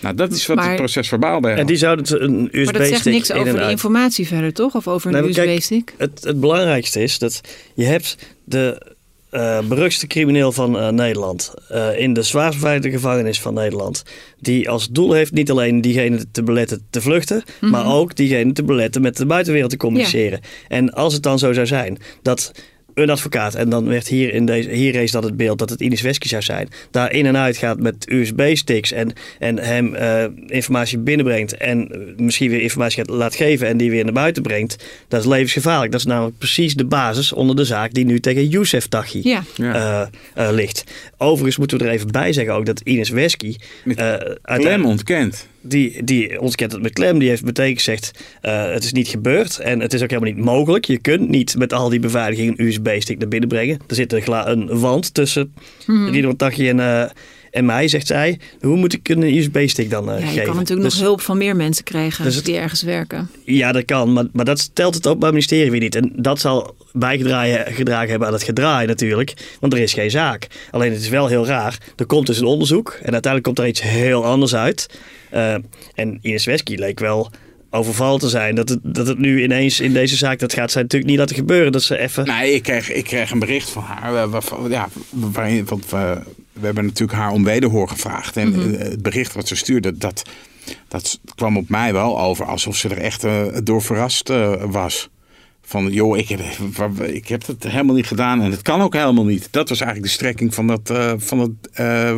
Nou, 0.00 0.14
dat 0.14 0.32
is 0.32 0.46
wat 0.46 0.56
Maar- 0.56 0.68
het 0.68 0.76
proces 0.76 1.08
verbaal 1.08 1.40
bij 1.40 1.54
En 1.54 1.66
die 1.66 1.76
zouden 1.76 2.04
het 2.04 2.20
een 2.20 2.32
USB-stick 2.44 2.64
maar 2.64 2.72
dat 2.72 2.86
zegt 2.86 3.04
niks 3.04 3.32
over 3.32 3.52
de 3.52 3.58
uit. 3.58 3.70
informatie 3.70 4.26
verder, 4.26 4.52
toch? 4.52 4.74
Of 4.76 4.88
over 4.88 5.14
een 5.14 5.32
kijk, 5.32 5.48
USB-stick? 5.48 5.94
Het, 5.96 6.24
het 6.24 6.40
belangrijkste 6.40 7.02
is 7.02 7.18
dat 7.18 7.40
je 7.74 7.84
hebt 7.84 8.16
de 8.44 8.96
beruchtste 9.68 10.06
crimineel 10.06 10.52
van 10.52 10.78
eh, 10.78 10.88
Nederland 10.88 11.54
eh, 11.68 11.98
in 11.98 12.12
de 12.12 12.22
zwaarst 12.22 12.58
beveiligde 12.58 12.90
gevangenis 12.90 13.40
van 13.40 13.54
Nederland. 13.54 14.02
Die 14.40 14.70
als 14.70 14.88
doel 14.88 15.12
heeft 15.12 15.32
niet 15.32 15.50
alleen 15.50 15.80
diegene 15.80 16.30
te 16.30 16.42
beletten 16.42 16.86
te 16.90 17.00
vluchten, 17.00 17.42
maar 17.60 17.94
ook 17.94 18.16
diegene 18.16 18.52
te 18.52 18.62
beletten 18.62 19.02
met 19.02 19.16
de 19.16 19.26
buitenwereld 19.26 19.70
te 19.70 19.76
communiceren. 19.76 20.40
En 20.68 20.92
als 20.92 21.14
het 21.14 21.22
dan 21.22 21.38
zo 21.38 21.52
zou 21.52 21.66
zijn 21.66 21.98
dat 22.22 22.52
een 22.98 23.10
advocaat, 23.10 23.54
en 23.54 23.68
dan 23.68 23.88
werd 23.88 24.08
hier 24.08 24.34
in 24.34 24.46
deze, 24.46 24.70
hier 24.70 24.92
rees 24.92 25.10
dat 25.10 25.24
het 25.24 25.36
beeld 25.36 25.58
dat 25.58 25.70
het 25.70 25.80
Ines 25.80 26.00
Wesky 26.00 26.28
zou 26.28 26.42
zijn, 26.42 26.68
daar 26.90 27.12
in 27.12 27.26
en 27.26 27.36
uit 27.36 27.56
gaat 27.56 27.80
met 27.80 28.10
USB-sticks 28.10 28.92
en, 28.92 29.12
en 29.38 29.58
hem 29.58 29.94
eh, 29.94 30.24
informatie 30.46 30.98
binnenbrengt 30.98 31.56
en 31.56 31.88
eh, 31.88 31.98
misschien 32.16 32.50
weer 32.50 32.60
informatie 32.60 32.96
gaat 33.04 33.14
laat 33.14 33.34
geven 33.34 33.66
en 33.66 33.76
die 33.76 33.90
weer 33.90 34.04
naar 34.04 34.12
buiten 34.12 34.42
brengt, 34.42 34.84
dat 35.08 35.20
is 35.20 35.26
levensgevaarlijk. 35.26 35.92
Dat 35.92 36.00
is 36.00 36.06
namelijk 36.06 36.38
precies 36.38 36.74
de 36.74 36.84
basis 36.84 37.32
onder 37.32 37.56
de 37.56 37.64
zaak 37.64 37.92
die 37.92 38.04
nu 38.04 38.20
tegen 38.20 38.48
Youssef 38.48 38.86
Taghi 38.86 39.20
Ja. 39.22 39.42
Eh, 39.56 40.00
eh, 40.34 40.52
ligt. 40.52 40.84
Overigens 41.16 41.56
moeten 41.56 41.78
we 41.78 41.84
er 41.84 41.90
even 41.90 42.10
bij 42.12 42.32
zeggen 42.32 42.54
ook 42.54 42.66
dat 42.66 42.80
Ines 42.80 43.08
Wesky 43.08 43.56
eh, 43.84 43.94
Klem 43.94 44.36
uiteindelijk- 44.42 44.90
ontkent. 44.90 45.46
Die, 45.60 46.04
die 46.04 46.40
ontkent 46.40 46.72
het 46.72 46.82
met 46.82 46.92
klem. 46.92 47.18
Die 47.18 47.28
heeft 47.28 47.44
meteen 47.44 47.76
gezegd, 47.76 48.10
eh, 48.40 48.70
het 48.70 48.84
is 48.84 48.92
niet 48.92 49.08
gebeurd. 49.08 49.58
En 49.58 49.80
het 49.80 49.92
is 49.92 50.02
ook 50.02 50.10
helemaal 50.10 50.32
niet 50.32 50.44
mogelijk. 50.44 50.84
Je 50.84 50.98
kunt 50.98 51.28
niet 51.28 51.56
met 51.58 51.72
al 51.72 51.88
die 51.88 52.00
beveiliging 52.00 52.58
een 52.58 52.66
USB-stick 52.66 53.18
naar 53.18 53.28
binnen 53.28 53.48
brengen. 53.48 53.78
Er 53.86 53.94
zit 53.94 54.12
een, 54.12 54.50
een 54.50 54.80
wand 54.80 55.14
tussen. 55.14 55.54
Ridwan 55.86 56.36
Taghi 56.36 56.68
en, 56.68 56.80
eh, 56.80 57.10
en 57.58 57.64
mij, 57.64 57.88
zegt 57.88 58.06
zij. 58.06 58.38
Hoe 58.60 58.76
moet 58.76 58.92
ik 58.92 59.08
een 59.08 59.22
USB-stick 59.36 59.90
dan 59.90 60.10
eh, 60.10 60.18
Ja, 60.18 60.24
je 60.24 60.30
geven? 60.30 60.44
kan 60.46 60.56
natuurlijk 60.56 60.88
Dus- 60.88 60.98
nog 60.98 61.06
hulp 61.06 61.20
van 61.20 61.38
meer 61.38 61.56
mensen 61.56 61.84
krijgen 61.84 62.24
Dus 62.24 62.34
het- 62.34 62.44
die 62.44 62.56
ergens 62.56 62.82
werken. 62.82 63.30
Ja, 63.44 63.72
dat 63.72 63.84
kan. 63.84 64.12
Maar, 64.12 64.24
maar 64.32 64.44
dat 64.44 64.58
stelt 64.58 64.94
het 64.94 65.06
Openbaar 65.06 65.30
Ministerie 65.32 65.70
weer 65.70 65.80
niet. 65.80 65.94
En 65.94 66.12
dat 66.16 66.40
zal 66.40 66.74
bijgedragen 66.92 67.74
gedragen 67.74 68.08
hebben 68.10 68.28
aan 68.28 68.34
het 68.34 68.42
gedraai 68.42 68.86
natuurlijk. 68.86 69.34
Want 69.60 69.72
er 69.72 69.78
is 69.78 69.92
geen 69.92 70.10
zaak. 70.10 70.46
Alleen 70.70 70.92
het 70.92 71.00
is 71.00 71.08
wel 71.08 71.26
heel 71.26 71.46
raar. 71.46 71.78
Er 71.96 72.06
komt 72.06 72.26
dus 72.26 72.38
een 72.38 72.44
onderzoek. 72.46 72.88
En 73.02 73.12
uiteindelijk 73.12 73.42
komt 73.44 73.58
er 73.58 73.66
iets 73.66 73.82
heel 73.82 74.24
anders 74.24 74.54
uit. 74.54 74.86
Eh, 75.30 75.54
en 75.94 76.18
Ines 76.22 76.44
Wesky 76.44 76.74
leek 76.74 76.98
wel 77.00 77.30
overval 77.70 78.18
te 78.18 78.28
zijn. 78.28 78.54
Dat 78.54 78.68
het, 78.68 78.78
dat 78.82 79.06
het 79.06 79.18
nu 79.18 79.42
ineens 79.42 79.80
in 79.80 79.92
deze 79.92 80.16
zaak, 80.16 80.38
dat 80.38 80.52
gaat 80.52 80.70
zij 80.72 80.82
natuurlijk 80.82 81.10
niet 81.10 81.18
laten 81.20 81.36
gebeuren. 81.36 81.72
Dat 81.72 81.82
ze 81.82 81.98
even... 81.98 82.26
Nee, 82.26 82.52
ik 82.54 82.62
kreeg, 82.62 82.92
ik 82.92 83.04
kreeg 83.04 83.30
een 83.30 83.38
bericht 83.38 83.70
van 83.70 83.82
haar. 83.82 84.12
waar- 84.12 84.28
waarvan- 84.30 84.70
ja, 84.70 84.88
waarin, 85.10 85.64
want 85.64 85.90
we, 85.90 86.18
we 86.60 86.64
hebben 86.66 86.84
natuurlijk 86.84 87.18
haar 87.18 87.30
om 87.32 87.44
wederhoor 87.44 87.88
gevraagd. 87.88 88.36
En 88.36 88.48
Mhm. 88.48 88.74
eh, 88.74 88.78
het 88.88 89.02
bericht 89.02 89.32
wat 89.32 89.48
ze 89.48 89.56
stuurde, 89.56 89.96
dat 89.96 90.22
dat 90.88 91.20
kwam 91.34 91.56
op 91.56 91.68
mij 91.68 91.92
wel 91.92 92.20
over 92.20 92.44
alsof 92.46 92.76
ze 92.76 92.88
er 92.88 92.98
echt 92.98 93.24
uh, 93.24 93.44
door 93.64 93.82
verrast 93.82 94.30
uh, 94.30 94.62
was. 94.64 95.08
Van, 95.62 95.92
joh, 95.92 96.16
ik 96.18 96.28
heb, 96.28 96.40
ik 97.20 97.28
heb 97.28 97.46
het 97.46 97.62
helemaal 97.64 97.94
niet 97.94 98.06
gedaan 98.06 98.42
en 98.42 98.50
het 98.50 98.62
kan 98.62 98.80
ook 98.80 98.94
helemaal 98.94 99.24
niet. 99.24 99.48
Dat 99.50 99.68
was 99.68 99.80
eigenlijk 99.80 100.10
de 100.10 100.16
strekking 100.18 100.54
van 100.54 100.66
dat, 100.66 100.90
uh, 100.90 101.12
van 101.16 101.38
dat 101.38 101.50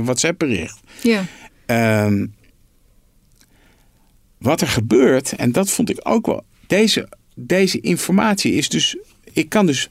WhatsApp-bericht. 0.05 0.81
Ja. 1.03 1.24
Ehm, 1.66 2.26
wat 4.38 4.61
er 4.61 4.68
gebeurt, 4.68 5.33
en 5.33 5.53
dat 5.53 5.70
vond 5.70 5.90
ik 5.90 5.98
ook 6.03 6.26
wel. 6.26 6.44
Deze, 6.66 7.09
deze 7.35 7.81
informatie 7.81 8.53
is 8.53 8.68
dus. 8.68 8.96
Ik 9.33 9.48
kan 9.48 9.66
dus 9.66 9.88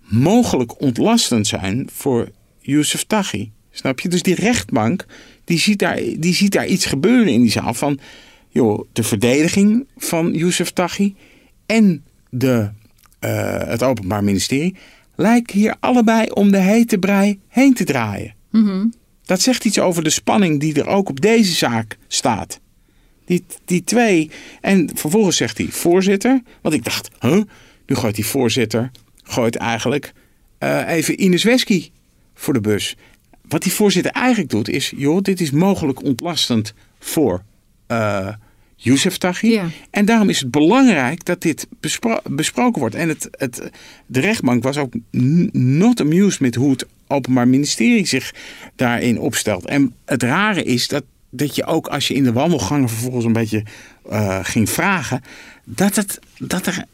mogelijk 0.00 0.80
ontlastend 0.80 1.46
zijn 1.46 1.88
voor 1.92 2.28
Youssef 2.60 3.04
Taghi. 3.04 3.50
Snap 3.76 4.00
je? 4.00 4.08
Dus 4.08 4.22
die 4.22 4.34
rechtbank, 4.34 5.04
die 5.44 5.58
ziet, 5.58 5.78
daar, 5.78 6.00
die 6.18 6.34
ziet 6.34 6.52
daar 6.52 6.66
iets 6.66 6.84
gebeuren 6.84 7.32
in 7.32 7.40
die 7.40 7.50
zaal. 7.50 7.74
Van, 7.74 7.98
joh, 8.48 8.80
de 8.92 9.02
verdediging 9.02 9.86
van 9.96 10.32
Youssef 10.32 10.70
Taghi 10.70 11.14
en 11.66 12.04
de, 12.30 12.70
uh, 13.20 13.62
het 13.66 13.82
Openbaar 13.82 14.24
Ministerie 14.24 14.76
lijken 15.14 15.58
hier 15.58 15.76
allebei 15.80 16.26
om 16.30 16.50
de 16.50 16.58
hete 16.58 16.98
brei 16.98 17.40
heen 17.48 17.74
te 17.74 17.84
draaien. 17.84 18.34
Mm 18.50 18.92
Dat 19.24 19.40
zegt 19.40 19.64
iets 19.64 19.78
over 19.78 20.04
de 20.04 20.10
spanning 20.10 20.60
die 20.60 20.80
er 20.80 20.86
ook 20.86 21.08
op 21.08 21.20
deze 21.20 21.52
zaak 21.52 21.98
staat. 22.08 22.60
Die, 23.24 23.44
die 23.64 23.84
twee. 23.84 24.30
En 24.60 24.90
vervolgens 24.94 25.36
zegt 25.36 25.58
hij 25.58 25.66
voorzitter. 25.66 26.42
Want 26.62 26.74
ik 26.74 26.84
dacht, 26.84 27.08
huh? 27.20 27.42
nu 27.86 27.94
gooit 27.94 28.14
die 28.14 28.26
voorzitter 28.26 28.90
gooit 29.22 29.56
eigenlijk 29.56 30.12
uh, 30.60 30.88
even 30.88 31.22
Ines 31.22 31.42
Wesky 31.42 31.90
voor 32.34 32.52
de 32.52 32.60
bus. 32.60 32.96
Wat 33.48 33.62
die 33.62 33.72
voorzitter 33.72 34.12
eigenlijk 34.12 34.50
doet 34.50 34.68
is, 34.68 34.92
joh, 34.96 35.22
dit 35.22 35.40
is 35.40 35.50
mogelijk 35.50 36.02
ontlastend 36.02 36.74
voor 36.98 37.42
uh, 37.88 38.28
Youssef 38.76 39.18
Taghi. 39.18 39.48
Ja. 39.48 39.68
En 39.90 40.04
daarom 40.04 40.28
is 40.28 40.40
het 40.40 40.50
belangrijk 40.50 41.24
dat 41.24 41.40
dit 41.40 41.66
bespro 41.80 42.18
besproken 42.24 42.80
wordt. 42.80 42.94
En 42.94 43.08
het, 43.08 43.28
het, 43.30 43.70
de 44.06 44.20
rechtbank 44.20 44.62
was 44.62 44.76
ook 44.76 44.94
not 45.52 46.00
amused 46.00 46.40
met 46.40 46.54
hoe 46.54 46.70
het 46.70 46.86
Openbaar 47.06 47.48
Ministerie 47.48 48.06
zich 48.06 48.34
daarin 48.76 49.18
opstelt. 49.18 49.66
En 49.66 49.94
het 50.04 50.22
rare 50.22 50.62
is 50.62 50.88
dat, 50.88 51.04
dat 51.30 51.54
je 51.54 51.64
ook 51.64 51.86
als 51.86 52.08
je 52.08 52.14
in 52.14 52.24
de 52.24 52.32
wandelgangen 52.32 52.88
vervolgens 52.88 53.24
een 53.24 53.32
beetje 53.32 53.62
uh, 54.10 54.38
ging 54.42 54.70
vragen, 54.70 55.22
dat, 55.64 55.96
het, 55.96 56.18
dat 56.38 56.66
er 56.66 56.84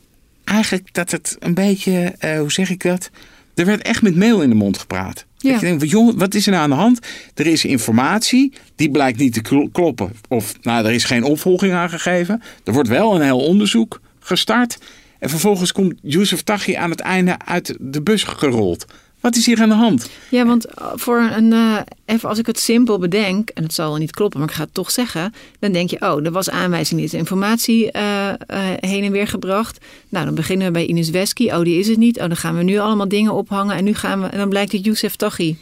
eigenlijk 0.45 0.95
dat 0.95 1.11
het 1.11 1.37
een 1.39 1.55
beetje, 1.55 2.15
uh, 2.25 2.39
hoe 2.39 2.53
zeg 2.53 2.71
ik 2.71 2.83
dat? 2.83 3.11
Er 3.55 3.67
werd 3.67 3.83
echt 3.83 4.03
met 4.03 4.17
meel 4.17 4.43
in 4.43 4.49
de 4.49 4.55
mond 4.55 4.79
gepraat. 4.79 5.27
Ja. 5.43 5.59
Denkt, 5.59 5.91
joh, 5.91 6.13
wat 6.17 6.35
is 6.35 6.47
er 6.47 6.53
nou 6.53 6.63
aan 6.63 6.71
de 6.71 6.77
hand? 6.77 6.99
Er 7.35 7.47
is 7.47 7.65
informatie, 7.65 8.53
die 8.77 8.91
blijkt 8.91 9.19
niet 9.19 9.33
te 9.33 9.69
kloppen. 9.73 10.13
Of 10.29 10.55
nou, 10.63 10.87
er 10.87 10.93
is 10.93 11.05
geen 11.05 11.25
opvolging 11.25 11.73
aangegeven. 11.73 12.43
Er 12.65 12.73
wordt 12.73 12.89
wel 12.89 13.15
een 13.15 13.23
heel 13.23 13.45
onderzoek 13.45 14.01
gestart. 14.21 14.79
En 15.19 15.31
vervolgens 15.31 15.73
komt 15.73 15.95
Youssef 16.03 16.43
Taghi 16.43 16.75
aan 16.75 16.91
het 16.91 17.01
einde 17.01 17.39
uit 17.39 17.77
de 17.81 18.03
bus 18.03 18.23
gerold. 18.25 18.85
Wat 19.23 19.37
is 19.37 19.47
hier 19.47 19.61
aan 19.61 19.69
de 19.69 19.75
hand? 19.75 20.11
Ja, 20.29 20.47
want 20.47 20.67
voor 20.95 21.21
een, 21.21 21.53
uh, 21.53 21.79
even 22.05 22.29
als 22.29 22.39
ik 22.39 22.47
het 22.47 22.59
simpel 22.59 22.99
bedenk, 22.99 23.49
en 23.49 23.63
het 23.63 23.75
zal 23.75 23.89
wel 23.89 23.99
niet 23.99 24.11
kloppen, 24.11 24.41
maar 24.41 24.49
ik 24.49 24.55
ga 24.55 24.63
het 24.63 24.75
toch 24.75 24.91
zeggen, 24.91 25.35
dan 25.59 25.73
denk 25.73 25.91
je, 25.91 26.01
oh, 26.01 26.25
er 26.25 26.33
was 26.33 26.51
aanwijzing, 26.51 27.01
niet 27.01 27.13
informatie 27.13 27.91
uh, 27.97 28.29
uh, 28.29 28.59
heen 28.77 29.05
en 29.05 29.13
weer 29.13 29.27
gebracht. 29.27 29.79
Nou, 30.09 30.25
dan 30.25 30.35
beginnen 30.35 30.67
we 30.67 30.73
bij 30.73 30.87
Ines 30.87 31.11
Wesky. 31.11 31.51
Oh, 31.51 31.63
die 31.63 31.79
is 31.79 31.89
het 31.89 31.99
niet. 31.99 32.21
Oh, 32.21 32.27
dan 32.27 32.37
gaan 32.37 32.57
we 32.57 32.63
nu 32.63 32.79
allemaal 32.79 33.09
dingen 33.09 33.33
ophangen 33.33 33.77
en 33.77 33.85
nu 33.85 33.95
gaan 33.95 34.21
we, 34.21 34.27
en 34.27 34.39
dan 34.39 34.49
blijkt 34.49 34.73
het 34.73 34.85
Youssef 34.85 35.17
Taghi 35.17 35.57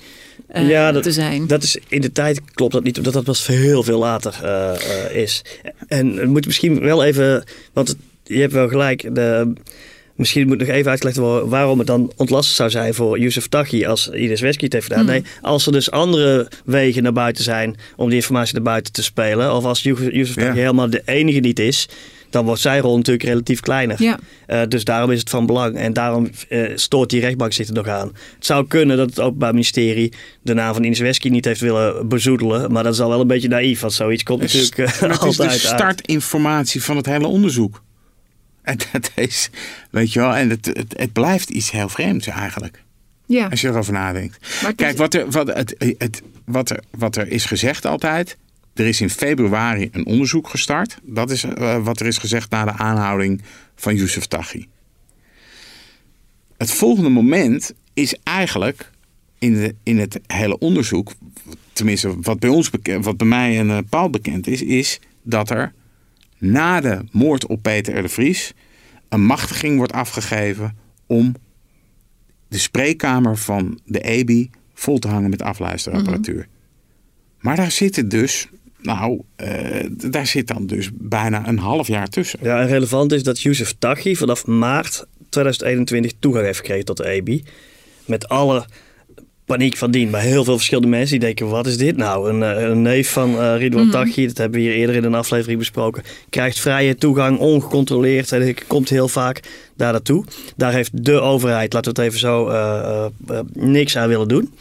ja, 0.55 0.93
dat, 0.93 1.03
te 1.03 1.13
zijn. 1.13 1.47
Dat 1.47 1.63
is 1.63 1.79
in 1.89 2.01
de 2.01 2.13
tijd 2.13 2.41
klopt 2.53 2.73
dat 2.73 2.83
niet, 2.83 2.99
omdat 2.99 3.13
dat 3.13 3.25
pas 3.25 3.47
heel 3.47 3.83
veel 3.83 3.99
later 3.99 4.35
is. 5.13 5.45
En 5.89 6.17
het 6.17 6.29
moet 6.29 6.47
misschien 6.47 6.81
wel 6.81 7.05
even, 7.05 7.45
want 7.73 7.97
je 8.25 8.41
hebt 8.41 8.53
wel 8.53 8.69
gelijk. 8.69 9.15
De, 9.15 9.53
Misschien 10.21 10.47
moet 10.47 10.59
nog 10.59 10.69
even 10.69 10.91
uitgelegd 10.91 11.19
worden 11.19 11.49
waarom 11.49 11.79
het 11.79 11.87
dan 11.87 12.13
ontlastend 12.17 12.57
zou 12.57 12.71
zijn 12.71 12.95
voor 12.95 13.19
Youssef 13.19 13.47
Taghi 13.47 13.87
als 13.87 14.11
Ines 14.11 14.41
Wesky 14.41 14.65
het 14.65 14.73
heeft 14.73 14.87
gedaan. 14.87 15.03
Hmm. 15.03 15.11
Nee, 15.11 15.23
als 15.41 15.67
er 15.67 15.73
dus 15.73 15.91
andere 15.91 16.51
wegen 16.65 17.03
naar 17.03 17.13
buiten 17.13 17.45
zijn 17.45 17.77
om 17.97 18.07
die 18.07 18.17
informatie 18.17 18.55
naar 18.55 18.63
buiten 18.63 18.93
te 18.93 19.03
spelen. 19.03 19.55
Of 19.55 19.65
als 19.65 19.83
Youssef 19.83 20.35
Taghi 20.35 20.47
Ja. 20.47 20.53
helemaal 20.53 20.91
de 20.91 21.03
enige 21.05 21.39
niet 21.39 21.59
is. 21.59 21.89
Dan 22.31 22.45
wordt 22.45 22.61
zijn 22.61 22.81
rol 22.81 22.97
natuurlijk 22.97 23.29
relatief 23.29 23.61
kleiner. 23.61 24.03
Ja. 24.03 24.19
Uh, 24.49 24.61
dus 24.69 24.85
daarom 24.85 25.11
is 25.11 25.19
het 25.19 25.31
van 25.31 25.47
belang. 25.47 25.77
En 25.77 25.93
daarom 25.93 26.31
uh, 26.49 26.71
stoort 26.75 27.11
die 27.11 27.21
rechtbank 27.21 27.53
zich 27.53 27.69
er 27.69 27.75
nog 27.75 27.89
aan. 27.89 28.07
Het 28.37 28.47
zou 28.47 28.67
kunnen 28.67 28.97
dat 28.97 29.09
het 29.09 29.21
Openbaar 29.21 29.53
Ministerie 29.53 30.13
de 30.43 30.55
naam 30.55 30.75
van 30.75 30.85
Ines 30.85 30.99
Wesky 30.99 31.29
niet 31.29 31.45
heeft 31.45 31.61
willen 31.61 32.09
bezoedelen. 32.09 32.73
Maar 32.73 32.83
dat 32.83 32.93
is 32.95 33.01
al 33.01 33.09
wel 33.09 33.21
een 33.21 33.27
beetje 33.27 33.49
naïef. 33.49 33.81
Want 33.81 33.93
zoiets 33.93 34.23
komt 34.23 34.41
natuurlijk 34.41 34.79
uh, 34.79 35.01
maar 35.01 35.11
het 35.11 35.19
is 35.21 35.27
altijd 35.27 35.37
de 35.37 35.69
uit. 35.69 35.81
startinformatie 35.81 36.83
van 36.83 36.97
het 36.97 37.07
hele 37.07 37.27
onderzoek. 37.27 37.83
En 38.71 38.79
dat 38.93 39.11
is, 39.15 39.51
weet 39.91 40.13
je 40.13 40.19
wel, 40.21 40.35
en 40.37 40.51
het, 40.51 40.67
het, 40.67 40.95
het 40.97 41.13
blijft 41.13 41.51
iets 41.51 41.71
heel 41.71 41.89
vreemds 41.89 42.27
eigenlijk. 42.27 42.83
Ja, 43.27 43.47
Als 43.47 43.61
je 43.61 43.69
erover 43.69 43.93
nadenkt. 43.93 44.63
maar 44.63 44.75
Kijk, 44.75 44.93
is- 44.93 44.99
wat 44.99 45.15
er, 45.15 45.31
wat, 45.31 45.47
het, 45.47 45.75
het, 45.99 46.23
wat, 46.45 46.71
er, 46.71 46.83
wat 46.91 47.17
er 47.17 47.29
is 47.29 47.45
gezegd 47.45 47.85
altijd. 47.85 48.37
Er 48.75 48.87
is 48.87 49.01
in 49.01 49.11
februari 49.11 49.89
een 49.93 50.07
onderzoek 50.07 50.49
gestart. 50.49 50.99
Dat 51.03 51.31
is 51.31 51.45
eh, 51.45 51.85
wat 51.85 52.01
er 52.01 52.07
is 52.07 52.19
gezegd 52.19 52.51
na 52.51 52.65
de 52.65 52.73
aanhouding 52.73 53.43
van 53.75 53.95
Youssef 53.97 54.27
Taghi. 54.27 54.67
Het 56.57 56.71
volgende 56.71 57.09
moment 57.09 57.73
is 57.95 58.15
eigenlijk 58.23 58.91
in, 59.39 59.55
de, 59.55 59.75
in 59.83 59.99
het 59.99 60.21
hele 60.27 60.59
onderzoek, 60.59 61.13
tenminste 61.73 62.21
wat 62.21 62.39
bij 62.39 62.51
ons 62.51 62.71
bekend, 62.71 63.05
wat 63.05 63.17
bij 63.17 63.27
mij 63.27 63.59
en 63.59 63.71
eh, 63.71 63.79
Paul 63.89 64.11
bekend 64.11 64.47
is, 64.47 64.63
is 64.63 65.01
dat 65.23 65.51
er 65.51 65.73
na 66.41 66.81
de 66.81 66.99
moord 67.13 67.47
op 67.47 67.63
Peter 67.63 67.99
R. 67.99 68.03
de 68.03 68.09
Vries 68.09 68.55
een 69.09 69.25
machtiging 69.25 69.77
wordt 69.77 69.93
afgegeven 69.93 70.77
om 71.07 71.35
de 72.49 72.59
spreekkamer 72.59 73.37
van 73.37 73.81
de 73.85 74.01
EBI 74.01 74.51
vol 74.75 74.99
te 74.99 75.09
hangen 75.09 75.31
met 75.31 75.43
afluisterapparatuur. 75.43 76.49
Maar 77.41 77.57
daar 77.57 77.71
zitten 77.71 78.09
dus, 78.09 78.49
nou, 78.79 79.21
eh, 79.37 79.87
daar 79.91 80.27
zit 80.27 80.47
dan 80.47 80.67
dus 80.67 80.91
bijna 80.95 81.49
een 81.49 81.59
half 81.59 81.87
jaar 81.87 82.09
tussen. 82.09 82.39
Ja, 82.43 82.61
en 82.61 82.67
relevant 82.67 83.13
is 83.13 83.23
dat 83.23 83.41
Youssef 83.41 83.75
Taghi 83.79 84.17
vanaf 84.17 84.47
maart 84.47 85.07
2021 85.29 86.13
toegang 86.19 86.45
heeft 86.45 86.59
gekregen 86.59 86.85
tot 86.85 86.97
de 86.97 87.09
EBI. 87.09 87.45
Met 88.05 88.29
alle 88.29 88.65
paniek 89.57 89.77
van 89.77 89.91
dien 89.91 90.11
bij 90.11 90.23
heel 90.23 90.45
veel 90.45 90.57
verschillende 90.57 90.89
mensen. 90.89 91.19
Die 91.19 91.27
denken, 91.27 91.49
wat 91.49 91.67
is 91.67 91.77
dit 91.77 91.97
nou? 91.97 92.31
Een, 92.31 92.43
eh, 92.43 92.63
een 92.63 92.83
neef 92.83 93.13
van 93.13 93.31
uh, 93.31 93.57
Ridwan 93.57 93.83
Mhm. 93.83 93.91
Taghi, 93.91 94.27
dat 94.27 94.37
hebben 94.37 94.61
we 94.61 94.67
hier 94.67 94.75
eerder 94.75 94.95
in 94.97 95.05
een 95.05 95.15
aflevering 95.15 95.59
besproken, 95.59 96.03
krijgt 96.29 96.61
vrije 96.61 96.95
toegang, 96.95 97.39
ongecontroleerd. 97.39 98.33
En 98.33 98.55
komt 98.67 98.89
heel 98.89 99.09
vaak 99.09 99.41
daar 99.77 99.93
naartoe. 99.93 100.25
Daar 100.57 100.73
heeft 100.73 101.05
de 101.05 101.21
overheid, 101.21 101.73
laten 101.73 101.95
we 101.95 102.01
het 102.01 102.09
even 102.09 102.21
zo, 102.21 102.49
uh, 102.49 103.07
uh, 103.31 103.39
niks 103.53 103.97
aan 103.97 104.09
willen 104.09 104.29
doen. 104.29 104.55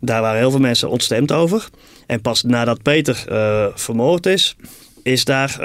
Daar 0.00 0.20
waren 0.20 0.38
heel 0.38 0.50
veel 0.50 0.60
mensen 0.60 0.88
ontstemd 0.90 1.32
over. 1.32 1.68
En 2.06 2.20
pas 2.20 2.42
nadat 2.42 2.82
Peter 2.82 3.24
vermoord 3.74 4.26
is, 4.26 4.56
is 5.02 5.24
daar 5.24 5.60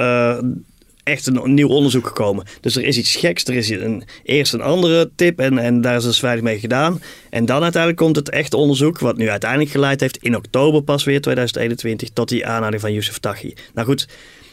echt 1.07 1.27
een 1.27 1.53
nieuw 1.53 1.67
onderzoek 1.67 2.07
gekomen. 2.07 2.45
Dus 2.61 2.75
er 2.75 2.83
is 2.83 2.97
iets 2.97 3.15
geks. 3.15 3.43
Er 3.43 3.55
is 3.55 3.69
een, 3.69 4.03
eerst 4.23 4.53
een 4.53 4.61
andere 4.61 5.09
tip 5.15 5.39
en, 5.39 5.57
en 5.57 5.81
daar 5.81 5.95
is 5.95 6.03
dus 6.03 6.19
weinig 6.19 6.43
mee 6.43 6.59
gedaan. 6.59 7.01
En 7.29 7.45
dan 7.45 7.63
uiteindelijk 7.63 8.01
komt 8.01 8.15
het 8.15 8.29
echte 8.29 8.57
onderzoek, 8.57 8.99
wat 8.99 9.17
nu 9.17 9.29
uiteindelijk 9.29 9.71
geleid 9.71 9.99
heeft 9.99 10.17
in 10.17 10.35
oktober 10.35 10.81
pas 10.81 11.03
weer 11.03 11.21
2021 11.21 12.09
tot 12.09 12.29
die 12.29 12.45
aanhouding 12.45 12.81
van 12.81 12.93
Youssef 12.93 13.17
Taghi. 13.17 13.53
Nou 13.73 13.87
goed, 13.87 14.07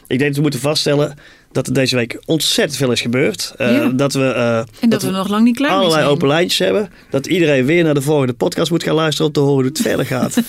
ik 0.07 0.17
denk 0.17 0.21
dat 0.21 0.35
we 0.35 0.41
moeten 0.41 0.59
vaststellen 0.59 1.17
dat 1.55 1.67
er 1.67 1.73
deze 1.73 1.95
week 1.95 2.21
ontzettend 2.25 2.77
veel 2.77 2.91
is 2.91 3.01
gebeurd. 3.01 3.53
Uh, 3.57 3.71
Ja. 3.71 3.87
Dat 3.87 4.13
we, 4.13 4.19
uh, 4.19 4.57
en 4.57 4.89
dat, 4.89 5.01
we 5.01 5.09
nog 5.09 5.27
lang 5.27 5.43
niet 5.43 5.55
klaar 5.55 5.69
mee 5.69 5.77
allerlei 5.77 6.01
zijn. 6.01 6.13
open 6.13 6.27
lijntjes 6.27 6.59
hebben. 6.59 6.89
Dat 7.09 7.25
iedereen 7.25 7.65
weer 7.65 7.83
naar 7.83 7.93
de 7.93 8.01
volgende 8.01 8.33
podcast 8.33 8.71
moet 8.71 8.83
gaan 8.83 8.95
luisteren 8.95 9.27
om 9.27 9.33
te 9.33 9.39
horen 9.39 9.55
hoe 9.55 9.65
het 9.65 9.81
verder 9.81 10.05
gaat. 10.05 10.37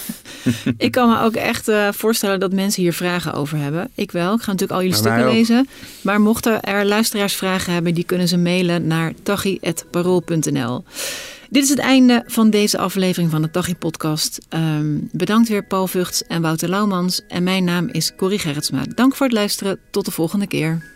Ik 0.78 0.90
kan 0.90 1.08
me 1.08 1.20
ook 1.20 1.34
echt 1.34 1.68
uh, 1.68 1.88
voorstellen 1.92 2.40
dat 2.40 2.52
mensen 2.52 2.82
hier 2.82 2.92
vragen 2.92 3.32
over 3.32 3.58
hebben. 3.58 3.90
Ik 3.94 4.10
wel. 4.12 4.34
Ik 4.34 4.40
ga 4.40 4.50
natuurlijk 4.50 4.80
al 4.80 4.86
jullie 4.86 5.02
Maar 5.02 5.12
stukken 5.12 5.34
lezen. 5.34 5.68
Maar 6.00 6.20
mochten 6.20 6.62
er 6.62 6.84
luisteraars 6.84 7.34
vragen 7.34 7.72
hebben, 7.72 7.94
die 7.94 8.04
kunnen 8.04 8.28
ze 8.28 8.38
mailen 8.38 8.86
naar 8.86 9.12
tachi.parool.nl. 9.22 10.84
Dit 11.50 11.62
is 11.62 11.68
het 11.68 11.78
einde 11.78 12.22
van 12.26 12.50
deze 12.50 12.78
aflevering 12.78 13.30
van 13.30 13.42
de 13.42 13.50
Tachi-podcast. 13.50 14.38
Um, 14.50 15.09
bedankt 15.12 15.48
weer 15.48 15.66
Paul 15.66 15.86
Vugts 15.86 16.22
en 16.22 16.42
Wouter 16.42 16.68
Laumans. 16.68 17.22
En 17.28 17.42
mijn 17.42 17.64
naam 17.64 17.88
is 17.92 18.12
Corrie 18.16 18.38
Gerritsma. 18.38 18.82
Dank 18.94 19.14
voor 19.14 19.26
het 19.26 19.34
luisteren. 19.34 19.78
Tot 19.90 20.04
de 20.04 20.11
volgende 20.11 20.46
keer. 20.46 20.95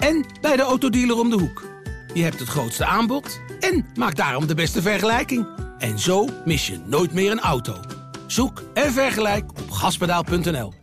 en 0.00 0.24
bij 0.40 0.56
de 0.56 0.62
autodealer 0.62 1.18
om 1.18 1.30
de 1.30 1.38
hoek. 1.38 1.68
Je 2.14 2.22
hebt 2.22 2.38
het 2.38 2.48
grootste 2.48 2.84
aanbod 2.84 3.40
en 3.60 3.86
maakt 3.94 4.16
daarom 4.16 4.46
de 4.46 4.54
beste 4.54 4.82
vergelijking. 4.82 5.46
En 5.78 5.98
zo 5.98 6.28
mis 6.44 6.66
je 6.66 6.80
nooit 6.86 7.12
meer 7.12 7.30
een 7.30 7.40
auto. 7.40 7.80
Zoek 8.26 8.62
en 8.74 8.92
vergelijk 8.92 9.50
op 9.50 9.70
gaspedaal.nl. 9.70 10.79